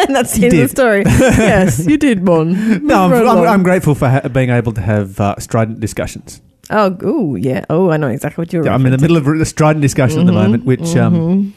And 0.05 0.17
that's 0.17 0.35
the 0.35 0.47
end 0.47 0.55
of 0.55 0.61
the 0.61 0.69
story. 0.69 1.03
yes, 1.07 1.87
you 1.87 1.97
did, 1.97 2.25
Mon. 2.25 2.85
No, 2.85 3.05
I'm, 3.05 3.13
I'm. 3.13 3.49
I'm 3.49 3.63
grateful 3.63 3.95
for 3.95 4.09
ha- 4.09 4.29
being 4.29 4.51
able 4.51 4.73
to 4.73 4.81
have 4.81 5.21
uh, 5.21 5.37
strident 5.39 5.79
discussions. 5.79 6.41
Oh, 6.71 6.97
ooh, 7.05 7.37
yeah. 7.37 7.65
Oh, 7.71 7.91
I 7.91 7.99
know 7.99 8.09
exactly 8.09 8.43
what 8.43 8.53
you're. 8.53 8.69
I'm 8.69 8.85
in 8.85 8.93
the 8.93 8.99
middle 8.99 9.17
of 9.17 9.27
a 9.29 9.45
strident 9.45 9.81
discussion 9.81 10.19
at 10.21 10.27
the 10.27 10.33
moment, 10.33 10.65
which, 10.65 10.97
um, 10.97 11.55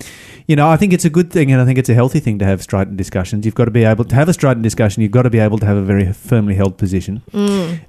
you 0.48 0.56
know, 0.56 0.70
I 0.70 0.78
think 0.78 0.94
it's 0.94 1.06
a 1.06 1.10
good 1.10 1.32
thing 1.32 1.52
and 1.52 1.60
I 1.60 1.66
think 1.66 1.80
it's 1.80 1.90
a 1.90 1.96
healthy 1.96 2.20
thing 2.20 2.38
to 2.40 2.46
have 2.46 2.62
strident 2.62 2.98
discussions. 2.98 3.46
You've 3.46 3.56
got 3.56 3.66
to 3.66 3.72
be 3.72 3.84
able 3.84 4.06
to 4.06 4.14
have 4.14 4.30
a 4.30 4.34
strident 4.34 4.64
discussion. 4.64 5.02
You've 5.02 5.12
got 5.12 5.24
to 5.24 5.32
be 5.32 5.40
able 5.40 5.58
to 5.58 5.66
have 5.66 5.76
a 5.76 5.82
very 5.82 6.12
firmly 6.14 6.54
held 6.54 6.78
position. 6.78 7.24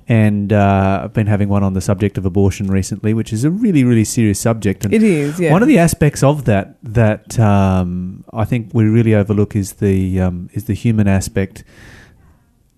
And 0.09 0.53
uh, 0.53 1.03
I've 1.05 1.13
been 1.13 1.27
having 1.27 1.51
one 1.51 1.63
on 1.63 1.75
the 1.75 1.83
subject 1.83 2.17
of 2.17 2.25
abortion 2.25 2.69
recently, 2.69 3.13
which 3.13 3.33
is 3.33 3.45
a 3.45 3.51
really, 3.51 3.85
really 3.85 4.05
serious 4.05 4.41
subject. 4.41 4.87
And 4.87 4.95
It 4.95 5.03
is. 5.03 5.39
Yeah. 5.39 5.53
One 5.53 5.63
of 5.63 5.69
the 5.69 5.79
aspects 5.79 6.23
of 6.23 6.47
that 6.47 6.77
that 6.83 7.39
um, 7.39 8.25
I 8.33 8.47
think 8.47 8.71
we 8.73 8.85
really 8.85 9.15
overlook 9.15 9.55
is 9.55 9.75
the 9.75 10.21
um, 10.21 10.49
is 10.55 10.65
the 10.65 10.75
human 10.75 11.09
aspect 11.09 11.63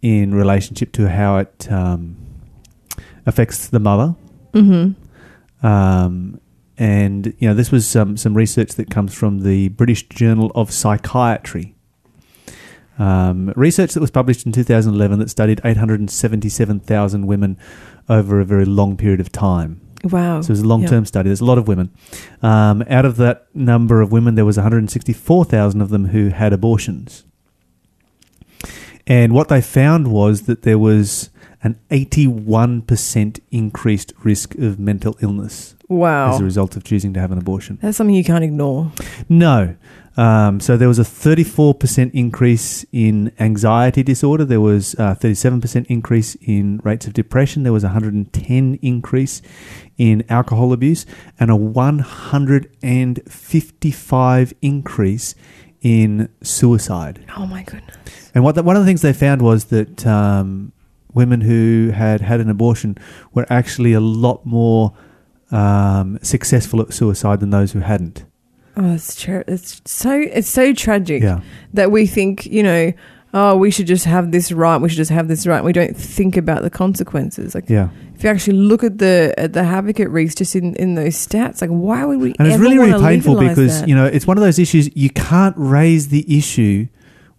in 0.03 0.35
relationship 0.35 0.93
to 0.93 1.09
how 1.09 1.39
it 1.39 1.71
um, 1.71 2.17
affects 3.27 3.69
the 3.69 3.79
mother. 3.81 4.17
Mm-hmm. 4.55 5.67
Um, 5.67 6.41
and 6.79 7.35
you 7.39 7.49
know, 7.49 7.55
this 7.55 7.73
was 7.73 7.95
um, 7.97 8.17
some 8.17 8.35
research 8.35 8.73
that 8.73 8.89
comes 8.89 9.13
from 9.13 9.41
the 9.41 9.69
British 9.69 10.09
Journal 10.09 10.53
of 10.55 10.71
Psychiatry. 10.71 11.75
Um, 12.99 13.53
research 13.57 13.95
that 13.95 14.01
was 14.01 14.11
published 14.11 14.47
in 14.47 14.53
2011 14.53 15.19
that 15.19 15.31
studied 15.31 15.61
877,000 15.65 17.27
women 17.27 17.59
over 18.09 18.41
a 18.41 18.45
very 18.45 18.65
long 18.65 18.97
period 18.97 19.21
of 19.21 19.31
time. 19.31 19.81
Wow. 20.05 20.41
So 20.41 20.49
it 20.49 20.51
was 20.51 20.61
a 20.61 20.67
long 20.67 20.87
term 20.87 21.05
study. 21.05 21.29
There's 21.29 21.41
a 21.41 21.45
lot 21.45 21.59
of 21.59 21.67
women. 21.67 21.91
Um, 22.43 22.85
out 22.89 23.05
of 23.05 23.17
that 23.17 23.49
number 23.55 24.01
of 24.01 24.13
women, 24.13 24.37
there 24.37 24.45
was 24.45 24.57
164,000 24.57 25.81
of 25.81 25.91
them 25.91 26.07
who 26.07 26.29
had 26.29 26.53
abortions. 26.53 27.25
And 29.07 29.33
what 29.33 29.49
they 29.49 29.61
found 29.61 30.09
was 30.09 30.43
that 30.43 30.63
there 30.63 30.79
was 30.79 31.31
an 31.63 31.79
81% 31.91 33.41
increased 33.51 34.13
risk 34.23 34.55
of 34.57 34.79
mental 34.79 35.17
illness 35.21 35.75
Wow. 35.89 36.35
as 36.35 36.41
a 36.41 36.45
result 36.45 36.77
of 36.77 36.85
choosing 36.85 37.13
to 37.15 37.21
have 37.21 37.33
an 37.33 37.39
abortion. 37.39 37.79
That's 37.83 37.97
something 37.97 38.15
you 38.15 38.23
can't 38.25 38.45
ignore. 38.45 38.93
No. 39.29 39.75
Um, 40.17 40.61
so 40.61 40.77
there 40.77 40.89
was 40.89 40.99
a 40.99 41.05
34% 41.05 42.11
increase 42.13 42.85
in 42.93 43.33
anxiety 43.39 44.03
disorder. 44.03 44.45
There 44.45 44.61
was 44.61 44.95
a 44.95 45.17
37% 45.19 45.87
increase 45.87 46.35
in 46.43 46.81
rates 46.83 47.07
of 47.07 47.13
depression. 47.13 47.63
There 47.63 47.73
was 47.73 47.85
a 47.85 47.89
110 47.89 48.79
increase 48.83 49.41
in 49.97 50.25
alcohol 50.29 50.73
abuse 50.73 51.07
and 51.39 51.51
a 51.51 51.57
155 51.57 54.55
increase 54.61 55.35
in 55.81 56.29
suicide. 56.43 57.25
Oh 57.37 57.47
my 57.47 57.63
goodness. 57.63 57.97
And 58.35 58.43
what 58.43 58.57
the, 58.57 58.65
one 58.65 58.75
of 58.77 58.83
the 58.83 58.87
things 58.87 59.03
they 59.03 59.13
found 59.13 59.41
was 59.43 59.67
that 59.67 60.05
um, 60.07 60.73
women 61.15 61.41
who 61.41 61.91
had 61.95 62.21
had 62.21 62.41
an 62.41 62.51
abortion 62.51 62.97
were 63.35 63.47
actually 63.51 63.93
a 63.93 64.01
lot 64.01 64.45
more 64.45 64.95
um, 65.51 66.19
successful 66.23 66.81
at 66.83 66.93
suicide 66.93 67.41
than 67.41 67.51
those 67.51 67.73
who 67.73 67.81
hadn't. 67.81 68.25
Oh, 68.77 68.95
it's 68.95 69.25
it's 69.27 69.83
so 69.87 70.13
it's 70.21 70.49
so 70.49 70.73
tragic 70.73 71.23
Yeah. 71.23 71.41
that 71.75 71.91
we 71.91 72.07
think 72.07 72.47
you 72.47 72.63
know. 72.63 72.93
Oh, 73.35 73.59
we 73.59 73.71
should 73.71 73.87
just 73.87 74.07
have 74.07 74.33
this 74.33 74.51
right. 74.53 74.79
We 74.81 74.89
should 74.89 74.97
just 74.97 75.11
have 75.11 75.29
this 75.29 75.47
right. 75.47 75.63
We 75.63 75.75
don't 75.75 75.95
think 75.95 76.39
about 76.39 76.63
the 76.63 76.71
consequences. 76.71 77.55
Like, 77.55 77.69
Yeah. 77.69 77.91
if 78.17 78.25
you 78.25 78.31
actually 78.31 78.57
look 78.57 78.83
at 78.83 78.97
the 78.97 79.35
at 79.37 79.53
the 79.53 79.65
havoc 79.65 80.01
it 80.01 80.09
wreaks 80.09 80.35
just 80.35 80.57
in, 80.57 80.75
in 80.77 80.95
those 80.95 81.15
stats, 81.15 81.61
like, 81.61 81.69
why 81.69 82.07
would 82.07 82.21
we? 82.21 82.35
And 82.39 82.49
it's 82.49 82.59
really, 82.59 82.79
really 82.79 82.99
painful 83.03 83.39
because, 83.39 83.81
that? 83.81 83.89
you 83.89 83.95
know, 83.95 84.07
it's 84.07 84.27
one 84.27 84.39
of 84.39 84.43
those 84.43 84.59
issues 84.59 84.89
you 84.97 85.11
can't 85.11 85.55
raise 85.59 86.09
the 86.09 86.25
issue 86.39 86.89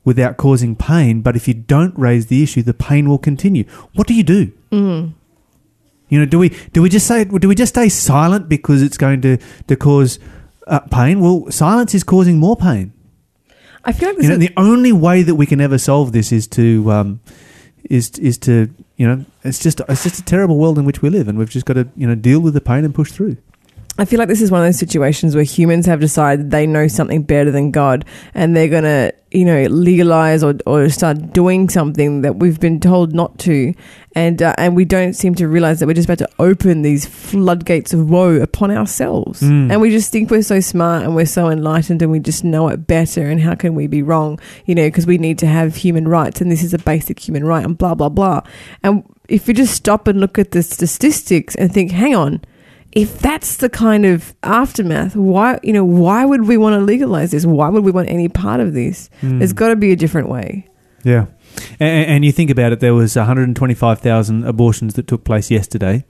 without 0.03 0.38
causing 0.38 0.75
pain, 0.75 1.21
but 1.21 1.35
if 1.35 1.47
you 1.47 1.53
don't 1.53 1.97
raise 1.97 2.27
the 2.27 2.41
issue, 2.41 2.63
the 2.63 2.73
pain 2.73 3.09
will 3.09 3.17
continue. 3.17 3.63
What 3.93 4.07
do 4.07 4.13
you 4.13 4.23
do? 4.23 4.51
Mm. 4.71 5.13
You 6.09 6.19
know, 6.19 6.25
do 6.25 6.39
we 6.39 6.49
do 6.73 6.81
we 6.81 6.89
just 6.89 7.07
say 7.07 7.25
do 7.25 7.47
we 7.47 7.55
just 7.55 7.73
stay 7.73 7.89
silent 7.89 8.49
because 8.49 8.81
it's 8.81 8.97
going 8.97 9.21
to 9.21 9.38
to 9.67 9.75
cause 9.75 10.19
uh, 10.67 10.79
pain? 10.79 11.19
Well, 11.19 11.51
silence 11.51 11.93
is 11.93 12.03
causing 12.03 12.38
more 12.39 12.55
pain. 12.55 12.93
I 13.85 13.91
feel 13.91 14.09
like 14.09 14.17
this 14.17 14.23
You 14.23 14.29
know, 14.29 14.35
is, 14.35 14.47
the 14.47 14.53
only 14.57 14.91
way 14.91 15.23
that 15.23 15.35
we 15.35 15.45
can 15.45 15.62
ever 15.62 15.77
solve 15.77 16.12
this 16.12 16.31
is 16.31 16.47
to 16.47 16.91
um, 16.91 17.19
is 17.83 18.12
is 18.17 18.38
to 18.39 18.73
you 18.97 19.07
know 19.07 19.25
it's 19.43 19.59
just 19.59 19.81
it's 19.88 20.03
just 20.03 20.19
a 20.19 20.25
terrible 20.25 20.57
world 20.57 20.79
in 20.79 20.85
which 20.85 21.01
we 21.01 21.09
live, 21.09 21.27
and 21.27 21.38
we've 21.38 21.49
just 21.49 21.65
got 21.65 21.73
to 21.73 21.88
you 21.95 22.07
know 22.07 22.15
deal 22.15 22.39
with 22.39 22.53
the 22.55 22.62
pain 22.62 22.83
and 22.83 22.93
push 22.93 23.12
through. 23.12 23.38
I 23.99 24.05
feel 24.05 24.17
like 24.17 24.29
this 24.29 24.41
is 24.41 24.49
one 24.49 24.62
of 24.62 24.67
those 24.67 24.79
situations 24.79 25.35
where 25.35 25.43
humans 25.43 25.85
have 25.85 25.99
decided 25.99 26.51
they 26.51 26.65
know 26.65 26.88
something 26.88 27.21
better 27.23 27.51
than 27.51 27.71
God, 27.71 28.05
and 28.33 28.55
they're 28.55 28.69
gonna, 28.69 29.12
you 29.31 29.43
know, 29.45 29.63
legalize 29.65 30.41
or, 30.43 30.55
or 30.65 30.88
start 30.89 31.33
doing 31.33 31.67
something 31.69 32.21
that 32.21 32.38
we've 32.38 32.59
been 32.59 32.79
told 32.79 33.13
not 33.13 33.38
to, 33.39 33.73
and 34.15 34.41
uh, 34.41 34.53
and 34.57 34.75
we 34.75 34.85
don't 34.85 35.13
seem 35.13 35.35
to 35.35 35.47
realize 35.47 35.79
that 35.79 35.88
we're 35.88 35.93
just 35.93 36.07
about 36.07 36.19
to 36.19 36.29
open 36.39 36.81
these 36.81 37.05
floodgates 37.05 37.93
of 37.93 38.09
woe 38.09 38.35
upon 38.41 38.71
ourselves, 38.71 39.41
Mm. 39.41 39.71
and 39.71 39.81
we 39.81 39.89
just 39.89 40.12
think 40.12 40.31
we're 40.31 40.41
so 40.43 40.59
smart 40.62 41.03
and 41.03 41.13
we're 41.15 41.25
so 41.25 41.49
enlightened 41.49 42.01
and 42.01 42.12
we 42.12 42.19
just 42.19 42.43
know 42.43 42.69
it 42.69 42.88
better, 42.88 43.29
and 43.29 43.41
how 43.41 43.53
can 43.53 43.75
we 43.75 43.85
be 43.88 44.01
wrong, 44.01 44.39
you 44.65 44.75
know, 44.75 44.88
because 44.88 45.05
we 45.07 45.17
need 45.17 45.38
to 45.39 45.45
have 45.47 45.75
human 45.75 46.07
rights, 46.07 46.39
and 46.41 46.49
this 46.49 46.63
is 46.63 46.73
a 46.73 46.79
basic 46.79 47.19
human 47.19 47.43
right, 47.43 47.65
and 47.65 47.77
blah 47.77 47.95
blah 47.95 48.09
blah, 48.09 48.41
and 48.81 49.03
if 49.27 49.47
you 49.47 49.53
just 49.53 49.75
stop 49.75 50.07
and 50.07 50.19
look 50.19 50.39
at 50.39 50.51
the 50.51 50.63
statistics 50.63 51.53
and 51.55 51.71
think, 51.71 51.91
hang 51.91 52.15
on 52.15 52.41
if 52.91 53.19
that's 53.19 53.58
the 53.58 53.69
kind 53.69 54.06
of 54.06 54.34
aftermath, 54.43 55.15
why 55.15 55.60
you 55.63 55.73
know 55.73 55.86
why 55.86 56.25
would 56.25 56.47
we 56.47 56.58
want 56.58 56.73
to 56.73 56.80
legalize 56.80 57.32
this? 57.32 57.45
Why 57.45 57.69
would 57.69 57.84
we 57.84 57.91
want 57.91 58.10
any 58.10 58.28
part 58.28 58.60
of 58.60 58.73
this? 58.73 59.10
Mm. 59.21 59.39
There's 59.39 59.54
got 59.54 59.69
to 59.69 59.75
be 59.75 59.91
a 59.91 59.95
different 59.95 60.30
way. 60.30 60.67
Yeah. 61.04 61.28
And, 61.80 62.06
and 62.06 62.25
you 62.25 62.32
think 62.32 62.49
about 62.49 62.71
it, 62.71 62.80
there 62.80 62.93
was 62.93 63.15
125,000 63.15 64.43
abortions 64.45 64.93
that 64.95 65.08
took 65.08 65.23
place 65.23 65.49
yesterday. 65.49 66.06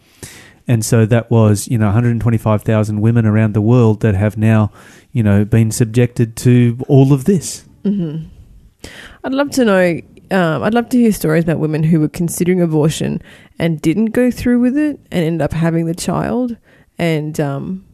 And 0.68 0.86
so 0.86 1.06
that 1.06 1.32
was, 1.32 1.68
you 1.68 1.78
know, 1.78 1.88
125,000 1.88 3.02
women 3.02 3.26
around 3.26 3.54
the 3.54 3.62
world 3.62 4.02
that 4.02 4.16
have 4.16 4.38
now, 4.38 4.72
you 5.12 5.24
know, 5.24 5.46
been 5.46 5.72
subjected 5.72 6.36
to 6.38 6.78
all 6.88 7.14
of 7.14 7.26
this. 7.26 7.66
hmm 7.84 8.18
I'd 9.24 9.34
love 9.34 9.50
to 9.52 9.66
know. 9.66 10.00
Um, 10.32 10.64
I'd 10.64 10.74
love 10.74 10.90
to 10.90 10.98
hear 10.98 11.12
stories 11.12 11.44
about 11.44 11.60
women 11.60 11.84
who 11.84 12.00
were 12.00 12.10
considering 12.10 12.62
abortion 12.62 13.22
and 13.58 13.82
didn't 13.82 14.08
go 14.08 14.30
through 14.32 14.60
with 14.60 14.78
it 14.78 15.00
and 15.12 15.24
ended 15.26 15.42
up 15.42 15.54
having 15.54 15.86
the 15.86 15.96
child, 15.96 16.56
and 16.98 17.40
um, 17.40 17.86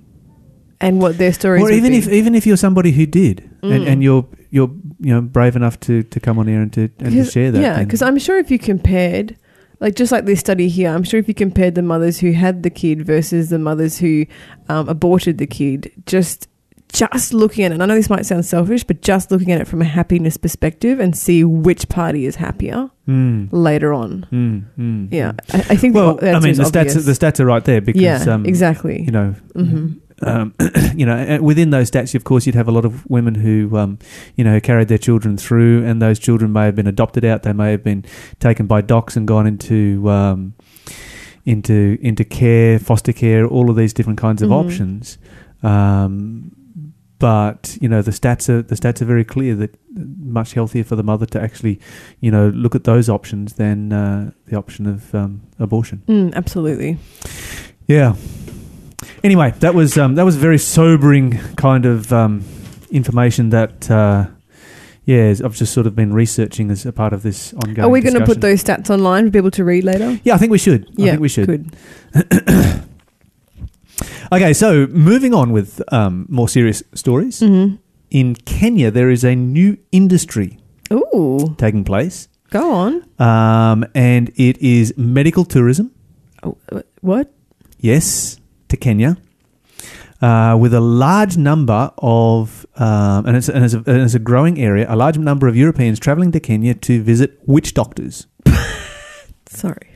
and 0.82 1.02
what 1.02 1.18
their 1.18 1.32
stories. 1.34 1.64
Or 1.64 1.72
even 1.72 1.92
be. 1.92 1.98
if 1.98 2.08
even 2.10 2.36
if 2.36 2.46
you're 2.46 2.58
somebody 2.58 2.92
who 2.92 3.06
did 3.06 3.50
and, 3.64 3.84
Mm. 3.84 3.88
and 3.88 4.04
you're 4.04 4.28
you're 4.52 4.70
you 5.00 5.14
know 5.14 5.22
brave 5.22 5.56
enough 5.56 5.80
to, 5.82 6.04
to 6.04 6.20
come 6.20 6.38
on 6.40 6.48
here 6.48 6.62
and 6.62 6.72
to 6.74 6.90
and 7.00 7.12
to 7.14 7.26
share 7.26 7.52
that. 7.52 7.62
Yeah, 7.62 7.84
because 7.84 8.02
I'm 8.02 8.20
sure 8.20 8.38
if 8.38 8.52
you 8.52 8.60
compared, 8.60 9.38
like 9.80 9.96
just 9.96 10.12
like 10.12 10.26
this 10.26 10.40
study 10.40 10.68
here, 10.68 10.90
I'm 10.90 11.04
sure 11.04 11.20
if 11.20 11.28
you 11.28 11.34
compared 11.34 11.76
the 11.76 11.82
mothers 11.82 12.20
who 12.20 12.32
had 12.34 12.64
the 12.64 12.70
kid 12.70 13.06
versus 13.06 13.50
the 13.50 13.60
mothers 13.60 13.98
who 14.00 14.26
um, 14.70 14.88
aborted 14.90 15.38
the 15.38 15.48
kid, 15.48 15.92
just 16.06 16.48
just 16.94 17.34
looking 17.34 17.66
at 17.66 17.72
it, 17.72 17.76
and 17.76 17.84
I 17.84 17.86
know 17.88 17.96
this 17.96 18.10
might 18.10 18.26
sound 18.26 18.46
selfish, 18.46 18.84
but 18.84 19.02
just 19.02 19.30
looking 19.32 19.52
at 19.52 19.60
it 19.60 19.68
from 19.68 19.82
a 19.82 19.86
happiness 19.86 20.38
perspective 20.38 21.00
and 21.00 21.16
see 21.16 21.44
which 21.44 21.90
party 21.90 22.26
is 22.26 22.36
happier 22.38 22.90
Mm, 23.08 23.50
later 23.52 23.94
on. 23.94 24.26
mm, 24.32 24.64
mm, 24.80 25.08
Yeah. 25.12 25.34
I, 25.54 25.58
I 25.58 25.76
think. 25.76 25.94
Well, 25.96 26.16
the, 26.16 26.32
I 26.32 26.40
mean, 26.40 26.56
the 26.56 26.64
obvious. 26.66 26.96
stats 26.96 27.06
the 27.06 27.12
stats 27.12 27.40
are 27.40 27.46
right 27.46 27.64
there 27.66 27.82
because 27.82 28.02
yeah, 28.02 28.24
um, 28.34 28.46
exactly. 28.46 29.04
you 29.04 29.12
know 29.12 29.36
hmm 29.54 29.88
um, 30.22 30.54
you 30.96 31.06
know, 31.06 31.40
within 31.42 31.72
those 31.72 31.92
stats, 31.92 32.16
of 32.16 32.24
course, 32.24 32.46
you'd 32.46 32.56
have 32.56 32.70
a 32.70 32.72
lot 32.72 32.86
of 32.86 33.06
women 33.10 33.36
who, 33.36 33.76
um, 33.76 34.00
you 34.38 34.46
know, 34.46 34.62
carried 34.62 34.88
their 34.88 34.98
children 34.98 35.36
through, 35.36 35.84
and 35.86 36.02
those 36.02 36.20
children 36.20 36.54
may 36.54 36.64
have 36.64 36.74
been 36.76 36.88
adopted 36.88 37.26
out. 37.26 37.44
They 37.44 37.52
may 37.52 37.72
have 37.72 37.84
been 37.84 38.06
taken 38.40 38.66
by 38.66 38.80
docs 38.80 39.18
and 39.18 39.28
gone 39.28 39.46
into 39.46 40.10
um, 40.10 40.54
into 41.46 41.98
into 42.02 42.24
care, 42.24 42.80
foster 42.80 43.12
care, 43.12 43.46
all 43.46 43.70
of 43.70 43.76
these 43.76 43.92
different 43.92 44.18
kinds 44.18 44.42
of 44.42 44.50
Mhm. 44.52 44.54
options. 44.66 45.18
Um, 45.64 46.52
but 47.20 47.78
you 47.82 47.88
know, 47.88 48.02
the 48.02 48.12
stats 48.12 48.50
are 48.50 48.62
the 48.62 48.76
stats 48.76 49.02
are 49.02 49.06
very 49.06 49.24
clear 49.24 49.56
that 49.56 49.78
much 49.96 50.54
healthier 50.54 50.84
for 50.84 50.96
the 50.96 51.04
mother 51.04 51.26
to 51.28 51.42
actually, 51.42 51.80
you 52.20 52.32
know, 52.32 52.50
look 52.50 52.76
at 52.76 52.84
those 52.84 53.10
options 53.10 53.54
than 53.54 53.94
uh, 53.94 54.32
the 54.48 54.58
option 54.58 54.86
of 54.86 55.14
um, 55.16 55.42
abortion. 55.60 56.04
Mm, 56.08 56.34
absolutely. 56.36 56.98
Yeah. 57.88 58.16
Anyway, 59.24 59.54
that 59.60 59.74
was 59.74 59.98
um, 59.98 60.16
that 60.16 60.24
was 60.24 60.36
very 60.36 60.58
sobering 60.58 61.38
kind 61.56 61.86
of 61.86 62.12
um, 62.12 62.44
information 62.92 63.50
that 63.50 63.90
uh, 63.90 64.28
yeah 65.06 65.34
I've 65.44 65.56
just 65.56 65.74
sort 65.74 65.88
of 65.88 65.96
been 65.96 66.14
researching 66.14 66.70
as 66.72 66.86
a 66.86 66.92
part 66.92 67.14
of 67.14 67.24
this 67.24 67.54
ongoing. 67.54 67.82
Are 67.82 67.90
we 67.90 68.02
going 68.02 68.16
to 68.16 68.26
put 68.26 68.42
those 68.42 68.64
stats 68.64 68.90
online 68.90 69.28
for 69.28 69.32
people 69.32 69.52
to 69.52 69.64
read 69.64 69.84
later? 69.84 70.20
Yeah, 70.24 70.36
I 70.36 70.38
think 70.38 70.52
we 70.52 70.58
should. 70.58 70.90
Yeah, 70.96 71.06
I 71.06 71.10
think 71.12 71.22
we 71.22 71.30
should. 71.30 71.48
Good. 71.48 72.84
Okay, 74.32 74.54
so 74.54 74.88
moving 74.88 75.34
on 75.34 75.52
with 75.52 75.82
um, 75.94 76.26
more 76.30 76.48
serious 76.50 76.84
stories. 76.94 77.40
hmm 77.40 77.76
In 78.12 78.36
Kenya, 78.36 78.92
there 78.92 79.10
is 79.12 79.24
a 79.24 79.36
new 79.36 79.78
industry 79.92 80.58
Ooh, 80.92 81.56
taking 81.58 81.84
place, 81.84 82.28
go 82.52 82.72
on. 82.72 83.04
um, 83.20 83.86
and 83.96 84.30
it 84.36 84.58
is 84.62 84.94
medical 84.98 85.44
tourism. 85.46 85.92
Oh, 86.44 86.58
uh, 86.72 86.82
what? 87.02 87.32
yes, 87.80 88.40
to 88.70 88.78
Kenya, 88.78 89.18
uh, 90.22 90.56
with 90.60 90.74
a 90.74 90.80
large 90.80 91.38
number 91.38 91.92
of, 91.98 92.66
um, 92.78 93.26
and, 93.26 93.36
it's, 93.38 93.50
and, 93.50 93.66
it's 93.66 93.74
a, 93.74 93.78
and 93.86 94.02
it's 94.02 94.16
a 94.16 94.20
growing 94.20 94.60
area, 94.60 94.86
a 94.90 94.96
large 94.96 95.18
number 95.18 95.48
of 95.48 95.56
Europeans 95.56 96.00
traveling 96.00 96.32
to 96.32 96.40
Kenya 96.40 96.74
to 96.74 97.02
visit 97.04 97.40
witch 97.46 97.74
doctors. 97.74 98.28
Sorry. 99.48 99.90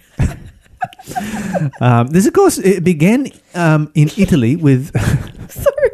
Um, 1.81 2.07
this, 2.07 2.25
of 2.25 2.33
course, 2.33 2.57
it 2.57 2.83
began 2.83 3.27
um, 3.53 3.91
in 3.95 4.09
Italy 4.17 4.55
with. 4.55 4.91
Sorry. 5.51 5.89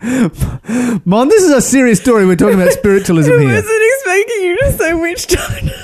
Mon, 1.04 1.28
this 1.28 1.42
is 1.42 1.50
a 1.50 1.60
serious 1.60 2.00
story. 2.00 2.26
We're 2.26 2.36
talking 2.36 2.60
about 2.60 2.72
spiritualism 2.72 3.32
I 3.32 3.38
here. 3.38 3.54
wasn't 3.54 3.82
expecting 3.94 4.42
you 4.44 4.56
to 4.58 4.72
say 4.72 4.94
witch 4.94 5.26
doctor. 5.26 5.74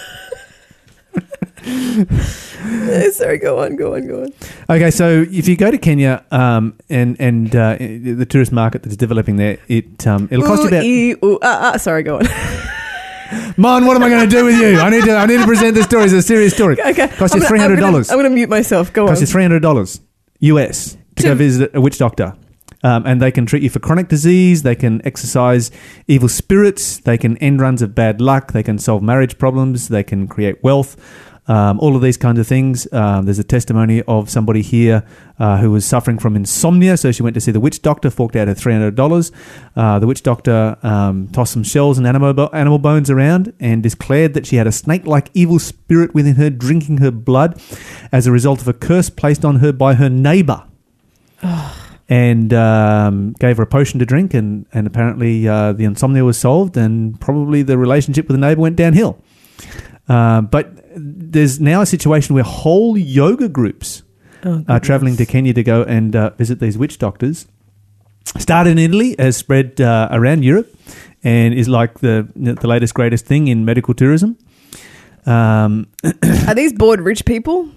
Sorry, 3.12 3.38
go 3.38 3.60
on, 3.62 3.76
go 3.76 3.94
on, 3.94 4.06
go 4.06 4.22
on. 4.24 4.32
Okay, 4.70 4.90
so 4.90 5.24
if 5.30 5.48
you 5.48 5.56
go 5.56 5.70
to 5.70 5.78
Kenya 5.78 6.24
um, 6.30 6.74
and 6.88 7.16
and 7.20 7.54
uh, 7.54 7.76
the 7.78 8.26
tourist 8.28 8.52
market 8.52 8.82
that's 8.82 8.96
developing 8.96 9.37
there, 9.37 9.58
it 9.68 10.06
um, 10.06 10.28
it'll 10.30 10.44
cost 10.46 10.62
you 10.62 10.66
Ooh, 10.66 10.68
about. 10.68 10.84
ee, 10.84 11.12
ooh, 11.24 11.38
ah, 11.42 11.72
ah, 11.74 11.76
sorry, 11.76 12.02
go 12.02 12.18
on. 12.18 12.26
Man, 13.56 13.87
what 13.87 13.96
am 13.96 14.02
I 14.02 14.08
going 14.08 14.28
to 14.28 14.37
do 14.37 14.44
with 14.44 14.58
you? 14.60 14.78
I 14.78 14.90
need 14.90 15.04
to 15.04 15.16
I 15.16 15.26
need 15.26 15.38
to 15.38 15.46
present 15.46 15.74
this 15.74 15.84
story 15.87 16.04
as 16.04 16.12
a 16.12 16.22
serious 16.22 16.54
story. 16.54 16.80
okay. 16.80 17.08
Cost 17.08 17.34
you 17.34 17.40
three 17.40 17.58
hundred 17.58 17.80
dollars. 17.80 18.10
I'm 18.10 18.16
going 18.16 18.28
to 18.30 18.34
mute 18.34 18.48
myself. 18.48 18.92
Go 18.92 19.02
on. 19.04 19.08
Cost 19.08 19.20
you 19.20 19.26
three 19.26 19.42
hundred 19.42 19.60
dollars 19.62 20.00
US 20.40 20.96
to 21.16 21.22
go 21.22 21.34
visit 21.34 21.70
a 21.74 21.80
witch 21.80 21.98
doctor. 21.98 22.34
Um, 22.82 23.06
and 23.06 23.22
they 23.22 23.30
can 23.30 23.46
treat 23.46 23.62
you 23.62 23.70
for 23.70 23.78
chronic 23.78 24.08
disease. 24.08 24.62
They 24.62 24.74
can 24.74 25.00
exorcise 25.06 25.70
evil 26.06 26.28
spirits. 26.28 26.98
They 26.98 27.16
can 27.16 27.38
end 27.38 27.58
runs 27.60 27.80
of 27.80 27.94
bad 27.94 28.20
luck. 28.20 28.52
They 28.52 28.62
can 28.62 28.78
solve 28.78 29.02
marriage 29.02 29.38
problems. 29.38 29.88
They 29.88 30.02
can 30.02 30.28
create 30.28 30.62
wealth. 30.62 30.94
Um, 31.46 31.78
all 31.80 31.94
of 31.94 32.00
these 32.00 32.16
kinds 32.16 32.38
of 32.38 32.46
things. 32.46 32.90
Um, 32.90 33.26
there's 33.26 33.38
a 33.38 33.44
testimony 33.44 34.00
of 34.02 34.30
somebody 34.30 34.62
here 34.62 35.04
uh, 35.38 35.59
who 35.59 35.70
was 35.70 35.85
suffering 35.85 36.18
from 36.18 36.37
insomnia, 36.37 36.96
so 36.96 37.12
she 37.12 37.22
went 37.22 37.35
to 37.35 37.40
see 37.40 37.52
the 37.52 37.61
witch 37.61 37.83
doctor, 37.83 38.09
forked 38.09 38.35
out 38.35 38.48
her 38.48 38.54
three 38.54 38.72
hundred 38.72 38.94
dollars. 38.94 39.30
Uh, 39.76 39.98
the 39.98 40.07
witch 40.07 40.22
doctor 40.22 40.78
um, 40.83 41.28
tossed 41.28 41.52
some 41.52 41.62
shells 41.62 41.98
and 41.98 42.07
animal 42.07 42.33
bo- 42.33 42.50
animal 42.54 42.78
bones 42.78 43.11
around 43.11 43.52
and 43.61 43.83
declared 43.83 44.33
that 44.33 44.46
she 44.46 44.57
had 44.57 44.66
a 44.66 44.72
snake-like 44.72 45.28
evil 45.35 45.59
spirit 45.59 46.14
within 46.14 46.37
her, 46.37 46.48
drinking 46.48 46.98
her 46.98 47.11
blood, 47.11 47.61
as 48.11 48.26
a 48.26 48.33
result 48.33 48.62
of 48.62 48.68
a 48.68 48.72
curse 48.72 49.11
placed 49.11 49.44
on 49.44 49.57
her 49.57 49.70
by 49.72 49.94
her 49.94 50.09
neighbor 50.09 50.64
and 52.09 52.52
um, 52.52 53.35
gave 53.38 53.57
her 53.59 53.64
a 53.64 53.66
potion 53.66 53.98
to 53.98 54.07
drink, 54.07 54.33
and 54.33 54.66
and 54.72 54.87
apparently 54.87 55.46
uh, 55.46 55.72
the 55.72 55.85
insomnia 55.85 56.24
was 56.24 56.38
solved, 56.38 56.76
and 56.76 57.20
probably 57.20 57.62
the 57.62 57.76
relationship 57.76 58.28
with 58.28 58.35
the 58.35 58.40
neighbor 58.40 58.62
went 58.62 58.76
downhill. 58.76 59.18
Uh, 60.09 60.40
but 60.43 60.71
there's 60.97 61.61
now 61.61 61.81
a 61.81 61.87
situation 61.87 62.35
where 62.35 62.45
whole 62.45 62.97
yoga 62.99 63.49
groups 63.49 64.03
Oh, 64.47 64.62
are 64.69 64.79
traveling 64.79 65.17
to 65.17 65.25
Kenya 65.25 65.55
to 65.55 65.62
go 65.62 65.83
and 65.85 66.14
uh, 66.14 66.31
visit 66.37 66.61
these 66.61 66.77
witch 66.77 66.99
doctors. 66.99 67.47
Started 68.37 68.73
in 68.73 68.79
Italy, 68.79 69.17
has 69.19 69.38
spread 69.38 69.81
uh, 69.81 70.09
around 70.11 70.43
Europe, 70.45 70.69
and 71.23 71.55
is 71.55 71.67
like 71.69 72.01
the 72.01 72.29
the 72.37 72.67
latest 72.69 72.93
greatest 72.93 73.25
thing 73.25 73.49
in 73.49 73.64
medical 73.64 73.95
tourism. 73.95 74.37
Um, 75.25 75.87
Are 76.47 76.55
these 76.55 76.75
bored 76.75 77.01
rich 77.01 77.25
people? 77.25 77.71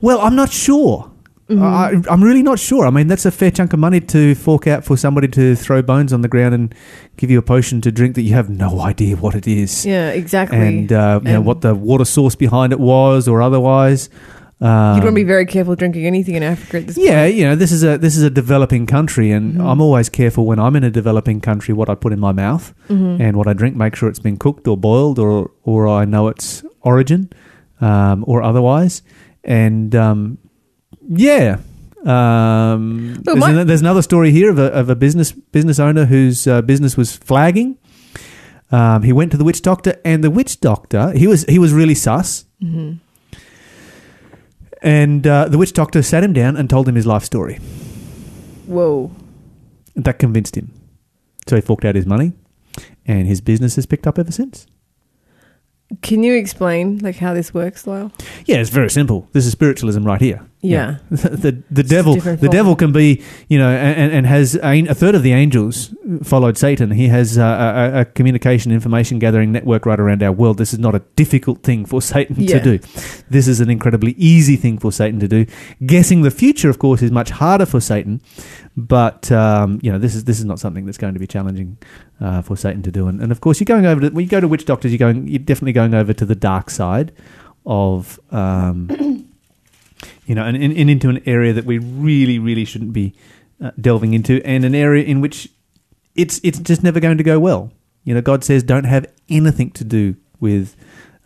well, 0.00 0.20
I'm 0.20 0.36
not 0.36 0.52
sure. 0.52 1.10
I, 1.48 2.02
I'm 2.10 2.22
really 2.24 2.42
not 2.42 2.58
sure. 2.58 2.86
I 2.86 2.90
mean, 2.90 3.06
that's 3.06 3.24
a 3.24 3.30
fair 3.30 3.50
chunk 3.52 3.72
of 3.72 3.78
money 3.78 4.00
to 4.00 4.34
fork 4.34 4.66
out 4.66 4.84
for 4.84 4.96
somebody 4.96 5.28
to 5.28 5.54
throw 5.54 5.80
bones 5.80 6.12
on 6.12 6.22
the 6.22 6.28
ground 6.28 6.54
and 6.54 6.74
give 7.16 7.30
you 7.30 7.38
a 7.38 7.42
potion 7.42 7.80
to 7.82 7.92
drink 7.92 8.16
that 8.16 8.22
you 8.22 8.34
have 8.34 8.50
no 8.50 8.80
idea 8.80 9.16
what 9.16 9.34
it 9.36 9.46
is, 9.46 9.86
Yeah, 9.86 10.10
exactly. 10.10 10.58
and 10.58 10.92
uh, 10.92 11.20
you 11.24 11.32
know 11.32 11.40
what 11.40 11.60
the 11.60 11.74
water 11.74 12.04
source 12.04 12.34
behind 12.34 12.72
it 12.72 12.80
was 12.80 13.28
or 13.28 13.40
otherwise. 13.42 14.08
Um, 14.58 14.96
You'd 14.96 15.04
want 15.04 15.12
to 15.12 15.12
be 15.12 15.22
very 15.24 15.44
careful 15.44 15.76
drinking 15.76 16.06
anything 16.06 16.34
in 16.34 16.42
Africa 16.42 16.78
at 16.78 16.86
this 16.86 16.96
yeah, 16.96 17.26
you 17.26 17.44
know, 17.44 17.54
this 17.54 17.70
is 17.70 17.84
a 17.84 17.98
this 17.98 18.16
is 18.16 18.22
a 18.22 18.30
developing 18.30 18.86
country, 18.86 19.30
and 19.30 19.56
Mhm. 19.56 19.70
I'm 19.70 19.80
always 19.82 20.08
careful 20.08 20.46
when 20.46 20.58
I'm 20.58 20.74
in 20.76 20.82
a 20.82 20.90
developing 20.90 21.40
country 21.42 21.74
what 21.74 21.90
I 21.90 21.94
put 21.94 22.12
in 22.12 22.18
my 22.18 22.32
mouth 22.32 22.72
point. 22.88 23.00
Mhm. 23.00 23.20
and 23.20 23.36
what 23.36 23.46
I 23.48 23.52
drink. 23.52 23.76
Make 23.76 23.94
sure 23.94 24.08
it's 24.08 24.18
been 24.18 24.38
cooked 24.38 24.66
or 24.66 24.76
boiled, 24.78 25.18
or 25.18 25.50
or 25.62 25.86
I 25.86 26.06
know 26.06 26.26
its 26.28 26.64
origin, 26.80 27.28
um, 27.82 28.24
or 28.26 28.42
otherwise. 28.42 29.02
And 29.44 29.94
um, 29.94 30.38
yeah, 31.08 31.58
um, 32.04 33.20
Well, 33.24 33.36
there's, 33.36 33.38
my- 33.38 33.64
there's 33.64 33.80
another 33.80 34.02
story 34.02 34.30
here 34.30 34.50
of 34.50 34.58
a 34.58 34.72
of 34.72 34.88
a 34.90 34.94
business 34.96 35.32
business 35.32 35.78
owner 35.78 36.04
whose 36.06 36.46
uh, 36.46 36.62
business 36.62 36.96
was 36.96 37.16
flagging. 37.16 37.78
Um, 38.72 39.02
he 39.02 39.12
went 39.12 39.30
to 39.32 39.36
the 39.36 39.44
witch 39.44 39.62
doctor, 39.62 39.94
and 40.04 40.22
the 40.24 40.30
witch 40.30 40.60
doctor 40.60 41.12
he 41.12 41.26
was 41.26 41.44
he 41.44 41.58
was 41.58 41.72
really 41.72 41.94
sus. 41.94 42.44
Mhm. 42.62 42.98
And 44.82 45.26
uh, 45.26 45.48
the 45.48 45.58
witch 45.58 45.72
doctor 45.72 46.02
sat 46.02 46.22
him 46.22 46.32
down 46.32 46.56
and 46.56 46.68
told 46.68 46.88
him 46.88 46.94
his 46.94 47.06
life 47.06 47.24
story. 47.24 47.56
Whoa. 48.66 49.10
That 49.94 50.18
convinced 50.18 50.56
him. 50.56 50.72
So 51.48 51.56
he 51.56 51.62
forked 51.62 51.84
out 51.84 51.94
his 51.94 52.06
money, 52.06 52.32
and 53.06 53.26
his 53.26 53.40
business 53.40 53.76
has 53.76 53.86
picked 53.86 54.06
up 54.06 54.18
ever 54.18 54.32
since. 54.32 54.66
Can 56.02 56.22
you 56.24 56.34
explain 56.34 56.98
like 56.98 57.16
how 57.16 57.32
this 57.32 57.54
works, 57.54 57.86
Lyle? 57.86 58.12
Yeah, 58.44 58.56
it's 58.56 58.70
very 58.70 58.90
simple. 58.90 59.28
This 59.32 59.46
is 59.46 59.52
spiritualism 59.52 60.02
right 60.04 60.20
here. 60.20 60.44
Yeah. 60.70 60.98
the 61.10 61.62
the 61.70 61.82
devil 61.82 62.16
the 62.16 62.36
form. 62.36 62.50
devil 62.50 62.76
can 62.76 62.92
be 62.92 63.22
you 63.48 63.58
know 63.58 63.68
and, 63.70 64.12
and 64.12 64.26
has 64.26 64.54
a, 64.56 64.84
a 64.86 64.94
third 64.94 65.14
of 65.14 65.22
the 65.22 65.32
angels 65.32 65.94
followed 66.22 66.56
Satan. 66.58 66.90
He 66.90 67.08
has 67.08 67.36
a, 67.36 67.42
a, 67.42 68.00
a 68.00 68.04
communication 68.04 68.72
information 68.72 69.18
gathering 69.18 69.52
network 69.52 69.86
right 69.86 69.98
around 69.98 70.22
our 70.22 70.32
world. 70.32 70.58
This 70.58 70.72
is 70.72 70.78
not 70.78 70.94
a 70.94 71.00
difficult 71.16 71.62
thing 71.62 71.84
for 71.84 72.00
Satan 72.12 72.36
Yeah. 72.38 72.58
to 72.58 72.78
do. 72.78 72.88
This 73.28 73.48
is 73.48 73.60
an 73.60 73.70
incredibly 73.70 74.12
easy 74.12 74.56
thing 74.56 74.78
for 74.78 74.92
Satan 74.92 75.20
to 75.20 75.28
do. 75.28 75.46
Guessing 75.84 76.22
the 76.22 76.30
future, 76.30 76.70
of 76.70 76.78
course, 76.78 77.02
is 77.02 77.10
much 77.10 77.30
harder 77.30 77.66
for 77.66 77.80
Satan. 77.80 78.20
But 78.76 79.32
um, 79.32 79.78
you 79.82 79.90
know 79.90 79.98
this 79.98 80.14
is 80.14 80.24
this 80.24 80.38
is 80.38 80.44
not 80.44 80.58
something 80.58 80.84
that's 80.84 80.98
going 80.98 81.14
to 81.14 81.20
be 81.20 81.26
challenging 81.26 81.78
uh, 82.20 82.42
for 82.42 82.56
Satan 82.56 82.82
to 82.82 82.90
do. 82.92 83.08
And, 83.08 83.22
and 83.22 83.32
of 83.32 83.40
course, 83.40 83.58
you're 83.58 83.64
going 83.64 83.86
over 83.86 84.00
to 84.02 84.10
when 84.10 84.24
you 84.24 84.30
go 84.30 84.40
to 84.40 84.48
witch 84.48 84.66
doctors, 84.66 84.92
you're 84.92 84.98
going 84.98 85.26
you're 85.26 85.38
definitely 85.38 85.72
going 85.72 85.94
over 85.94 86.12
to 86.12 86.24
the 86.26 86.34
dark 86.36 86.70
side 86.70 87.12
of. 87.64 88.20
Um, 88.30 89.24
you 90.26 90.34
know, 90.34 90.44
and, 90.44 90.56
and, 90.56 90.76
and 90.76 90.90
into 90.90 91.08
an 91.08 91.22
area 91.24 91.52
that 91.52 91.64
we 91.64 91.78
really, 91.78 92.38
really 92.38 92.64
shouldn't 92.64 92.92
be 92.92 93.14
uh, 93.62 93.70
delving 93.80 94.12
into, 94.12 94.44
and 94.44 94.64
an 94.64 94.74
area 94.74 95.04
in 95.04 95.20
which 95.20 95.48
it's 96.14 96.40
it's 96.42 96.58
just 96.58 96.82
never 96.82 97.00
going 97.00 97.16
to 97.16 97.24
go 97.24 97.38
well. 97.38 97.72
You 98.04 98.14
know, 98.14 98.20
God 98.20 98.44
says 98.44 98.62
don't 98.62 98.84
have 98.84 99.06
anything 99.28 99.70
to 99.72 99.84
do 99.84 100.16
with 100.40 100.76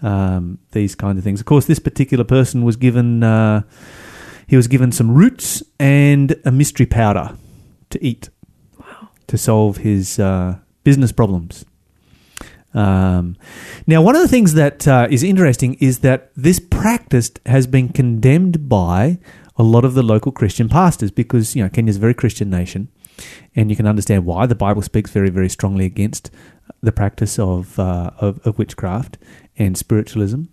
um, 0.02 0.58
these 0.72 0.94
kind 0.94 1.18
of 1.18 1.24
things. 1.24 1.40
Of 1.40 1.46
course, 1.46 1.66
this 1.66 1.78
particular 1.78 2.24
person 2.24 2.62
was 2.62 2.76
given 2.76 3.22
uh, 3.22 3.62
he 4.46 4.56
was 4.56 4.68
given 4.68 4.92
some 4.92 5.14
roots 5.14 5.62
and 5.78 6.36
a 6.44 6.50
mystery 6.50 6.86
powder 6.86 7.36
to 7.90 8.04
eat 8.04 8.28
to 9.26 9.38
solve 9.38 9.78
his 9.78 10.18
uh, 10.18 10.58
business 10.84 11.12
problems. 11.12 11.64
Um, 12.72 13.36
now, 13.86 14.02
one 14.02 14.14
of 14.14 14.22
the 14.22 14.28
things 14.28 14.54
that 14.54 14.86
uh, 14.86 15.08
is 15.10 15.22
interesting 15.22 15.74
is 15.74 16.00
that 16.00 16.30
this 16.36 16.60
practice 16.60 17.32
has 17.46 17.66
been 17.66 17.88
condemned 17.88 18.68
by 18.68 19.18
a 19.56 19.62
lot 19.62 19.84
of 19.84 19.94
the 19.94 20.02
local 20.02 20.32
Christian 20.32 20.68
pastors 20.68 21.10
because 21.10 21.56
you 21.56 21.62
know 21.62 21.68
Kenya's 21.68 21.96
a 21.96 22.00
very 22.00 22.14
Christian 22.14 22.48
nation, 22.48 22.88
and 23.56 23.70
you 23.70 23.76
can 23.76 23.86
understand 23.86 24.24
why 24.24 24.46
the 24.46 24.54
Bible 24.54 24.82
speaks 24.82 25.10
very, 25.10 25.30
very 25.30 25.48
strongly 25.48 25.84
against 25.84 26.30
the 26.82 26.92
practice 26.92 27.38
of 27.38 27.78
uh, 27.78 28.10
of, 28.18 28.44
of 28.46 28.58
witchcraft 28.58 29.18
and 29.56 29.76
spiritualism. 29.76 30.44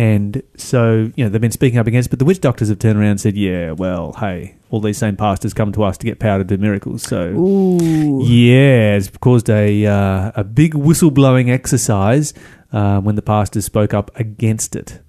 And 0.00 0.42
so, 0.56 1.12
you 1.14 1.24
know, 1.24 1.28
they've 1.28 1.42
been 1.42 1.50
speaking 1.50 1.78
up 1.78 1.86
against, 1.86 2.06
it, 2.06 2.10
but 2.10 2.18
the 2.18 2.24
witch 2.24 2.40
doctors 2.40 2.70
have 2.70 2.78
turned 2.78 2.98
around 2.98 3.10
and 3.10 3.20
said, 3.20 3.36
"Yeah, 3.36 3.72
well, 3.72 4.14
hey, 4.14 4.54
all 4.70 4.80
these 4.80 4.96
same 4.96 5.14
pastors 5.14 5.52
come 5.52 5.72
to 5.72 5.82
us 5.82 5.98
to 5.98 6.06
get 6.06 6.18
power 6.18 6.38
to 6.38 6.44
do 6.44 6.56
miracles, 6.56 7.02
so 7.02 7.24
Ooh. 7.32 8.24
yeah, 8.24 8.96
it's 8.96 9.10
caused 9.18 9.50
a 9.50 9.84
uh, 9.84 10.32
a 10.34 10.42
big 10.42 10.72
whistleblowing 10.72 11.50
exercise 11.50 12.32
uh, 12.72 13.02
when 13.02 13.14
the 13.14 13.20
pastors 13.20 13.66
spoke 13.66 13.92
up 13.92 14.10
against 14.18 14.74
it. 14.74 15.02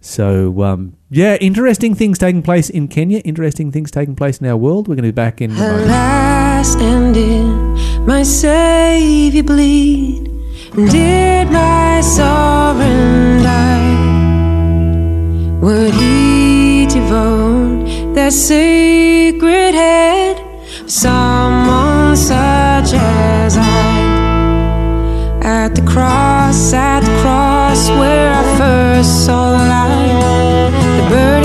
So 0.00 0.64
um, 0.64 0.96
yeah, 1.10 1.36
interesting 1.36 1.94
things 1.94 2.18
taking 2.18 2.42
place 2.42 2.68
in 2.68 2.88
Kenya. 2.88 3.20
Interesting 3.20 3.70
things 3.70 3.92
taking 3.92 4.16
place 4.16 4.38
in 4.38 4.48
our 4.48 4.56
world. 4.56 4.88
We're 4.88 4.96
going 4.96 5.04
to 5.04 5.12
be 5.12 5.22
back 5.22 5.42
in. 5.42 5.52
Alas, 5.52 6.74
and 6.74 7.14
did 7.14 8.04
my 8.04 8.24
Savior 8.24 9.44
bleed? 9.44 10.24
Did 10.74 11.52
my 11.52 12.00
sovereign 12.00 13.44
die? 13.44 14.23
Would 15.64 15.94
he 15.94 16.84
devote 16.84 18.14
that 18.14 18.34
sacred 18.34 19.74
head 19.74 20.36
for 20.82 20.90
someone 20.90 22.14
such 22.18 22.92
as 22.92 23.56
I? 23.56 25.40
At 25.42 25.74
the 25.74 25.80
cross, 25.80 26.74
at 26.74 27.00
the 27.00 27.22
cross 27.22 27.88
where 27.88 28.30
I 28.30 28.42
first 28.58 29.24
saw 29.24 29.52
the 29.52 29.64
light, 29.74 30.70
the 30.98 31.08
burden 31.08 31.43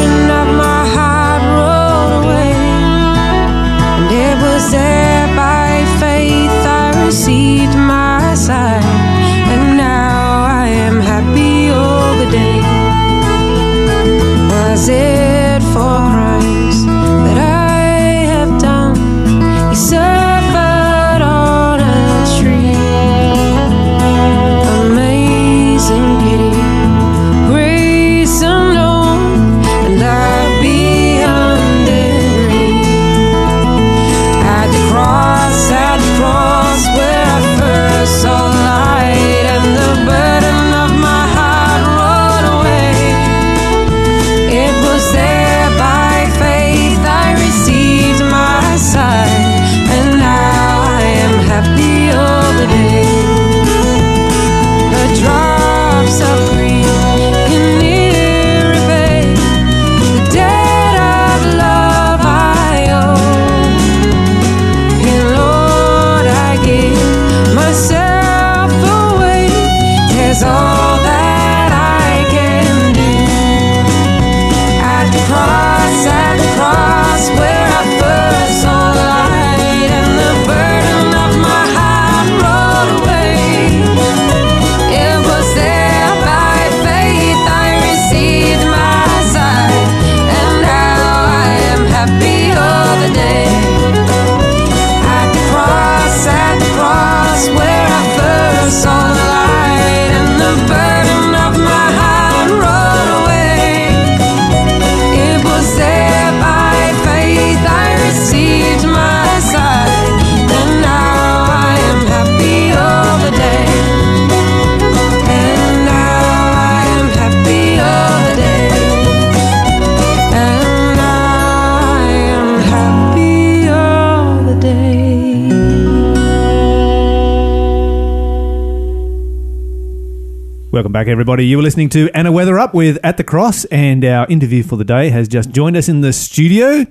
back, 130.99 131.07
everybody. 131.07 131.47
You 131.47 131.55
were 131.55 131.63
listening 131.63 131.87
to 131.91 132.09
Anna 132.13 132.29
Weather 132.29 132.59
Up 132.59 132.73
with 132.73 132.97
At 133.05 133.15
the 133.15 133.23
Cross, 133.23 133.63
and 133.65 134.03
our 134.03 134.27
interview 134.27 134.63
for 134.63 134.75
the 134.75 134.83
day 134.83 135.09
has 135.11 135.29
just 135.29 135.51
joined 135.51 135.77
us 135.77 135.87
in 135.87 136.01
the 136.01 136.11
studio. 136.11 136.85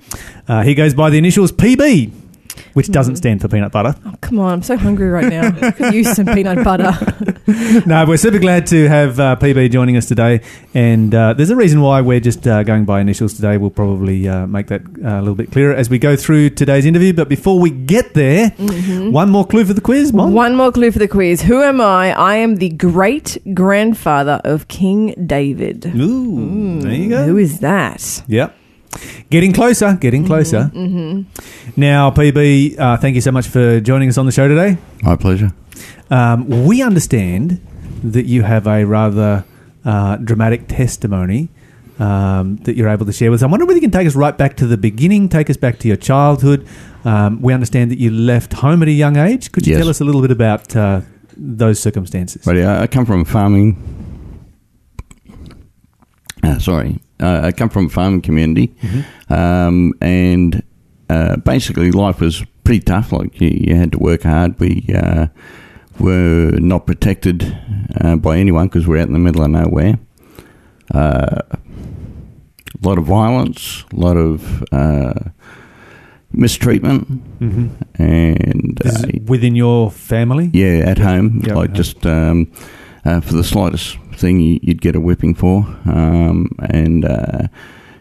Uh, 0.49 0.63
he 0.63 0.75
goes 0.75 0.95
by 0.95 1.11
the 1.11 1.19
initials 1.19 1.53
PB, 1.53 2.11
which 2.79 2.93
doesn't 2.93 3.17
stand 3.17 3.41
for 3.41 3.49
peanut 3.49 3.73
butter. 3.73 3.93
Oh, 4.07 4.15
come 4.21 4.39
on, 4.39 4.53
I'm 4.53 4.63
so 4.63 4.77
hungry 4.77 5.09
right 5.09 5.27
now. 5.27 5.49
I 5.61 5.73
could 5.73 5.93
use 5.93 6.15
some 6.15 6.27
peanut 6.27 6.63
butter. 6.63 6.93
no, 7.87 8.05
we're 8.07 8.17
super 8.17 8.39
glad 8.39 8.69
to 8.69 8.89
have 8.89 9.19
uh, 9.19 9.35
PB 9.35 9.73
joining 9.73 9.97
us 9.97 10.07
today, 10.07 10.43
and 10.75 11.13
uh, 11.13 11.33
there's 11.33 11.51
a 11.51 11.57
reason 11.57 11.81
why 11.81 12.01
we're 12.03 12.21
just 12.21 12.47
uh, 12.47 12.63
going 12.63 12.85
by 12.85 13.01
initials 13.01 13.35
today. 13.35 13.57
We'll 13.57 13.71
probably 13.71 14.29
uh, 14.29 14.47
make 14.47 14.69
that 14.69 14.83
uh, 14.83 15.19
a 15.19 15.19
little 15.19 15.35
bit 15.35 15.51
clearer 15.51 15.75
as 15.75 15.91
we 15.91 15.99
go 15.99 16.15
through 16.15 16.51
today's 16.51 16.87
interview. 16.87 17.13
But 17.13 17.29
before 17.29 17.59
we 17.59 17.71
get 17.71 18.15
there, 18.15 18.51
one 18.51 19.29
more 19.29 19.45
clue 19.45 19.65
for 19.65 19.75
the 19.75 19.81
quiz, 19.81 20.13
Mom. 20.13 20.33
One 20.33 20.55
more 20.55 20.71
clue 20.71 20.93
for 20.93 21.01
the 21.01 21.09
quiz. 21.09 21.43
Who 21.43 21.61
am 21.61 21.81
I? 21.81 22.13
I 22.13 22.37
am 22.37 22.59
the 22.59 22.69
great 22.69 23.39
grandfather 23.55 24.41
of 24.45 24.69
King 24.69 25.27
David. 25.27 25.85
Ooh, 25.97 26.81
there 26.81 26.93
you 26.93 27.09
go. 27.09 27.25
Who 27.25 27.39
is 27.39 27.59
that? 27.59 28.23
Yep. 28.29 28.55
Getting 29.31 29.53
closer, 29.53 29.95
getting 30.01 30.25
closer. 30.27 30.71
Now, 31.77 32.11
PB, 32.11 32.79
uh, 32.79 32.97
thank 32.97 33.15
you 33.15 33.21
so 33.21 33.31
much 33.33 33.47
for 33.47 33.81
joining 33.81 34.09
us 34.09 34.17
on 34.19 34.27
the 34.27 34.33
show 34.33 34.49
today. 34.49 34.79
My 35.03 35.17
pleasure. 35.17 35.53
Um, 36.11 36.67
we 36.67 36.83
understand 36.83 37.61
that 38.03 38.25
you 38.27 38.43
have 38.43 38.67
a 38.67 38.85
rather 38.85 39.45
uh, 39.85 40.17
dramatic 40.17 40.67
testimony 40.69 41.49
um, 41.99 42.57
that 42.59 42.77
you're 42.77 42.89
able 42.89 43.05
to 43.07 43.13
share 43.13 43.31
with 43.31 43.41
us. 43.41 43.45
I 43.47 43.51
wonder 43.51 43.67
whether 43.67 43.77
you 43.77 43.83
can 43.83 43.91
take 43.91 44.07
us 44.07 44.15
right 44.17 44.37
back 44.37 44.57
to 44.59 44.67
the 44.67 44.77
beginning, 44.77 45.29
take 45.29 45.51
us 45.51 45.57
back 45.57 45.79
to 45.81 45.89
your 45.89 45.97
childhood. 45.97 46.67
Um, 47.05 47.43
we 47.43 47.53
understand 47.53 47.91
that 47.91 47.99
you 47.99 48.11
left 48.11 48.55
home 48.55 48.83
at 48.83 48.89
a 48.89 48.93
young 48.93 49.17
age. 49.17 49.53
Could 49.53 49.67
you 49.67 49.73
Yes. 49.73 49.81
tell 49.81 49.89
us 49.91 50.01
a 50.01 50.05
little 50.05 50.21
bit 50.23 50.31
about 50.31 50.75
uh, 50.75 51.03
those 51.37 51.79
circumstances? 51.81 52.43
But 52.45 52.57
I 52.57 52.83
I 52.83 52.87
come 52.87 53.05
from 53.05 53.25
farming. 53.25 53.77
Uh, 56.43 56.59
sorry, 56.59 57.01
uh, 57.21 57.41
I 57.45 57.53
come 57.53 57.69
from 57.69 57.87
a 57.87 57.89
farming 57.89 58.23
community, 58.23 58.75
um, 59.29 59.93
and 60.01 60.63
uh, 61.09 61.37
basically 61.37 61.91
life 61.91 62.21
was 62.21 62.45
pretty 62.65 62.81
tough. 62.85 63.13
Like 63.13 63.41
you, 63.41 63.49
you 63.49 63.75
had 63.75 63.93
to 63.93 63.99
work 63.99 64.23
hard. 64.23 64.59
We 64.61 64.85
uh, 64.95 65.27
were 65.99 66.53
not 66.59 66.87
protected 66.87 67.57
uh, 68.01 68.17
by 68.17 68.39
anyone 68.39 68.69
because 68.69 68.87
we're 68.87 68.99
out 68.99 69.09
in 69.09 69.13
the 69.15 69.19
middle 69.19 69.43
of 69.43 69.51
nowhere. 69.51 69.99
Uh, 70.95 71.41
a 72.83 72.87
lot 72.87 72.99
of 72.99 73.05
violence, 73.05 73.85
a 73.93 73.97
lot 73.97 74.17
of 74.17 74.63
uh, 74.73 75.15
mistreatment, 76.33 77.07
hmm 77.39 77.69
and 77.95 78.81
uh, 78.85 79.03
within 79.25 79.57
your 79.57 79.91
family? 79.91 80.51
yeah, 80.53 80.85
at 80.87 80.99
home, 80.99 81.41
like 81.41 81.73
just 81.73 82.07
um, 82.07 82.51
uh, 83.05 83.21
for 83.21 83.35
the 83.35 83.45
slightest 83.45 83.99
thing, 84.19 84.41
you, 84.41 84.59
you'd 84.63 84.83
get 84.83 84.97
a 84.97 85.01
whipping 85.01 85.35
for, 85.35 85.65
um, 85.87 86.51
and 86.71 87.05
uh, 87.05 87.49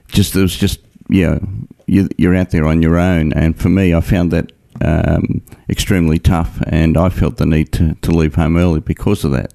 just 0.07 0.36
it 0.36 0.41
was 0.41 0.55
just 0.55 0.80
yeah, 1.09 1.39
you, 1.86 2.09
you're 2.18 2.36
out 2.36 2.49
there 2.51 2.65
on 2.65 2.82
your 2.82 2.97
own, 2.97 3.32
and 3.34 3.57
for 3.57 3.70
me, 3.70 3.93
I 3.93 4.01
found 4.01 4.32
that 4.32 4.51
um, 4.82 5.41
extremely 5.70 6.20
tough, 6.20 6.61
and 6.68 6.97
I 6.97 7.09
felt 7.09 7.38
the 7.38 7.45
need 7.45 7.72
to, 7.74 7.95
to 7.95 8.11
leave 8.11 8.36
home 8.36 8.57
early 8.57 8.80
because 8.82 9.24
of 9.24 9.32
that, 9.32 9.53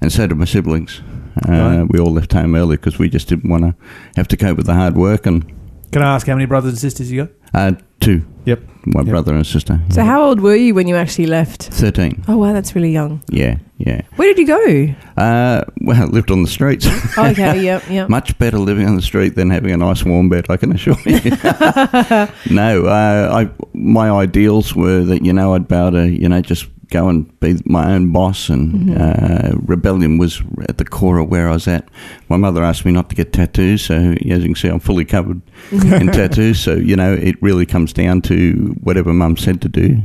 and 0.00 0.12
so 0.12 0.26
did 0.26 0.36
my 0.36 0.44
siblings. 0.44 1.00
Uh, 1.48 1.52
Right. 1.52 1.88
We 1.90 1.98
all 1.98 2.12
left 2.12 2.32
home 2.32 2.54
early 2.54 2.76
because 2.76 2.98
we 2.98 3.08
just 3.10 3.28
didn't 3.28 3.50
want 3.50 3.64
to 3.64 3.74
have 4.16 4.28
to 4.28 4.36
cope 4.36 4.56
with 4.56 4.66
the 4.66 4.74
hard 4.74 4.96
work, 4.96 5.26
and 5.26 5.44
Can 5.92 6.02
I 6.02 6.14
ask 6.14 6.26
how 6.26 6.34
many 6.34 6.46
brothers 6.46 6.70
and 6.72 6.78
sisters 6.78 7.10
you 7.10 7.22
got? 7.24 7.30
uh, 7.54 7.72
two, 8.00 8.22
Yep. 8.44 8.60
my 8.86 9.00
Yep. 9.00 9.08
brother 9.10 9.34
and 9.34 9.46
sister, 9.46 9.80
So, 9.88 10.04
how 10.04 10.22
old 10.22 10.40
were 10.40 10.54
you 10.54 10.74
when 10.74 10.86
you 10.88 10.96
actually 10.96 11.26
left? 11.26 11.62
thirteen. 11.72 12.22
Oh, 12.28 12.36
wow, 12.36 12.52
that's 12.52 12.74
really 12.74 12.92
young. 12.92 13.20
Yeah, 13.30 13.56
yeah. 13.78 14.02
Where 14.16 14.28
did 14.32 14.38
you 14.38 14.46
go? 14.46 14.94
Uh, 15.22 15.62
well, 15.80 16.02
I 16.02 16.04
lived 16.04 16.30
on 16.30 16.42
the 16.42 16.48
streets. 16.50 16.86
Oh, 17.16 17.26
okay, 17.30 17.62
yep, 17.62 17.82
yep. 17.90 18.08
Much 18.18 18.36
better 18.38 18.58
living 18.58 18.86
on 18.86 18.96
the 18.96 19.02
street 19.02 19.34
than 19.36 19.48
having 19.50 19.72
a 19.72 19.76
nice 19.76 20.04
warm 20.04 20.28
bed, 20.28 20.46
I 20.50 20.56
can 20.58 20.72
assure 20.72 20.96
you. 21.06 21.18
no, 22.50 22.86
uh, 22.86 23.30
I 23.32 23.48
my 23.74 24.10
ideals 24.10 24.74
were 24.74 25.02
that 25.04 25.24
you 25.24 25.32
know 25.32 25.54
I'd 25.54 25.66
be 25.68 25.74
able 25.74 25.92
to 25.92 26.08
you 26.08 26.28
know 26.28 26.40
just 26.40 26.66
go 26.90 27.08
and 27.08 27.40
be 27.40 27.58
my 27.64 27.92
own 27.94 28.12
boss, 28.12 28.48
and 28.48 28.96
uh, 28.96 29.52
rebellion 29.66 30.18
was 30.18 30.42
at 30.68 30.78
the 30.78 30.84
core 30.84 31.18
of 31.18 31.28
where 31.28 31.48
I 31.48 31.52
was 31.52 31.68
at. 31.68 31.88
My 32.28 32.36
mother 32.36 32.62
asked 32.64 32.84
me 32.84 32.92
not 32.92 33.08
to 33.10 33.16
get 33.16 33.32
tattoos, 33.32 33.82
so 33.84 33.94
as 33.94 34.18
you 34.20 34.44
can 34.44 34.54
see, 34.54 34.68
I'm 34.68 34.80
fully 34.80 35.04
covered 35.04 35.40
in 35.72 36.06
tattoos. 36.08 36.60
So 36.60 36.74
you 36.74 36.96
know, 36.96 37.12
it 37.12 37.40
really 37.42 37.66
comes 37.66 37.92
down 37.92 38.22
to 38.22 38.74
whatever 38.82 39.12
Mum 39.12 39.36
said 39.36 39.60
to 39.62 39.68
do. 39.68 40.02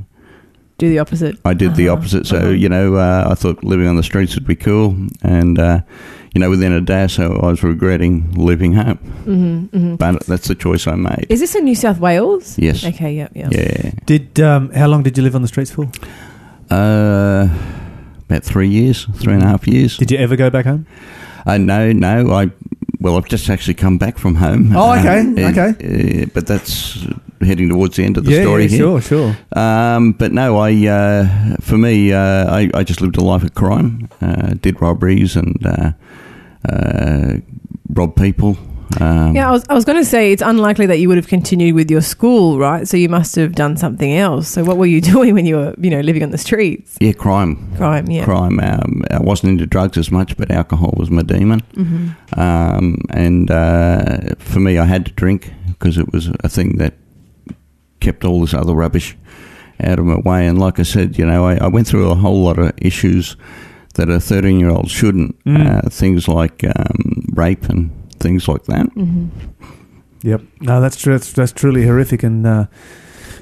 Do 0.77 0.89
the 0.89 0.97
opposite. 0.99 1.37
I 1.45 1.53
did 1.53 1.75
the 1.75 1.89
Uh-huh, 1.89 1.99
opposite. 1.99 2.25
So 2.25 2.37
uh-huh. 2.37 2.49
you 2.49 2.67
know, 2.67 2.95
uh, 2.95 3.27
I 3.29 3.35
thought 3.35 3.63
living 3.63 3.87
on 3.87 3.97
the 3.97 4.03
streets 4.03 4.33
would 4.35 4.47
be 4.47 4.55
cool, 4.55 4.95
and 5.21 5.59
uh, 5.59 5.81
you 6.33 6.39
know, 6.41 6.49
within 6.49 6.71
a 6.73 6.81
day 6.81 7.03
or 7.03 7.07
so, 7.07 7.39
I 7.43 7.47
was 7.47 7.61
regretting 7.61 8.31
leaving 8.33 8.73
home. 8.73 8.97
hmm 9.25 9.65
hmm 9.65 9.95
But 9.97 10.25
that's 10.25 10.47
the 10.47 10.55
choice 10.55 10.87
I 10.87 10.95
made. 10.95 11.27
Is 11.29 11.39
this 11.39 11.53
in 11.55 11.65
New 11.65 11.75
South 11.75 11.99
Wales? 11.99 12.57
Yes. 12.57 12.83
Okay, 12.83 13.13
yep, 13.13 13.31
yep. 13.35 13.51
Yeah. 13.53 13.91
Did 14.07 14.39
um, 14.39 14.71
how 14.73 14.87
long 14.87 15.03
did 15.03 15.17
you 15.17 15.23
live 15.23 15.35
on 15.35 15.41
the 15.43 15.47
streets 15.47 15.69
for? 15.71 15.87
Uh, 16.71 17.47
about 18.29 18.43
three 18.43 18.69
years, 18.69 19.05
three 19.15 19.33
and 19.33 19.43
a 19.43 19.47
half 19.47 19.67
years. 19.67 19.97
Did 19.97 20.09
you 20.11 20.17
ever 20.17 20.35
go 20.37 20.49
back 20.49 20.65
home? 20.65 20.85
Uh, 21.45 21.57
no, 21.57 21.91
no. 21.91 22.31
I 22.31 22.49
well, 22.99 23.17
I've 23.17 23.27
just 23.27 23.49
actually 23.49 23.73
come 23.73 23.97
back 23.97 24.17
from 24.17 24.35
home. 24.35 24.73
Oh, 24.75 24.93
okay, 24.97 25.19
Uh, 25.43 25.49
okay. 25.49 26.23
uh, 26.23 26.25
but 26.33 26.45
that's 26.47 27.05
heading 27.41 27.69
towards 27.69 27.95
the 27.95 28.03
end 28.05 28.17
of 28.17 28.25
the 28.25 28.31
yeah, 28.31 28.41
story 28.43 28.63
yeah, 28.63 28.69
here. 28.69 28.77
sure, 28.79 29.01
sure. 29.01 29.37
Um, 29.53 30.11
but 30.13 30.31
no, 30.31 30.57
I 30.59 30.87
uh, 30.87 31.55
for 31.59 31.77
me, 31.77 32.13
uh, 32.13 32.45
I, 32.55 32.69
I 32.73 32.83
just 32.83 33.01
lived 33.01 33.17
a 33.17 33.21
life 33.23 33.43
of 33.43 33.53
crime, 33.55 34.07
uh, 34.21 34.53
did 34.61 34.79
robberies 34.81 35.35
and 35.35 35.57
uh, 35.65 35.91
uh, 36.69 37.33
robbed 37.89 38.15
people. 38.17 38.57
Um, 38.99 39.35
Yeah, 39.35 39.47
I 39.47 39.51
was, 39.51 39.63
I 39.69 39.73
was 39.73 39.85
going 39.85 39.97
to 39.97 40.05
say 40.05 40.31
it's 40.31 40.41
unlikely 40.41 40.85
that 40.87 40.97
you 40.99 41.07
would 41.07 41.17
have 41.17 41.27
continued 41.27 41.75
with 41.75 41.89
your 41.89 42.01
school, 42.01 42.57
right? 42.59 42.87
So 42.87 42.97
you 42.97 43.07
must 43.09 43.35
have 43.35 43.53
done 43.53 43.77
something 43.77 44.13
else. 44.15 44.47
So 44.49 44.63
what 44.63 44.77
were 44.77 44.85
you 44.85 44.99
doing 45.13 45.33
when 45.33 45.45
you 45.45 45.55
were, 45.55 45.75
you 45.79 45.89
know, 45.89 46.01
living 46.01 46.23
on 46.23 46.31
the 46.31 46.37
streets? 46.37 46.97
yeah, 46.99 47.13
crime, 47.13 47.73
Crime, 47.77 48.09
yeah. 48.09 48.23
crime. 48.25 48.59
Um, 48.59 49.03
I 49.11 49.19
wasn't 49.19 49.51
into 49.53 49.65
drugs 49.67 49.97
as 49.97 50.11
much, 50.11 50.35
but 50.37 50.51
alcohol 50.51 50.93
was 50.97 51.09
my 51.09 51.21
demon. 51.21 51.61
hmm 51.75 52.09
Um, 52.37 52.97
and 53.11 53.49
uh, 53.51 54.35
for 54.39 54.59
me, 54.59 54.77
I 54.77 54.85
had 54.85 55.05
to 55.05 55.11
drink 55.13 55.53
because 55.67 55.97
it 55.97 56.11
was 56.11 56.29
a 56.43 56.49
thing 56.49 56.77
that 56.77 56.93
kept 57.99 58.25
all 58.25 58.41
this 58.41 58.53
other 58.53 58.73
rubbish 58.73 59.15
out 59.83 59.99
of 59.99 60.05
my 60.05 60.17
way. 60.17 60.47
And 60.47 60.59
like 60.59 60.79
I 60.79 60.83
said, 60.83 61.17
you 61.17 61.25
know, 61.25 61.45
I, 61.45 61.55
I 61.55 61.67
went 61.67 61.87
through 61.87 62.09
a 62.09 62.15
whole 62.15 62.43
lot 62.43 62.59
of 62.59 62.71
issues 62.77 63.35
that 63.95 64.09
a 64.09 64.19
13 64.19 64.59
year 64.59 64.69
old 64.69 64.89
shouldn't. 64.89 65.43
Mm. 65.45 65.85
Uh, 65.85 65.89
things 65.89 66.27
like 66.27 66.63
um, 66.63 67.25
rape 67.33 67.65
and 67.69 67.91
things 68.21 68.47
like 68.47 68.63
that. 68.65 68.87
hmm 68.93 69.27
Yep. 70.23 70.41
No, 70.61 70.79
that's 70.81 70.97
true. 71.01 71.13
That's, 71.13 71.33
that's 71.33 71.51
truly 71.51 71.83
horrific, 71.83 72.21
and 72.21 72.45
uh, 72.45 72.65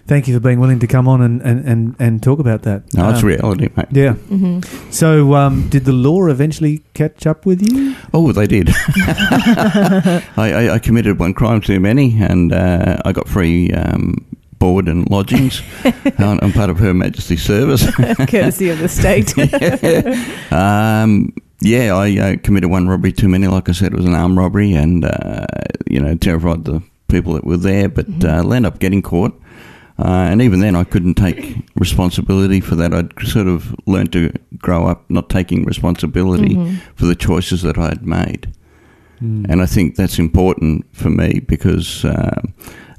thank 0.07 0.30
you 0.30 0.34
for 0.34 0.39
being 0.39 0.61
willing 0.61 0.80
to 0.80 0.88
come 0.88 1.09
on 1.09 1.21
and, 1.21 1.41
and, 1.41 1.65
and, 1.67 1.95
and 1.99 2.23
talk 2.23 2.39
about 2.39 2.61
that. 2.61 2.93
No, 2.93 3.09
it's 3.09 3.19
Um, 3.21 3.25
reality, 3.27 3.67
mate. 3.75 3.88
Yeah. 3.91 4.13
hmm 4.13 4.61
So, 4.89 5.34
um, 5.36 5.67
did 5.67 5.84
the 5.84 5.91
law 5.91 6.27
eventually 6.27 6.82
catch 6.93 7.27
up 7.27 7.45
with 7.45 7.61
you? 7.61 7.95
Oh, 8.13 8.32
they 8.32 8.47
did. 8.47 8.69
I, 8.86 10.23
I, 10.38 10.73
I 10.75 10.80
committed 10.80 11.19
one 11.19 11.34
crime 11.34 11.59
too 11.61 11.82
many, 11.82 12.15
and 12.21 12.53
uh, 12.53 12.97
I 13.03 13.11
got 13.11 13.27
free 13.27 13.71
um, 13.73 14.25
board 14.57 14.88
and 14.88 15.09
lodgings. 15.09 15.61
I'm 16.17 16.39
I'm 16.41 16.53
part 16.53 16.69
of 16.69 16.80
Her 16.80 16.93
Majesty's 16.93 17.43
service. 17.43 17.93
Courtesy 17.95 18.69
of 18.69 18.80
the 18.80 18.88
state. 18.88 19.38
um, 20.53 21.34
yeah, 21.62 21.93
I 21.95 22.18
uh, 22.18 22.36
committed 22.43 22.70
one 22.70 22.88
robbery 22.88 23.12
too 23.12 23.28
many. 23.30 23.47
Like 23.47 23.70
I 23.70 23.74
said, 23.74 23.93
it 23.93 23.97
was 23.97 24.05
an 24.05 24.16
armed 24.16 24.38
robbery, 24.38 24.74
and 24.74 25.05
uh, 25.05 25.45
you 25.89 25.99
know, 25.99 26.16
terrified 26.16 26.66
the 26.66 26.82
people 27.07 27.34
that 27.34 27.45
were 27.45 27.57
there. 27.57 27.89
But 27.89 28.07
uh, 28.24 28.28
I 28.49 28.55
ended 28.55 28.66
up 28.66 28.80
getting 28.80 29.01
caught, 29.01 29.34
uh, 29.99 30.07
and 30.32 30.41
even 30.41 30.60
then, 30.62 30.76
I 30.76 30.84
couldn't 30.86 31.16
take 31.16 31.57
responsibility 31.76 32.62
for 32.62 32.76
that. 32.76 32.93
I'd 32.93 33.12
sort 33.28 33.47
of 33.47 33.76
learned 33.86 34.14
to 34.14 34.32
grow 34.57 34.88
up 34.88 35.03
not 35.10 35.30
taking 35.30 35.66
responsibility 35.66 36.55
Mhm. 36.55 36.78
for 36.95 37.05
the 37.05 37.16
choices 37.16 37.62
that 37.64 37.78
I 37.78 37.89
had 37.89 38.05
made. 38.05 38.47
Mm. 39.22 39.45
And 39.49 39.62
I 39.62 39.66
think 39.66 39.95
that's 39.95 40.18
important 40.20 40.86
for 40.93 41.10
me 41.10 41.41
because 41.45 42.05
uh, 42.05 42.41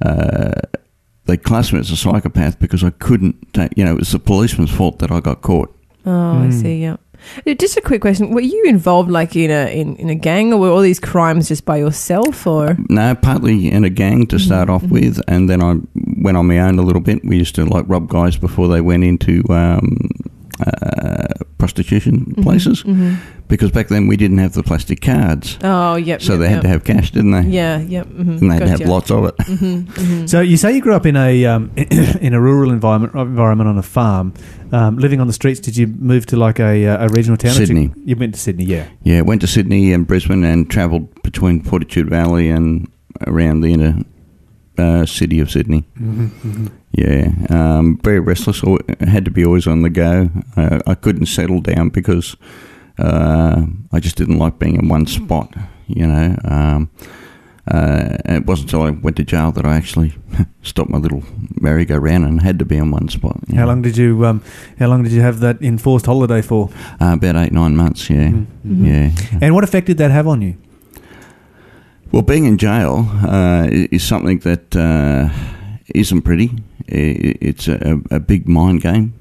uh, 0.05 0.53
they 1.25 1.39
classed 1.39 1.73
me 1.73 1.79
as 1.79 1.91
a 1.91 1.97
psychopath 1.97 2.59
because 2.59 2.85
I 2.85 2.91
couldn't 2.91 3.55
take, 3.55 3.73
you 3.77 3.85
know, 3.87 3.93
it 3.93 3.99
was 4.01 4.13
the 4.13 4.19
policeman's 4.19 4.71
fault 4.71 4.99
that 4.99 5.11
I 5.11 5.21
got 5.21 5.41
caught. 5.41 5.75
Oh, 6.05 6.11
I 6.43 6.49
Mm. 6.49 6.53
see. 6.61 6.83
Yeah. 6.83 6.97
Uh, 7.47 7.55
Just 7.55 7.77
a 7.77 7.81
quick 7.81 8.01
question: 8.01 8.31
Were 8.31 8.41
you 8.41 8.63
involved, 8.67 9.11
like 9.11 9.37
in 9.37 9.51
a 9.51 9.69
in, 9.73 9.97
in 9.97 10.09
a 10.11 10.15
gang, 10.15 10.53
or 10.53 10.59
were 10.61 10.71
all 10.71 10.81
these 10.81 11.01
crimes 11.01 11.49
just 11.49 11.65
by 11.65 11.77
yourself, 11.79 12.47
or? 12.47 12.77
No, 12.89 13.15
partly 13.15 13.71
in 13.71 13.85
a 13.85 13.91
gang 13.91 14.27
to 14.29 14.39
start 14.39 14.69
Mhm, 14.69 14.75
off 14.75 14.83
with, 14.85 15.21
and 15.29 15.49
then 15.49 15.63
I 15.63 15.77
went 16.23 16.37
on 16.37 16.47
my 16.47 16.59
own 16.61 16.79
a 16.79 16.83
little 16.83 17.03
bit. 17.03 17.25
We 17.25 17.37
used 17.39 17.55
to 17.57 17.65
like 17.65 17.85
rob 17.89 18.09
guys 18.09 18.37
before 18.37 18.69
they 18.69 18.81
went 18.81 19.05
into 19.05 19.43
um, 19.51 19.97
uh, 20.61 21.27
prostitution 21.59 22.21
Mm-hmm. 22.21 22.43
places 22.43 22.85
because 23.49 23.71
back 23.71 23.89
then 23.89 24.07
we 24.07 24.17
didn't 24.17 24.39
have 24.39 24.53
the 24.55 24.63
plastic 24.63 25.01
cards, 25.01 25.59
Oh, 25.63 25.97
yep. 25.97 26.23
so 26.23 26.33
yep, 26.35 26.41
they 26.41 26.49
had 26.49 26.55
yep. 26.57 26.63
to 26.63 26.69
have 26.69 26.85
cash, 26.85 27.11
didn't 27.11 27.33
they? 27.33 27.43
Yeah, 27.43 27.79
yep. 27.81 28.07
Mm-hmm. 28.07 28.31
And 28.39 28.51
they'd 28.51 28.69
have 28.69 28.81
lots 28.81 29.11
of 29.11 29.25
it. 29.31 30.29
So 30.29 30.41
you 30.41 30.57
say 30.57 30.73
you 30.75 30.81
grew 30.81 30.95
up 30.95 31.05
in 31.07 31.17
a 31.17 31.45
um, 31.47 31.71
in 31.77 32.33
a 32.35 32.41
rural 32.41 32.71
environment 32.71 33.15
environment 33.15 33.69
on 33.69 33.77
a 33.79 33.83
farm, 33.83 34.33
um, 34.73 34.97
living 34.99 35.21
on 35.21 35.27
the 35.27 35.33
streets. 35.33 35.61
Did 35.61 35.77
you 35.77 35.87
move 35.89 36.27
to 36.27 36.37
like 36.37 36.59
a, 36.61 36.87
uh, 36.87 37.07
a 37.07 37.09
regional 37.09 37.37
town? 37.37 37.53
Sydney. 37.55 37.93
You, 37.97 38.03
you 38.07 38.17
went 38.17 38.35
to 38.35 38.41
Sydney, 38.41 38.65
yeah. 38.65 38.89
Yeah, 39.03 39.21
went 39.23 39.41
to 39.43 39.47
Sydney 39.47 39.93
and 39.93 40.07
Brisbane 40.07 40.45
and 40.45 40.71
travelled 40.71 41.23
between 41.23 41.63
Fortitude 41.63 42.09
Valley 42.09 42.49
and 42.51 42.89
around 43.27 43.61
the 43.63 43.73
inner 43.73 43.97
uh, 44.79 45.07
city 45.07 45.41
of 45.41 45.51
Sydney. 45.51 45.85
Yeah, 46.93 47.31
um, 47.51 47.99
very 48.03 48.19
restless. 48.21 48.65
al- 48.65 48.79
Had 49.01 49.25
to 49.25 49.31
be 49.31 49.45
always 49.45 49.67
on 49.67 49.83
the 49.83 49.91
go. 49.91 50.29
Uh, 50.57 50.81
I 50.87 50.95
couldn't 50.95 51.27
settle 51.27 51.61
down 51.61 51.91
because 51.91 52.37
uh, 52.99 53.63
I 53.93 54.01
just 54.01 54.17
didn't 54.17 54.39
like 54.39 54.59
being 54.59 54.75
in 54.77 54.89
one 54.89 55.07
spot. 55.07 55.55
You 55.87 56.07
know, 56.07 56.37
um, 56.45 56.91
uh, 57.71 58.17
and 58.25 58.37
it 58.39 58.47
wasn't 58.47 58.73
until 58.73 58.83
I 58.83 58.91
went 58.91 59.17
to 59.19 59.25
jail 59.25 59.53
that 59.53 59.65
I 59.65 59.77
actually 59.77 60.15
stopped 60.63 60.91
my 60.91 60.99
little 60.99 61.23
merry-go-round 61.61 62.25
and 62.25 62.43
had 62.43 62.59
to 62.59 62.65
be 62.65 62.77
in 62.77 62.91
one 62.91 63.09
spot. 63.09 63.39
How 63.51 63.61
know. 63.63 63.67
long 63.67 63.83
did 63.83 63.97
you 63.97 64.27
um, 64.27 64.43
How 64.79 64.87
long 64.89 65.03
did 65.05 65.13
you 65.13 65.21
have 65.21 65.39
that 65.41 65.63
enforced 65.63 66.07
holiday 66.07 66.43
for? 66.43 66.71
Uh, 67.01 67.15
about 67.15 67.37
eight, 67.37 67.53
nine 67.53 67.77
months. 67.77 68.11
Yeah, 68.11 68.33
yeah. 68.65 69.11
And 69.41 69.55
what 69.55 69.63
effect 69.65 69.87
did 69.87 69.99
that 69.99 70.11
have 70.11 70.27
on 70.27 70.43
you? 70.43 70.57
Well, 72.13 72.23
being 72.23 72.45
in 72.47 72.59
jail 72.59 73.07
uh, 73.23 73.69
is 73.71 74.03
something 74.03 74.41
that 74.41 74.75
uh, 74.75 75.29
isn't 75.95 76.23
pretty. 76.23 76.51
I- 76.91 77.37
It's 77.41 77.69
a, 77.69 78.01
a 78.11 78.21
big 78.21 78.49
mind 78.49 78.83
game. 78.83 79.13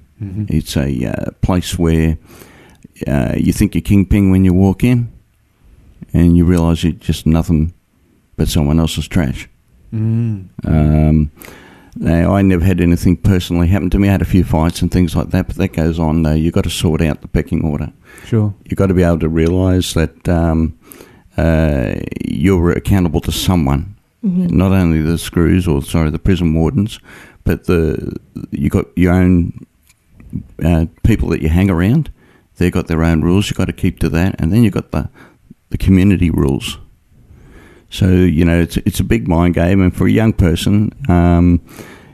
It's 0.49 0.76
a 0.76 1.05
uh, 1.05 1.32
place 1.41 1.80
where 1.80 2.17
uh, 3.07 3.34
you 3.38 3.53
think 3.53 3.74
you're 3.74 3.82
kingpin 3.82 4.32
when 4.32 4.43
you 4.43 4.53
walk 4.53 4.84
in, 4.84 5.07
and 6.13 6.36
you 6.36 6.43
realise 6.45 6.84
you're 6.84 6.91
just 6.93 7.26
nothing 7.26 7.74
but 8.36 8.49
someone 8.49 8.80
else's 8.82 9.07
trash. 9.07 9.47
Um, 10.65 11.32
now, 11.95 12.36
I 12.36 12.41
never 12.41 12.63
had 12.65 12.82
anything 12.82 13.17
personally 13.17 13.67
happen 13.67 13.89
to 13.91 13.99
me. 13.99 14.07
I 14.07 14.11
had 14.11 14.22
a 14.22 14.26
few 14.26 14.43
fights 14.43 14.82
and 14.82 14.91
things 14.91 15.15
like 15.15 15.30
that, 15.30 15.47
but 15.47 15.55
that 15.57 15.70
goes 15.74 15.99
on. 15.99 16.24
Though 16.24 16.34
you 16.34 16.51
got 16.51 16.63
to 16.65 16.70
sort 16.70 17.01
out 17.01 17.22
the 17.22 17.28
pecking 17.28 17.63
order 17.65 17.91
Sure. 18.26 18.53
you've 18.65 18.78
got 18.78 18.88
to 18.88 18.93
be 18.93 19.03
able 19.03 19.20
to 19.20 19.30
realise 19.30 19.93
that 19.93 20.28
um, 20.30 20.78
uh, 21.38 21.95
you're 22.26 22.72
accountable 22.72 23.22
to 23.22 23.32
someone, 23.32 23.95
not 24.22 24.72
only 24.72 25.01
the 25.01 25.17
screws 25.17 25.67
or 25.67 25.82
sorry 25.82 26.09
the 26.11 26.20
prison 26.20 26.53
wardens, 26.53 26.99
but 27.50 27.66
the 27.66 28.16
you 28.52 28.70
got 28.70 28.86
your 28.95 29.12
own 29.12 29.66
uh, 30.64 30.86
people 31.02 31.30
that 31.30 31.41
you 31.41 31.50
hang 31.50 31.72
around. 31.72 32.12
They've 32.58 32.72
got 32.72 32.86
their 32.86 33.04
own 33.04 33.22
rules. 33.22 33.50
You've 33.50 33.58
got 33.58 33.66
to 33.66 33.74
keep 33.74 33.97
to 34.00 34.10
that, 34.10 34.36
and 34.39 34.54
then 34.54 34.64
you've 34.64 34.76
got 34.76 34.91
the 34.91 35.10
the 35.72 35.78
community 35.80 36.30
rules. 36.30 36.78
So 37.89 38.06
you 38.08 38.45
know 38.45 38.60
it's 38.62 38.78
it's 38.78 39.00
a 39.00 39.04
big 39.04 39.28
mind 39.28 39.56
game, 39.56 39.82
and 39.82 39.95
for 39.95 40.06
a 40.06 40.12
young 40.12 40.32
person, 40.32 40.91
um, 41.10 41.60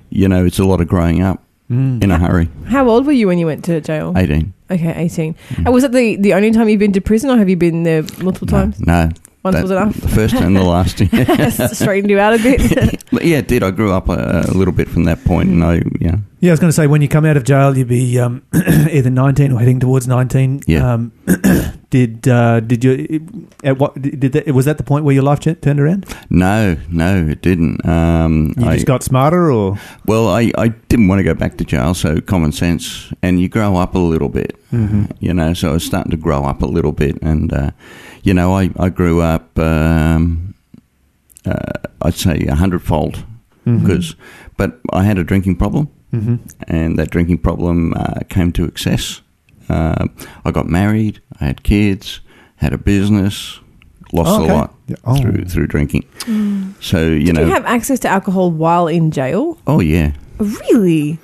you 0.09 0.29
know 0.29 0.45
it's 0.45 0.59
a 0.59 0.63
lot 0.63 0.79
of 0.79 0.87
growing 0.87 1.21
up 1.21 1.43
in 1.69 2.11
a 2.11 2.17
hurry. 2.17 2.47
How 2.67 2.87
old 2.87 3.05
were 3.05 3.11
you 3.11 3.27
when 3.27 3.37
you 3.37 3.45
went 3.45 3.65
to 3.65 3.81
jail? 3.81 4.13
Eighteen. 4.15 4.53
Okay, 4.71 4.93
18. 4.95 5.35
And 5.57 5.71
was 5.71 5.83
it 5.83 5.91
the, 5.91 6.15
the 6.15 6.33
only 6.33 6.49
time 6.49 6.67
you've 6.69 6.79
been 6.79 6.93
to 6.93 7.01
prison, 7.01 7.29
or 7.29 7.37
have 7.37 7.47
you 7.47 7.55
been 7.55 7.83
there 7.83 8.01
multiple 8.23 8.47
times? 8.47 8.79
No, 8.79 9.11
Once 9.45 9.55
that- 9.57 9.61
was 9.61 9.71
enough? 9.71 9.95
The 9.95 10.07
first 10.07 10.33
and 10.33 10.55
the 10.55 10.63
last. 10.63 10.97
Straightened 11.77 12.09
you 12.09 12.19
out 12.19 12.33
a 12.33 12.37
bit. 12.43 13.01
But 13.11 13.23
yeah, 13.23 13.37
it 13.37 13.47
did. 13.47 13.63
I 13.63 13.71
grew 13.71 13.93
up 13.93 14.09
a, 14.09 14.43
a 14.49 14.51
little 14.53 14.73
bit 14.73 14.89
from 14.89 15.03
that 15.05 15.23
point, 15.23 15.49
and 15.49 15.63
I, 15.63 15.75
yeah, 16.01 16.17
Yeah, 16.41 16.49
I 16.49 16.53
was 16.53 16.59
going 16.59 16.69
to 16.69 16.73
say 16.75 16.87
when 16.87 17.01
you 17.01 17.07
come 17.07 17.23
out 17.23 17.37
of 17.37 17.43
jail, 17.45 17.77
you'd 17.77 17.87
be 17.87 18.19
um, 18.19 18.41
either 18.53 19.09
nineteen 19.11 19.51
or 19.53 19.59
heading 19.59 19.79
towards 19.79 20.07
nineteen. 20.07 20.59
Yeah. 20.67 20.93
Um, 20.93 21.11
did 21.95 22.27
uh, 22.27 22.59
did 22.59 22.83
you 22.83 23.47
at 23.63 23.77
what 23.79 23.95
did 24.01 24.33
that, 24.33 24.47
was 24.53 24.65
that 24.65 24.77
the 24.77 24.83
point 24.83 25.05
where 25.05 25.13
your 25.15 25.23
life 25.23 25.39
ch- 25.39 25.59
turned 25.61 25.79
around? 25.79 26.05
no, 26.29 26.75
no, 26.89 27.27
it 27.33 27.41
didn't. 27.41 27.85
Um, 27.87 28.53
You 28.57 28.67
I, 28.67 28.73
just 28.75 28.85
got 28.85 29.01
smarter, 29.03 29.49
or 29.49 29.77
well, 30.05 30.27
I, 30.27 30.51
I 30.57 30.67
didn't 30.89 31.07
want 31.07 31.19
to 31.19 31.23
go 31.23 31.33
back 31.33 31.55
to 31.57 31.63
jail, 31.63 31.93
so 31.93 32.19
common 32.21 32.51
sense, 32.51 33.13
and 33.23 33.39
you 33.39 33.47
grow 33.47 33.77
up 33.77 33.95
a 33.95 33.99
little 34.13 34.29
bit, 34.29 34.57
you 35.19 35.33
know. 35.33 35.53
So 35.53 35.69
I 35.69 35.73
was 35.73 35.85
starting 35.85 36.11
to 36.11 36.17
grow 36.17 36.43
up 36.43 36.61
a 36.61 36.67
little 36.67 36.91
bit, 36.91 37.15
and 37.21 37.53
uh, 37.53 37.71
you 38.23 38.33
know, 38.33 38.53
I, 38.57 38.69
I 38.77 38.89
grew 38.89 39.21
up, 39.21 39.57
um, 39.57 40.53
uh, 41.45 41.71
I'd 42.01 42.15
say 42.15 42.45
a 42.49 42.55
hundredfold, 42.55 43.23
because, 43.63 44.15
but 44.57 44.79
I 44.91 45.03
had 45.05 45.17
a 45.17 45.23
drinking 45.23 45.55
problem, 45.57 45.87
and 46.67 46.97
that 46.99 47.09
drinking 47.09 47.39
problem 47.39 47.93
uh, 47.95 48.19
came 48.29 48.51
to 48.53 48.65
excess. 48.65 49.21
Uh, 49.69 50.07
I 50.45 50.51
got 50.51 50.67
married, 50.67 51.21
I 51.41 51.45
had 51.45 51.63
kids, 51.63 52.19
had 52.57 52.73
a 52.73 52.77
business, 52.77 53.59
lost 54.13 54.29
Oh, 54.29 54.43
okay. 54.43 54.51
a 54.51 54.55
lot 54.55 54.75
Yeah. 54.87 54.95
Oh. 55.05 55.17
through 55.21 55.45
through 55.45 55.67
drinking. 55.67 56.05
So 56.79 57.07
you 57.07 57.25
Did 57.27 57.35
know, 57.35 57.41
you 57.45 57.53
have 57.53 57.65
access 57.65 57.99
to 58.01 58.07
alcohol 58.07 58.51
while 58.51 58.87
in 58.87 59.11
jail? 59.11 59.57
oh 59.67 59.79
yeah, 59.81 60.11
Really? 60.37 61.17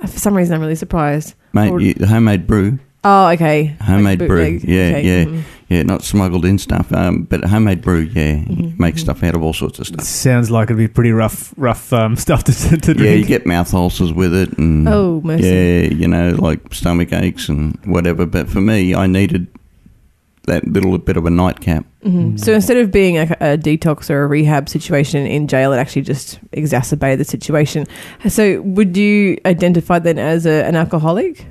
For 0.00 0.18
some 0.18 0.34
reason, 0.34 0.54
I'm 0.54 0.60
really 0.60 0.74
surprised. 0.74 1.34
mate, 1.52 1.70
Or- 1.70 1.80
you, 1.80 1.94
homemade 2.06 2.46
brew, 2.46 2.78
oh, 3.04 3.28
okay. 3.28 3.76
homemade 3.80 4.18
Like 4.20 4.28
brew, 4.28 4.60
yeah, 4.64 4.88
Okay, 4.96 5.02
yeah, 5.06 5.24
mhm. 5.26 5.42
Yeah, 5.72 5.82
not 5.82 6.02
smuggled 6.02 6.44
in 6.44 6.58
stuff, 6.58 6.92
um, 6.92 7.24
but 7.24 7.44
homemade 7.44 7.80
brew, 7.82 8.00
yeah, 8.12 8.34
Mm-hmm, 8.44 8.82
make 8.82 8.98
stuff 8.98 9.22
out 9.22 9.34
of 9.34 9.42
all 9.42 9.52
sorts 9.52 9.78
of 9.78 9.86
stuff. 9.86 10.04
sounds 10.04 10.50
like 10.50 10.66
it'd 10.66 10.76
be 10.76 10.88
pretty 10.88 11.12
rough 11.12 11.52
rough 11.56 11.92
um, 11.92 12.16
stuff 12.24 12.44
to, 12.44 12.52
to 12.52 12.76
drink. 12.94 13.00
Yeah, 13.00 13.12
you 13.14 13.24
get 13.24 13.46
mouth 13.46 13.72
ulcers 13.74 14.12
with 14.12 14.34
it, 14.34 14.56
and 14.58 14.88
Oh, 14.88 15.20
mercy. 15.24 15.44
yeah, 15.44 15.80
you 15.94 16.06
know, 16.08 16.36
like 16.38 16.72
stomach 16.74 17.12
aches 17.12 17.48
and 17.48 17.78
whatever. 17.84 18.26
But 18.26 18.48
for 18.48 18.60
me, 18.60 18.94
I 18.94 19.06
needed 19.06 19.46
that 20.48 20.66
little 20.66 20.98
bit 20.98 21.16
of 21.16 21.24
a 21.24 21.30
nightcap. 21.30 21.84
Mhm. 22.04 22.38
So 22.38 22.52
instead 22.52 22.76
of 22.76 22.90
being 22.90 23.16
a, 23.16 23.22
a 23.40 23.56
detox 23.56 24.10
or 24.10 24.24
a 24.24 24.26
rehab 24.26 24.68
situation 24.68 25.24
in 25.24 25.46
jail, 25.46 25.72
it 25.72 25.76
actually 25.76 26.02
just 26.02 26.40
exacerbated 26.50 27.20
the 27.20 27.24
situation. 27.24 27.86
So 28.28 28.60
would 28.62 28.96
you 28.96 29.38
identify 29.46 30.00
then 30.00 30.18
as 30.18 30.44
a, 30.44 30.64
an 30.64 30.74
alcoholic? 30.74 31.46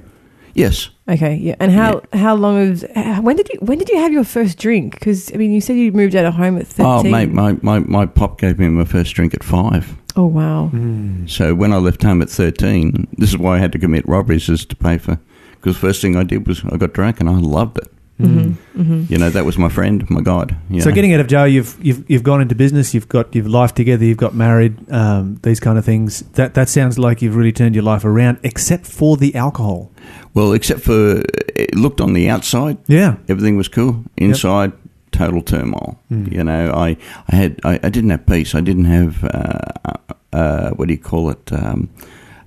Yes, 0.54 0.90
Okay, 1.12 1.36
yeah. 1.36 1.56
And 1.60 1.72
how 1.74 2.02
how 2.14 2.36
long 2.36 2.72
of 2.72 2.84
when 3.24 3.36
did 3.36 3.50
you 3.50 3.60
when 3.60 3.78
did 3.78 3.90
you 3.90 3.98
have 3.98 4.14
your 4.14 4.24
first 4.24 4.58
drink? 4.58 4.94
Because 4.94 5.32
I 5.34 5.38
mean, 5.38 5.52
you 5.52 5.60
said 5.60 5.76
you 5.76 5.92
moved 5.92 6.16
out 6.16 6.26
of 6.26 6.36
home 6.36 6.58
at 6.58 6.64
oh, 6.80 7.00
thirteen. 7.00 7.14
Oh, 7.14 7.18
mate, 7.18 7.32
my, 7.32 7.58
my, 7.62 7.80
my 7.80 8.06
pop 8.06 8.40
gave 8.40 8.58
me 8.58 8.70
my 8.70 8.86
first 8.86 9.14
drink 9.14 9.34
at 9.34 9.44
five. 9.44 9.98
Oh 10.16 10.26
wow. 10.26 10.68
Hmm. 10.68 11.28
So 11.28 11.54
when 11.54 11.74
I 11.74 11.78
left 11.78 12.02
home 12.04 12.22
at 12.22 12.30
13, 12.30 13.08
this 13.18 13.30
is 13.30 13.38
why 13.38 13.56
I 13.56 13.60
had 13.60 13.72
to 13.74 13.80
commit 13.80 14.08
robberies, 14.08 14.50
is 14.50 14.66
to 14.66 14.76
pay 14.76 14.98
for. 14.98 15.20
Because 15.52 15.78
first 15.78 16.02
thing 16.02 16.16
I 16.16 16.24
did 16.24 16.48
was 16.48 16.64
I 16.66 16.78
got 16.78 16.94
drunk 16.94 17.20
and 17.20 17.30
I 17.30 17.34
loved 17.34 17.78
it. 17.78 17.88
Hmm. 18.18 18.26
Mm-hmm, 18.26 18.82
mm-hmm. 18.82 19.14
You 19.14 19.18
know, 19.20 19.30
that 19.30 19.46
was 19.46 19.58
my 19.58 19.70
friend, 19.70 20.08
my 20.10 20.22
God. 20.22 20.56
So 20.80 20.90
know. 20.90 20.96
getting 20.96 21.14
out 21.14 21.20
of 21.20 21.28
jail, 21.28 21.48
you've 21.48 21.78
you've 21.84 22.10
you've 22.10 22.24
gone 22.24 22.42
into 22.42 22.56
business, 22.56 22.94
you've 22.94 23.10
got 23.10 23.34
your 23.36 23.50
life 23.50 23.74
together, 23.74 24.06
you've 24.06 24.18
got 24.18 24.34
married, 24.34 24.78
um, 24.92 25.40
these 25.44 25.60
kind 25.60 25.78
of 25.78 25.84
things. 25.84 26.22
That 26.34 26.54
that 26.54 26.70
sounds 26.70 26.98
like 26.98 27.22
you've 27.22 27.36
really 27.36 27.52
turned 27.52 27.76
your 27.76 27.84
life 27.84 28.06
around, 28.06 28.40
except 28.44 28.86
for 28.86 29.18
the 29.18 29.36
alcohol. 29.36 29.91
Well, 30.34 30.54
except 30.54 30.82
for 30.82 31.24
it 31.56 31.76
looked 31.76 32.00
on 32.02 32.14
the 32.14 32.30
outside, 32.30 32.78
Yeah, 32.88 33.16
everything 33.28 33.58
was 33.58 33.68
cool. 33.68 34.04
Inside, 34.18 34.72
total 35.12 35.42
turmoil. 35.42 36.00
You 36.10 36.44
know, 36.44 36.72
I, 36.74 36.98
I 37.32 37.36
had 37.36 37.60
I, 37.66 37.80
I 37.84 37.90
didn't 37.90 38.10
have 38.12 38.26
peace. 38.26 38.56
I 38.56 38.62
didn't 38.62 38.86
have 38.86 39.24
uh, 39.24 39.98
uh, 40.34 40.70
what 40.72 40.88
do 40.88 40.94
you 40.94 41.00
call 41.00 41.30
it? 41.30 41.52
Um, 41.52 41.90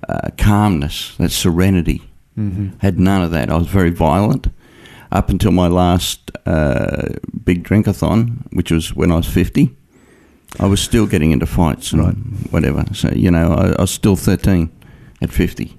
uh, 0.09 0.29
calmness, 0.37 1.15
that 1.17 1.31
serenity. 1.31 2.01
Had 2.79 2.99
none 2.99 3.21
of 3.23 3.31
that. 3.31 3.49
I 3.49 3.55
was 3.57 3.67
very 3.67 3.91
violent 3.91 4.47
up 5.11 5.29
until 5.29 5.51
my 5.51 5.67
last 5.69 6.31
uh, 6.45 7.07
big 7.45 7.63
drinkathon, 7.63 8.39
which 8.51 8.71
was 8.71 8.93
when 8.95 9.11
I 9.11 9.15
was 9.15 9.27
fifty. 9.27 9.69
I 10.59 10.65
was 10.65 10.81
still 10.81 11.07
getting 11.07 11.31
into 11.31 11.45
fights 11.45 11.93
and 11.93 12.01
Right. 12.03 12.15
whatever. 12.51 12.83
So 12.93 13.09
you 13.15 13.31
know, 13.31 13.53
I, 13.53 13.67
I 13.77 13.81
was 13.81 13.91
still 13.91 14.15
thirteen 14.17 14.69
at 15.21 15.29
fifty. 15.31 15.77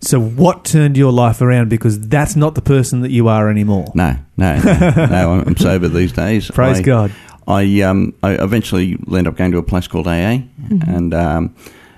So 0.00 0.20
what 0.20 0.64
turned 0.64 0.96
your 0.96 1.12
life 1.12 1.40
around? 1.40 1.70
Because 1.70 2.00
that's 2.08 2.36
not 2.36 2.54
the 2.54 2.62
person 2.62 3.00
that 3.00 3.10
you 3.10 3.28
are 3.28 3.48
anymore. 3.48 3.86
No, 3.94 4.16
no, 4.36 4.60
no, 4.60 4.90
no 4.96 5.44
I'm 5.46 5.56
sober 5.56 5.88
these 5.88 6.12
days. 6.12 6.50
Praise 6.50 6.78
I, 6.78 6.82
God. 6.82 7.12
I 7.46 7.80
um 7.80 8.14
I 8.22 8.32
eventually 8.32 8.98
ended 9.08 9.26
up 9.26 9.36
going 9.36 9.52
to 9.52 9.58
a 9.58 9.62
place 9.62 9.88
called 9.88 10.06
AA, 10.06 10.42
and 10.86 11.14
um, 11.14 11.54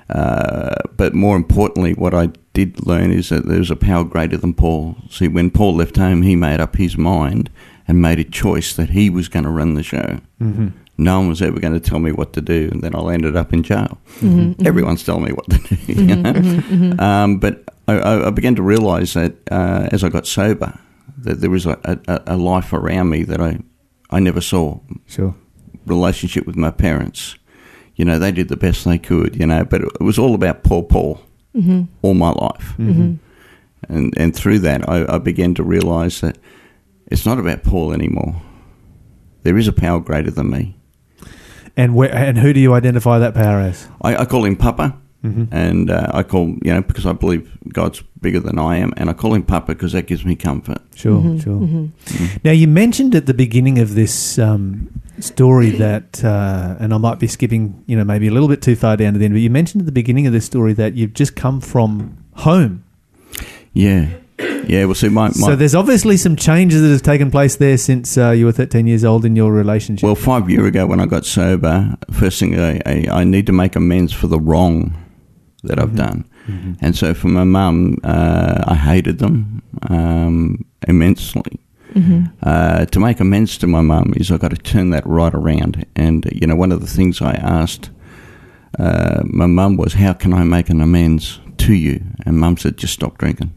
uh, 0.08 0.74
but 0.96 1.14
more 1.14 1.36
importantly, 1.36 1.94
what 1.94 2.14
I 2.14 2.30
did 2.52 2.86
learn 2.86 3.10
is 3.10 3.30
that 3.30 3.46
there's 3.46 3.70
a 3.70 3.76
power 3.76 4.04
greater 4.04 4.36
than 4.36 4.54
Paul. 4.54 4.96
See, 5.10 5.28
when 5.28 5.50
Paul 5.50 5.76
left 5.76 5.96
home, 5.96 6.22
he 6.22 6.36
made 6.36 6.60
up 6.60 6.76
his 6.76 6.96
mind 6.96 7.50
and 7.88 8.00
made 8.00 8.18
a 8.18 8.24
choice 8.24 8.74
that 8.74 8.90
he 8.90 9.10
was 9.10 9.28
going 9.28 9.44
to 9.44 9.50
run 9.50 9.74
the 9.74 9.82
show. 9.82 10.20
Mm-hmm. 10.40 10.68
No 10.98 11.18
one 11.20 11.28
was 11.28 11.40
ever 11.42 11.58
going 11.58 11.72
to 11.72 11.80
tell 11.80 11.98
me 11.98 12.12
what 12.12 12.32
to 12.34 12.40
do, 12.40 12.68
and 12.70 12.82
then 12.82 12.94
I 12.94 13.12
ended 13.14 13.34
up 13.36 13.52
in 13.52 13.62
jail. 13.62 13.98
Mm-hmm, 14.16 14.26
mm-hmm. 14.28 14.38
mm-hmm. 14.52 14.66
Everyone's 14.66 15.04
telling 15.04 15.24
me 15.24 15.32
what 15.32 15.48
to 15.50 15.58
do, 15.58 15.92
you 15.92 16.16
know? 16.16 16.96
Um, 17.04 17.38
but 17.38 17.64
I- 17.88 17.98
I, 17.98 18.26
I 18.28 18.30
began 18.30 18.54
to 18.56 18.62
realise 18.62 19.14
that 19.14 19.34
uh, 19.50 19.88
as 19.90 20.04
I 20.04 20.08
got 20.10 20.26
sober, 20.26 20.78
that 21.18 21.40
there 21.40 21.50
was 21.50 21.66
a, 21.66 21.78
a, 22.06 22.20
a 22.26 22.36
life 22.36 22.72
around 22.72 23.08
me 23.08 23.22
that 23.24 23.40
I, 23.40 23.58
I 24.10 24.20
never 24.20 24.40
saw 24.40 24.80
Sure. 25.06 25.34
relationship 25.86 26.46
with 26.46 26.56
my 26.56 26.70
parents. 26.70 27.36
You 27.96 28.04
know, 28.04 28.18
they 28.18 28.32
did 28.32 28.48
the 28.48 28.56
best 28.56 28.84
they 28.84 28.98
could, 28.98 29.36
you 29.36 29.46
know, 29.46 29.64
but 29.64 29.82
it 29.82 30.00
was 30.00 30.18
all 30.18 30.34
about 30.34 30.62
poor 30.62 30.82
Paul 30.82 31.20
all 32.02 32.14
my 32.14 32.30
life. 32.32 32.74
and 32.78 33.18
and 33.88 34.34
through 34.34 34.60
that, 34.60 34.88
I, 34.88 35.14
I 35.16 35.18
began 35.18 35.54
to 35.54 35.62
realise 35.62 36.20
that 36.20 36.38
it's 37.10 37.26
not 37.26 37.38
about 37.38 37.62
Paul 37.62 37.92
anymore. 37.92 38.40
There 39.42 39.58
is 39.58 39.68
a 39.68 39.72
power 39.72 40.00
greater 40.00 40.30
than 40.30 40.50
me. 40.50 40.76
And 41.76 41.94
where, 41.94 42.14
and 42.14 42.38
who 42.38 42.52
do 42.52 42.60
you 42.60 42.74
identify 42.74 43.18
that 43.18 43.34
power 43.34 43.60
as? 43.60 43.88
I, 44.02 44.16
I 44.16 44.24
call 44.24 44.44
him 44.44 44.56
Papa, 44.56 44.96
Mm-hmm. 45.24 45.54
and 45.54 45.88
uh, 45.88 46.08
I 46.12 46.24
call 46.24 46.48
you 46.62 46.74
know 46.74 46.82
because 46.82 47.06
I 47.06 47.12
believe 47.12 47.48
God's 47.72 48.02
bigger 48.20 48.40
than 48.40 48.58
I 48.58 48.78
am, 48.78 48.92
and 48.96 49.08
I 49.08 49.12
call 49.12 49.34
him 49.34 49.44
Papa 49.44 49.72
because 49.72 49.92
that 49.92 50.06
gives 50.08 50.24
me 50.24 50.34
comfort. 50.34 50.78
Sure, 50.96 51.38
sure. 51.38 51.88
Now 52.42 52.50
you 52.50 52.66
mentioned 52.66 53.14
at 53.14 53.26
the 53.26 53.32
beginning 53.32 53.78
of 53.78 53.94
this 53.94 54.36
um, 54.40 54.88
story 55.20 55.70
that, 55.70 56.24
uh, 56.24 56.74
and 56.80 56.92
I 56.92 56.98
might 56.98 57.20
be 57.20 57.28
skipping, 57.28 57.84
you 57.86 57.96
know, 57.96 58.02
maybe 58.02 58.26
a 58.26 58.32
little 58.32 58.48
bit 58.48 58.62
too 58.62 58.74
far 58.74 58.96
down 58.96 59.12
to 59.12 59.20
the 59.20 59.24
end, 59.24 59.32
but 59.34 59.40
you 59.40 59.48
mentioned 59.48 59.82
at 59.82 59.86
the 59.86 59.92
beginning 59.92 60.26
of 60.26 60.32
this 60.32 60.44
story 60.44 60.72
that 60.72 60.94
you've 60.94 61.14
just 61.14 61.36
come 61.36 61.60
from 61.60 62.18
home. 62.34 62.82
Yeah, 63.74 64.08
yeah. 64.66 64.84
Well, 64.84 64.94
see, 64.94 65.08
my, 65.08 65.28
my 65.28 65.32
so 65.32 65.56
there's 65.56 65.74
obviously 65.74 66.16
some 66.16 66.36
changes 66.36 66.82
that 66.82 66.88
have 66.88 67.02
taken 67.02 67.30
place 67.30 67.56
there 67.56 67.76
since 67.78 68.16
uh, 68.16 68.30
you 68.30 68.46
were 68.46 68.52
13 68.52 68.86
years 68.86 69.04
old 69.04 69.24
in 69.24 69.36
your 69.36 69.52
relationship. 69.52 70.04
Well, 70.04 70.14
five 70.14 70.48
year 70.50 70.66
ago 70.66 70.86
when 70.86 71.00
I 71.00 71.06
got 71.06 71.24
sober, 71.24 71.96
first 72.10 72.38
thing 72.40 72.58
I, 72.58 72.80
I, 72.86 73.06
I 73.10 73.24
need 73.24 73.46
to 73.46 73.52
make 73.52 73.76
amends 73.76 74.12
for 74.12 74.26
the 74.26 74.38
wrong 74.38 74.96
that 75.64 75.78
I've 75.78 75.94
done. 75.94 76.28
And 76.80 76.96
so 76.96 77.14
for 77.14 77.28
my 77.28 77.44
mum, 77.44 77.98
uh, 78.02 78.64
I 78.66 78.74
hated 78.74 79.20
them 79.20 79.62
um, 79.88 80.64
immensely. 80.88 81.60
Uh, 82.42 82.86
to 82.86 82.98
make 82.98 83.20
amends 83.20 83.58
to 83.58 83.66
my 83.66 83.82
mum 83.82 84.14
is 84.16 84.32
I've 84.32 84.40
got 84.40 84.50
to 84.50 84.56
turn 84.56 84.90
that 84.90 85.06
right 85.06 85.32
around. 85.32 85.86
And, 85.94 86.26
you 86.32 86.46
know, 86.46 86.56
one 86.56 86.72
of 86.72 86.80
the 86.80 86.86
things 86.86 87.20
I 87.20 87.34
asked 87.34 87.90
uh, 88.78 89.22
my 89.24 89.46
mum 89.46 89.76
was, 89.76 89.92
How 89.92 90.14
can 90.14 90.32
I 90.32 90.42
make 90.42 90.70
an 90.70 90.80
amends 90.80 91.38
to 91.58 91.74
you? 91.74 92.02
And 92.24 92.38
mum 92.38 92.56
said, 92.56 92.78
Just 92.78 92.94
stop 92.94 93.18
drinking 93.18 93.56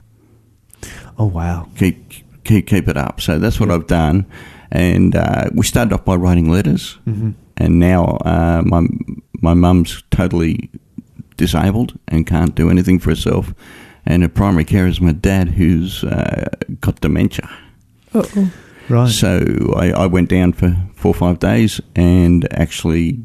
oh 1.17 1.25
wow, 1.25 1.67
keep 1.77 2.13
keep 2.43 2.67
keep 2.67 2.87
it 2.87 2.97
up. 2.97 3.21
So 3.21 3.39
that's 3.39 3.59
what 3.59 3.71
I've 3.71 3.87
done, 3.87 4.25
and 4.71 5.15
uh, 5.15 5.49
we 5.53 5.65
started 5.65 5.93
off 5.93 6.05
by 6.05 6.15
writing 6.15 6.49
letters, 6.51 6.97
and 7.57 7.79
now 7.79 8.17
uh, 8.25 8.61
my 8.65 8.87
my 9.41 9.53
mum's 9.53 10.03
totally 10.11 10.69
disabled 11.37 11.97
and 12.07 12.25
can't 12.25 12.55
do 12.55 12.69
anything 12.69 12.99
for 12.99 13.09
herself, 13.09 13.53
and 14.05 14.23
her 14.23 14.29
primary 14.29 14.65
care 14.65 14.87
is 14.87 15.01
my 15.01 15.11
dad, 15.11 15.49
who's 15.49 16.03
uh, 16.03 16.49
got 16.79 17.01
dementia. 17.01 17.49
Uh-oh. 18.13 18.51
right? 18.89 19.09
So 19.09 19.73
I, 19.75 19.91
I 19.91 20.05
went 20.05 20.29
down 20.29 20.53
for 20.53 20.75
four 20.95 21.11
or 21.11 21.15
five 21.15 21.39
days 21.39 21.81
and 21.95 22.47
actually 22.53 23.19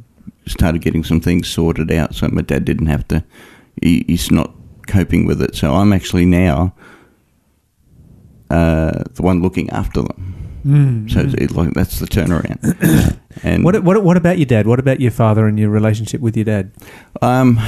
started 0.46 0.82
getting 0.82 1.04
some 1.04 1.20
things 1.20 1.48
sorted 1.48 1.92
out. 1.92 2.14
So 2.14 2.28
my 2.28 2.42
dad 2.42 2.64
didn't 2.64 2.86
have 2.86 3.06
to. 3.08 3.24
He, 3.80 4.04
he's 4.08 4.30
not 4.30 4.52
coping 4.88 5.26
with 5.26 5.40
it. 5.40 5.54
So 5.54 5.74
I'm 5.74 5.92
actually 5.92 6.26
now 6.26 6.74
uh, 8.50 9.04
the 9.14 9.22
one 9.22 9.42
looking 9.42 9.70
after 9.70 10.02
them. 10.02 10.34
Mm. 10.66 11.10
So 11.10 11.20
it, 11.42 11.52
like 11.52 11.72
that's 11.72 12.00
the 12.00 12.06
turnaround. 12.06 13.16
and 13.42 13.64
What, 13.64 13.82
what 13.82 14.02
what 14.04 14.16
about 14.16 14.36
your 14.38 14.46
dad? 14.46 14.66
What 14.66 14.78
about 14.78 15.00
your 15.00 15.10
father 15.10 15.46
and 15.46 15.58
your 15.58 15.70
relationship 15.70 16.20
with 16.20 16.36
your 16.36 16.44
dad? 16.44 16.70
Um, 17.22 17.58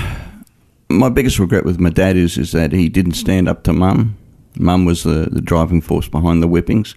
my 0.91 1.09
biggest 1.09 1.39
regret 1.39 1.65
with 1.65 1.81
my 1.81 1.91
dad 1.91 2.17
is 2.17 2.37
is 2.37 2.53
that 2.53 2.73
he 2.73 2.89
didn't 2.91 3.15
stand 3.15 3.49
up 3.49 3.63
to 3.65 3.73
mum. 3.73 4.17
Mum 4.59 4.85
was 4.85 5.03
the, 5.05 5.29
the 5.33 5.41
driving 5.41 5.81
force 5.81 6.07
behind 6.09 6.43
the 6.43 6.47
whippings, 6.49 6.95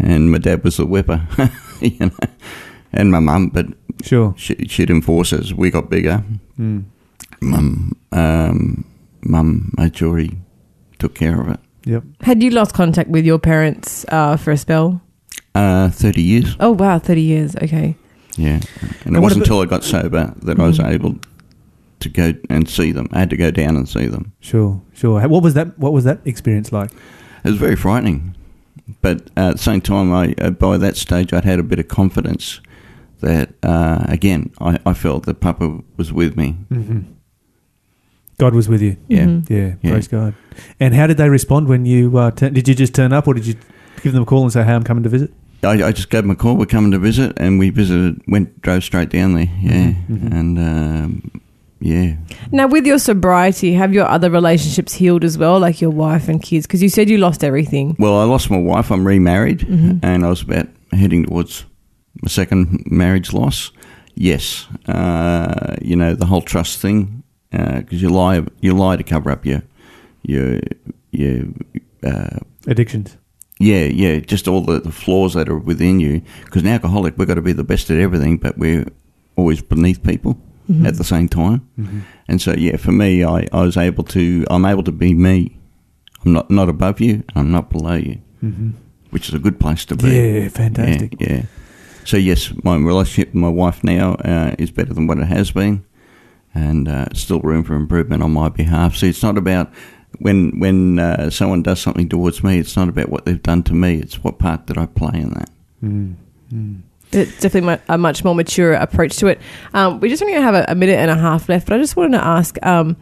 and 0.00 0.32
my 0.32 0.38
dad 0.38 0.64
was 0.64 0.76
the 0.78 0.86
whipper. 0.86 1.28
you 1.80 1.96
know, 2.00 2.10
and 2.92 3.12
my 3.12 3.20
mum, 3.20 3.50
but 3.50 3.66
Sure. 4.02 4.34
she, 4.36 4.56
she'd 4.66 4.90
enforce 4.90 5.32
as 5.32 5.54
we 5.54 5.70
got 5.70 5.88
bigger. 5.88 6.24
Mm. 6.58 6.84
Mum, 7.40 7.96
um, 8.10 8.84
mum 9.22 9.72
made 9.76 9.96
sure 9.96 10.18
he 10.18 10.36
took 10.98 11.14
care 11.14 11.40
of 11.40 11.48
it. 11.50 11.60
Yep. 11.84 12.04
Had 12.22 12.42
you 12.42 12.50
lost 12.50 12.74
contact 12.74 13.10
with 13.10 13.24
your 13.24 13.38
parents 13.38 14.04
uh, 14.08 14.36
for 14.36 14.50
a 14.52 14.56
spell? 14.56 15.00
Uh, 15.54 15.90
Thirty 15.90 16.22
years, 16.22 16.56
Oh 16.60 16.70
wow, 16.72 16.98
thirty 16.98 17.22
years. 17.22 17.54
Okay. 17.56 17.96
yeah. 18.36 18.60
And 18.80 18.96
And 19.06 19.16
it 19.16 19.20
wasn't 19.20 19.42
until 19.42 19.60
I 19.60 19.66
got 19.66 19.84
sober 19.84 20.32
that 20.42 20.58
I 20.58 20.66
was 20.66 20.80
able 20.80 21.16
to 22.00 22.08
go 22.08 22.32
and 22.48 22.68
see 22.68 22.90
them. 22.92 23.08
I 23.12 23.18
had 23.20 23.30
to 23.30 23.36
go 23.36 23.50
down 23.50 23.76
and 23.76 23.88
see 23.88 24.06
them. 24.06 24.32
Sure. 24.40 24.80
Sure. 24.94 25.20
What 25.28 25.42
was 25.42 25.54
that? 25.54 25.78
What 25.78 25.92
was 25.92 26.04
that 26.04 26.20
experience 26.24 26.72
like? 26.72 26.90
It 27.44 27.48
was 27.50 27.58
very 27.58 27.76
frightening, 27.76 28.36
but 29.00 29.28
uh, 29.36 29.48
at 29.50 29.52
the 29.56 29.58
same 29.62 29.80
time, 29.80 30.12
I 30.12 30.34
uh, 30.40 30.50
by 30.50 30.78
that 30.78 30.96
stage 30.96 31.32
I'd 31.32 31.44
had 31.44 31.58
a 31.58 31.62
bit 31.64 31.78
of 31.80 31.88
confidence 31.88 32.60
that 33.20 33.50
uh, 33.62 34.04
again 34.08 34.52
I, 34.60 34.78
I 34.86 34.94
felt 34.94 35.26
that 35.26 35.40
Papa 35.40 35.80
was 35.96 36.12
with 36.12 36.36
me. 36.36 36.56
Mm-hmm. 36.70 37.00
God 38.38 38.54
was 38.54 38.68
with 38.68 38.82
you. 38.82 38.96
Yeah, 39.08 39.24
Mm-hmm. 39.26 39.52
Yeah, 39.52 39.74
Yeah. 39.82 39.90
praise 39.92 40.08
God. 40.08 40.34
And 40.80 40.94
how 40.94 41.06
did 41.06 41.16
they 41.16 41.28
respond 41.28 41.68
when 41.68 41.86
you 41.86 42.16
uh, 42.18 42.30
turn, 42.32 42.52
did 42.54 42.68
you 42.68 42.74
just 42.74 42.94
turn 42.94 43.12
up, 43.12 43.26
or 43.28 43.34
did 43.34 43.46
you 43.46 43.54
give 44.02 44.12
them 44.12 44.22
a 44.22 44.26
call 44.26 44.42
and 44.42 44.52
say, 44.52 44.62
"Hey, 44.64 44.72
I'm 44.72 44.82
coming 44.84 45.02
to 45.04 45.08
visit"? 45.08 45.30
I, 45.64 45.82
I 45.84 45.92
just 45.92 46.10
gave 46.10 46.22
them 46.22 46.30
a 46.30 46.36
call. 46.36 46.56
We're 46.56 46.66
coming 46.66 46.90
to 46.90 46.98
visit, 46.98 47.32
and 47.36 47.58
we 47.58 47.70
visited. 47.70 48.20
Went 48.26 48.60
drove 48.62 48.82
straight 48.82 49.10
down 49.10 49.34
there. 49.34 49.48
Yeah, 49.60 49.94
Mhm. 50.10 50.32
and 50.32 50.58
um, 50.58 51.30
yeah, 51.80 52.16
Now, 52.50 52.66
with 52.66 52.84
your 52.86 52.98
sobriety, 52.98 53.72
have 53.74 53.92
your 53.94 54.06
other 54.06 54.30
relationships 54.30 54.92
healed 54.94 55.24
as 55.24 55.38
well, 55.38 55.58
like 55.60 55.80
your 55.80 55.90
wife 55.90 56.28
and 56.28 56.42
kids? 56.42 56.66
Because 56.66 56.82
you 56.82 56.88
said 56.88 57.08
you 57.08 57.18
lost 57.18 57.42
everything. 57.44 57.94
Well, 57.98 58.18
I 58.18 58.24
lost 58.24 58.50
my 58.50 58.58
wife. 58.58 58.90
I'm 58.90 59.06
remarried, 59.06 59.60
Mhm. 59.60 60.00
and 60.02 60.24
I 60.24 60.28
was 60.28 60.42
about 60.42 60.68
heading 60.92 61.24
towards 61.26 61.64
my 62.22 62.28
second 62.28 62.84
marriage 62.90 63.32
loss. 63.32 63.70
Yes, 64.14 64.66
uh, 64.88 65.76
you 65.80 65.96
know 65.96 66.14
the 66.14 66.26
whole 66.26 66.42
trust 66.42 66.80
thing 66.80 67.21
because 67.52 68.00
you 68.02 68.08
lie, 68.08 68.44
you 68.60 68.72
lie 68.74 68.96
to 68.96 69.02
cover 69.04 69.30
up 69.30 69.44
your 69.46 69.62
your 70.22 70.58
your 71.10 71.44
uh, 72.02 72.38
Addictions. 72.66 73.16
yeah 73.58 73.84
yeah 73.84 74.20
just 74.20 74.48
all 74.48 74.60
the, 74.62 74.80
the 74.80 74.92
flaws 74.92 75.34
that 75.34 75.48
are 75.48 75.58
within 75.58 76.00
you. 76.00 76.22
Because 76.44 76.62
an 76.62 76.68
alcoholic, 76.68 77.16
we've 77.18 77.28
got 77.28 77.34
to 77.34 77.42
be 77.42 77.52
the 77.52 77.64
best 77.64 77.90
at 77.90 77.98
everything, 77.98 78.38
but 78.38 78.56
we're 78.58 78.86
always 79.36 79.60
beneath 79.62 80.02
people 80.02 80.38
at 80.86 80.96
the 80.96 81.04
same 81.04 81.28
time. 81.28 81.60
Mm-hmm. 81.78 82.00
And 82.28 82.40
so, 82.40 82.52
yeah, 82.54 82.76
for 82.78 82.92
me, 82.92 83.22
I, 83.24 83.46
I 83.52 83.62
was 83.62 83.76
able 83.76 84.04
to, 84.04 84.46
I'm 84.48 84.64
able 84.64 84.82
to 84.84 84.92
be 84.92 85.12
me. 85.12 85.58
I'm 86.24 86.32
not, 86.32 86.50
not 86.50 86.70
above 86.70 86.98
you, 87.00 87.22
I'm 87.34 87.50
not 87.52 87.68
below 87.68 87.96
you, 87.96 88.20
Mm-hmm. 88.42 88.70
which 89.10 89.28
is 89.28 89.34
a 89.34 89.38
good 89.38 89.60
place 89.60 89.84
to 89.86 89.96
be. 89.96 90.08
Yeah, 90.08 90.48
fantastic. 90.48 91.20
Yeah, 91.20 91.28
yeah. 91.32 91.42
So, 92.06 92.16
yes, 92.16 92.52
my 92.64 92.76
relationship 92.76 93.28
with 93.34 93.42
my 93.42 93.48
wife 93.50 93.84
now 93.84 94.14
uh, 94.14 94.54
is 94.58 94.70
better 94.70 94.94
than 94.94 95.06
what 95.06 95.18
it 95.18 95.26
has 95.26 95.50
been, 95.50 95.84
and 96.54 96.88
uh, 96.88 97.06
still 97.14 97.40
room 97.40 97.64
for 97.64 97.74
improvement 97.74 98.22
on 98.22 98.32
my 98.32 98.48
behalf. 98.48 98.96
See, 98.96 99.08
it's 99.08 99.22
not 99.22 99.38
about 99.38 99.72
when 100.18 100.58
when 100.58 100.98
uh, 100.98 101.30
someone 101.30 101.62
does 101.62 101.80
something 101.80 102.08
towards 102.08 102.44
me, 102.44 102.58
it's 102.58 102.76
not 102.76 102.88
about 102.88 103.08
what 103.08 103.24
they've 103.24 103.42
done 103.42 103.62
to 103.64 103.74
me, 103.74 103.98
it's 103.98 104.22
what 104.22 104.38
part 104.38 104.66
did 104.66 104.78
I 104.78 104.86
play 104.86 105.20
in 105.20 105.30
that. 105.30 105.50
Mm. 105.82 106.14
Mm. 106.52 106.82
It's 107.12 107.40
definitely 107.40 107.78
a 107.90 107.98
much 107.98 108.24
more 108.24 108.34
mature 108.34 108.72
approach 108.72 109.16
to 109.16 109.26
it. 109.26 109.38
Um, 109.74 110.00
we 110.00 110.08
just 110.08 110.22
only 110.22 110.34
have 110.34 110.54
a, 110.54 110.64
a 110.68 110.74
minute 110.74 110.98
and 110.98 111.10
a 111.10 111.14
half 111.14 111.46
left, 111.46 111.68
but 111.68 111.74
I 111.74 111.78
just 111.78 111.94
wanted 111.94 112.16
to 112.16 112.24
ask, 112.24 112.56
um, 112.64 112.96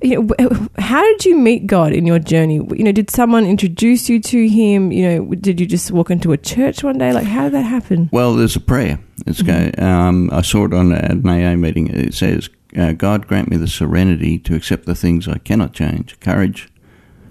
you 0.00 0.22
know, 0.22 0.68
how 0.78 1.02
did 1.02 1.24
you 1.24 1.36
meet 1.36 1.66
God 1.66 1.92
in 1.92 2.06
your 2.06 2.20
journey? 2.20 2.54
You 2.56 2.84
know, 2.84 2.92
did 2.92 3.10
someone 3.10 3.44
introduce 3.44 4.08
you 4.08 4.20
to 4.20 4.48
Him? 4.48 4.92
You 4.92 5.08
know, 5.08 5.34
did 5.34 5.58
you 5.58 5.66
just 5.66 5.90
walk 5.90 6.12
into 6.12 6.30
a 6.30 6.36
church 6.36 6.84
one 6.84 6.98
day? 6.98 7.12
Like, 7.12 7.26
how 7.26 7.44
did 7.44 7.54
that 7.54 7.62
happen? 7.62 8.08
Well, 8.12 8.34
there's 8.34 8.54
a 8.54 8.60
prayer. 8.60 9.00
It's 9.26 9.42
go. 9.42 9.70
Um, 9.78 10.30
I 10.32 10.42
saw 10.42 10.66
it 10.66 10.72
on 10.72 10.92
an 10.92 11.26
AA 11.26 11.56
meeting. 11.56 11.88
It 11.88 12.14
says, 12.14 12.48
uh, 12.76 12.92
"God 12.92 13.26
grant 13.26 13.50
me 13.50 13.56
the 13.56 13.68
serenity 13.68 14.38
to 14.40 14.54
accept 14.54 14.86
the 14.86 14.94
things 14.94 15.28
I 15.28 15.38
cannot 15.38 15.72
change, 15.72 16.18
courage 16.20 16.68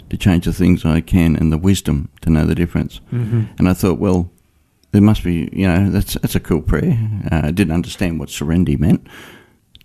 to 0.10 0.18
change 0.18 0.46
the 0.46 0.54
things 0.54 0.86
I 0.86 1.02
can, 1.02 1.36
and 1.36 1.52
the 1.52 1.58
wisdom 1.58 2.10
to 2.22 2.30
know 2.30 2.46
the 2.46 2.56
difference." 2.56 3.02
Mm-hmm. 3.12 3.43
And 3.58 3.70
I 3.70 3.74
thought, 3.74 4.00
well, 4.00 4.32
there 4.91 5.02
must 5.02 5.24
be, 5.24 5.50
you 5.52 5.68
know, 5.68 5.89
that's 5.89 6.14
that's 6.16 6.36
a 6.36 6.39
cool 6.39 6.62
prayer. 6.62 6.98
Uh, 7.32 7.41
I 7.46 7.52
didn't 7.52 7.74
understand 7.74 8.20
what 8.20 8.30
serenity 8.30 8.78
meant, 8.78 9.08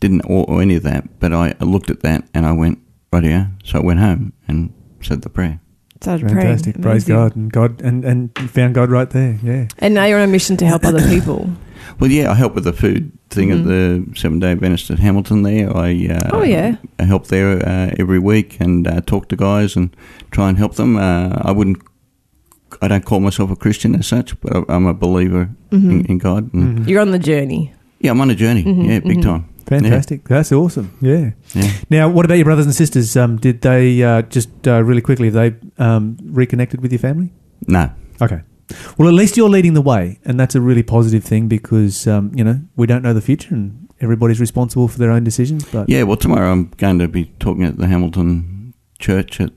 didn't 0.00 0.22
or, 0.22 0.44
or 0.48 0.62
any 0.62 0.76
of 0.76 0.82
that, 0.84 1.18
but 1.20 1.32
I, 1.32 1.54
I 1.60 1.64
looked 1.64 1.90
at 1.90 2.00
that 2.00 2.24
and 2.32 2.46
I 2.46 2.52
went, 2.52 2.78
right 3.12 3.24
here. 3.24 3.50
So 3.64 3.78
I 3.78 3.82
went 3.82 4.00
home 4.00 4.32
and 4.48 4.72
said 5.02 5.22
the 5.22 5.30
prayer. 5.30 5.60
Started 6.00 6.28
praying. 6.28 6.46
Fantastic. 6.46 6.74
Praise 6.80 7.08
Amazing. 7.08 7.14
God 7.14 7.36
and 7.36 7.52
God 7.52 7.82
and 7.82 8.04
and 8.04 8.30
you 8.40 8.48
found 8.48 8.74
God 8.74 8.90
right 8.90 9.10
there. 9.10 9.38
Yeah. 9.42 9.68
And 9.78 9.94
now 9.94 10.06
you're 10.06 10.18
on 10.18 10.28
a 10.28 10.32
mission 10.32 10.56
to 10.58 10.66
help 10.66 10.84
other 10.84 11.06
people. 11.14 11.50
Well, 11.98 12.10
yeah, 12.10 12.30
I 12.30 12.34
help 12.34 12.54
with 12.54 12.64
the 12.64 12.72
food 12.72 13.12
thing 13.30 13.50
at 13.52 13.64
the 13.64 14.04
Seven 14.14 14.38
Day 14.40 14.52
Adventist 14.52 14.90
at 14.90 14.98
Hamilton. 14.98 15.42
There, 15.42 15.76
I 15.76 16.08
uh, 16.10 16.30
Oh, 16.32 16.42
yeah. 16.42 16.76
I 16.98 17.04
help 17.04 17.26
there 17.28 17.58
uh, 17.66 17.90
every 17.98 18.18
week 18.18 18.60
and 18.60 18.86
uh, 18.88 19.00
talk 19.00 19.28
to 19.28 19.36
guys 19.36 19.76
and 19.76 19.90
try 20.30 20.48
and 20.48 20.58
help 20.58 20.74
them. 20.74 20.96
Uh, 20.96 21.38
I 21.42 21.52
wouldn't, 21.52 21.78
I 22.82 22.88
don't 22.88 23.04
call 23.04 23.20
myself 23.20 23.50
a 23.50 23.56
Christian 23.56 23.94
as 23.94 24.06
such, 24.06 24.38
but 24.40 24.56
I- 24.56 24.74
I'm 24.74 24.86
a 24.86 24.94
believer 24.94 25.48
in, 25.72 26.04
in 26.06 26.18
God. 26.18 26.52
And 26.54 26.78
Mhm. 26.80 26.88
You're 26.88 27.00
on 27.02 27.10
the 27.12 27.18
journey. 27.18 27.72
Yeah, 28.00 28.12
I'm 28.12 28.20
on 28.20 28.30
a 28.30 28.34
journey. 28.34 28.64
Mhm, 28.64 28.86
yeah, 28.88 29.00
big 29.00 29.18
mhm. 29.18 29.22
time. 29.22 29.44
Fantastic. 29.66 30.24
That's 30.28 30.50
awesome. 30.52 30.90
Yeah. 31.00 31.30
Yeah. 31.54 31.70
Now, 31.90 32.08
what 32.08 32.24
about 32.24 32.34
your 32.38 32.44
brothers 32.46 32.66
and 32.66 32.74
sisters? 32.74 33.16
Um, 33.16 33.36
did 33.36 33.60
they 33.60 34.02
uh, 34.02 34.22
just 34.22 34.48
uh, 34.66 34.82
really 34.82 35.00
quickly? 35.02 35.30
Have 35.30 35.34
they 35.34 35.54
um, 35.84 36.16
reconnected 36.24 36.80
with 36.80 36.90
your 36.92 36.98
family? 36.98 37.30
No, 37.68 37.90
Okay. 38.20 38.40
Well, 38.98 39.08
at 39.08 39.14
least 39.14 39.36
you're 39.36 39.48
leading 39.48 39.74
the 39.74 39.82
way, 39.82 40.18
and 40.24 40.38
that's 40.38 40.54
a 40.54 40.60
really 40.60 40.82
positive 40.82 41.24
thing 41.24 41.48
because 41.48 42.06
um, 42.06 42.32
you 42.34 42.44
know 42.44 42.60
we 42.76 42.86
don't 42.86 43.02
know 43.02 43.14
the 43.14 43.20
future, 43.20 43.54
and 43.54 43.88
everybody's 44.00 44.40
responsible 44.40 44.88
for 44.88 44.98
their 44.98 45.10
own 45.10 45.24
decisions. 45.24 45.64
But 45.64 45.88
yeah. 45.88 46.02
Well, 46.04 46.16
tomorrow 46.16 46.50
I'm 46.50 46.68
going 46.76 46.98
to 46.98 47.08
be 47.08 47.26
talking 47.38 47.64
at 47.64 47.78
the 47.78 47.86
Hamilton 47.86 48.74
Church 48.98 49.40
at 49.40 49.50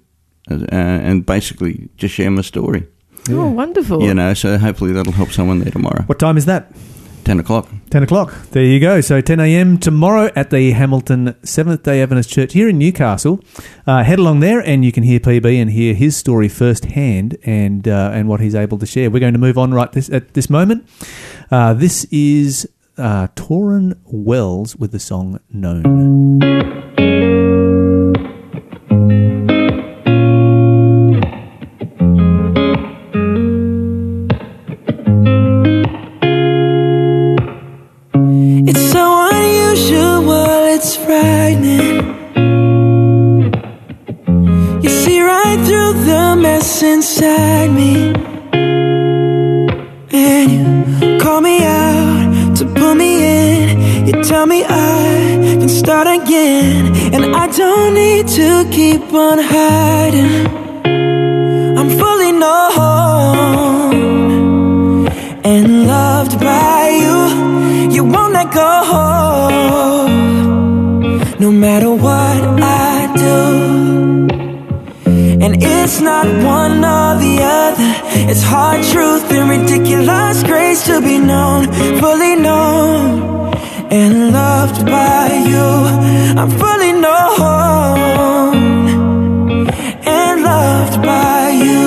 uh, 0.52 0.66
and 0.72 1.26
basically 1.26 1.90
just 1.98 2.16
share 2.16 2.30
my 2.30 2.42
story. 2.42 2.88
Oh, 3.30 3.50
wonderful. 3.50 4.04
You 4.04 4.14
know, 4.14 4.34
so 4.34 4.58
hopefully 4.58 4.92
that'll 4.92 5.14
help 5.14 5.32
someone 5.32 5.60
there 5.60 5.72
tomorrow. 5.72 6.04
What 6.04 6.20
time 6.20 6.38
is 6.38 6.46
that? 6.46 6.72
10 7.24 7.40
o'clock. 7.40 7.70
10 7.90 8.04
o'clock. 8.04 8.34
There 8.52 8.64
you 8.64 8.80
go. 8.80 9.02
So 9.02 9.22
10 9.22 9.40
a.m. 9.40 9.78
tomorrow 9.78 10.30
at 10.36 10.50
the 10.50 10.72
Hamilton 10.72 11.36
Seventh 11.44 11.84
day 11.84 12.02
Adventist 12.02 12.30
Church 12.30 12.54
here 12.54 12.68
in 12.68 12.78
Newcastle. 12.78 13.40
Uh, 13.88 14.04
head 14.04 14.20
along 14.20 14.42
there 14.42 14.60
and 14.60 14.84
you 14.84 14.92
can 14.92 15.04
hear 15.04 15.20
PB 15.20 15.62
and 15.62 15.72
hear 15.72 15.94
his 15.94 16.18
story 16.18 16.50
firsthand 16.50 17.38
and 17.44 17.88
uh, 17.88 18.12
and 18.14 18.28
what 18.28 18.42
he's 18.42 18.56
able 18.56 18.78
to 18.80 18.86
share. 18.86 19.10
We're 19.10 19.20
going 19.20 19.34
to 19.34 19.40
move 19.40 19.58
on 19.58 19.74
right 19.74 19.92
this 19.92 20.10
at 20.10 20.34
this 20.34 20.50
moment. 20.50 20.88
Uh, 21.50 21.74
this 21.74 22.06
is 22.06 22.70
uh, 22.98 23.28
Tauren 23.36 24.00
Wells 24.06 24.76
with 24.76 24.92
the 24.92 25.00
song 25.00 25.40
Known. 25.50 27.23
To 58.64 58.70
keep 58.72 59.14
on 59.14 59.40
hiding. 59.40 60.48
I'm 61.78 61.90
fully 62.02 62.32
known 62.32 63.94
and 65.44 65.88
loved 65.88 66.40
by 66.40 66.90
you. 67.04 67.18
You 67.96 68.04
won't 68.06 68.34
let 68.34 68.52
go. 68.54 68.70
No 71.40 71.52
matter 71.52 71.92
what 71.92 72.42
I 72.62 73.12
do. 73.26 73.42
And 75.44 75.62
it's 75.62 76.00
not 76.00 76.26
one 76.26 76.78
or 76.98 77.18
the 77.26 77.36
other. 77.42 77.92
It's 78.32 78.44
hard 78.44 78.82
truth 78.84 79.32
and 79.32 79.50
ridiculous 79.50 80.44
grace 80.44 80.86
to 80.86 81.02
be 81.02 81.18
known, 81.20 81.68
fully 82.00 82.36
known, 82.36 83.54
and 83.92 84.32
loved 84.32 84.86
by 84.86 85.28
you. 85.52 85.68
I'm 86.40 86.50
fully 86.62 86.94
known 86.94 88.53
loved 90.44 91.02
by 91.02 91.50
you. 91.66 91.86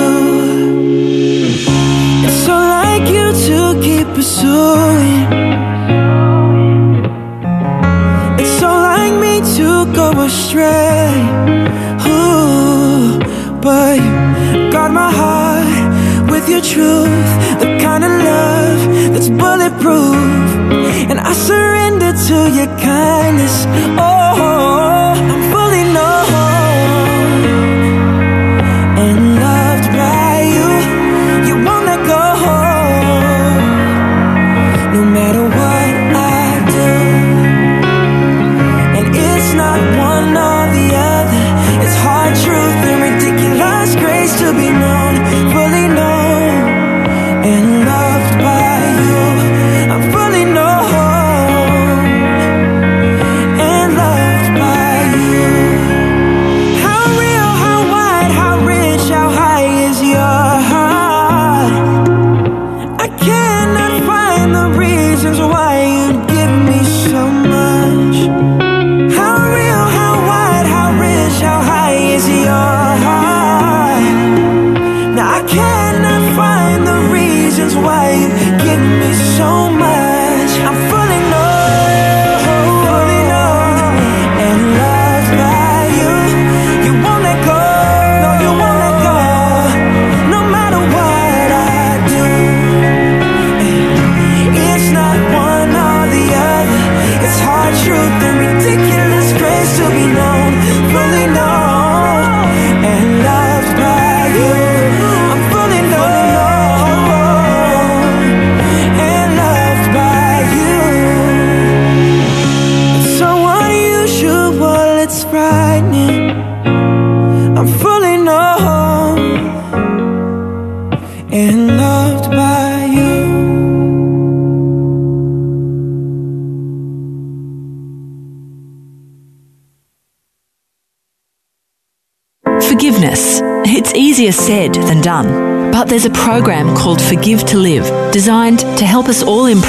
It's 2.25 2.39
so 2.45 2.55
like 2.77 3.05
you 3.15 3.25
to 3.47 3.59
keep 3.85 4.07
pursuing. 4.17 5.25
It's 8.41 8.53
so 8.61 8.69
like 8.91 9.13
me 9.23 9.33
to 9.57 9.69
go 9.99 10.07
astray. 10.27 11.13
Ooh, 12.13 13.19
but 13.65 13.95
you 13.97 14.71
got 14.77 14.89
my 14.91 15.11
heart 15.21 16.31
with 16.31 16.45
your 16.49 16.63
truth, 16.73 17.29
the 17.61 17.69
kind 17.85 18.03
of 18.07 18.11
love 18.31 18.79
that's 19.13 19.29
bulletproof. 19.29 20.47
And 21.09 21.19
I 21.19 21.33
surrender 21.49 22.11
to 22.27 22.37
your 22.57 22.71
kindness. 22.91 23.55
Oh, 24.05 24.16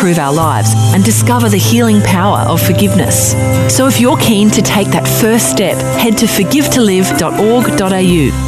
improve 0.09 0.25
our 0.25 0.33
lives 0.33 0.73
and 0.95 1.05
discover 1.05 1.51
the 1.51 1.59
healing 1.59 2.01
power 2.03 2.39
of 2.49 2.63
forgiveness. 2.63 3.33
So 3.75 3.87
if 3.87 4.01
you're 4.01 4.17
keen 4.17 4.49
to 4.51 4.63
take 4.63 4.89
that 4.89 5.07
first 5.07 5.51
step, 5.51 5.77
head 5.99 6.17
to 6.19 6.27
forgivetolive.org.au. 6.27 8.48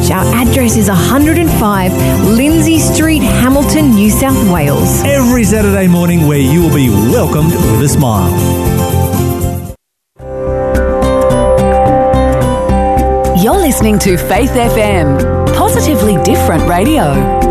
Church. 0.00 0.10
Our 0.10 0.24
address 0.34 0.76
is 0.76 0.88
105 0.88 1.92
Lindsay 2.26 2.78
Street, 2.78 3.22
Hamilton, 3.22 3.94
New 3.94 4.10
South 4.10 4.50
Wales. 4.50 5.02
Every 5.04 5.44
Saturday 5.44 5.86
morning, 5.86 6.26
where 6.26 6.38
you 6.38 6.62
will 6.62 6.74
be 6.74 6.88
welcomed 6.88 7.52
with 7.52 7.82
a 7.82 7.88
smile. 7.88 8.30
You're 13.42 13.58
listening 13.58 13.98
to 14.00 14.16
Faith 14.16 14.50
FM, 14.50 15.54
positively 15.54 16.22
different 16.22 16.68
radio. 16.68 17.49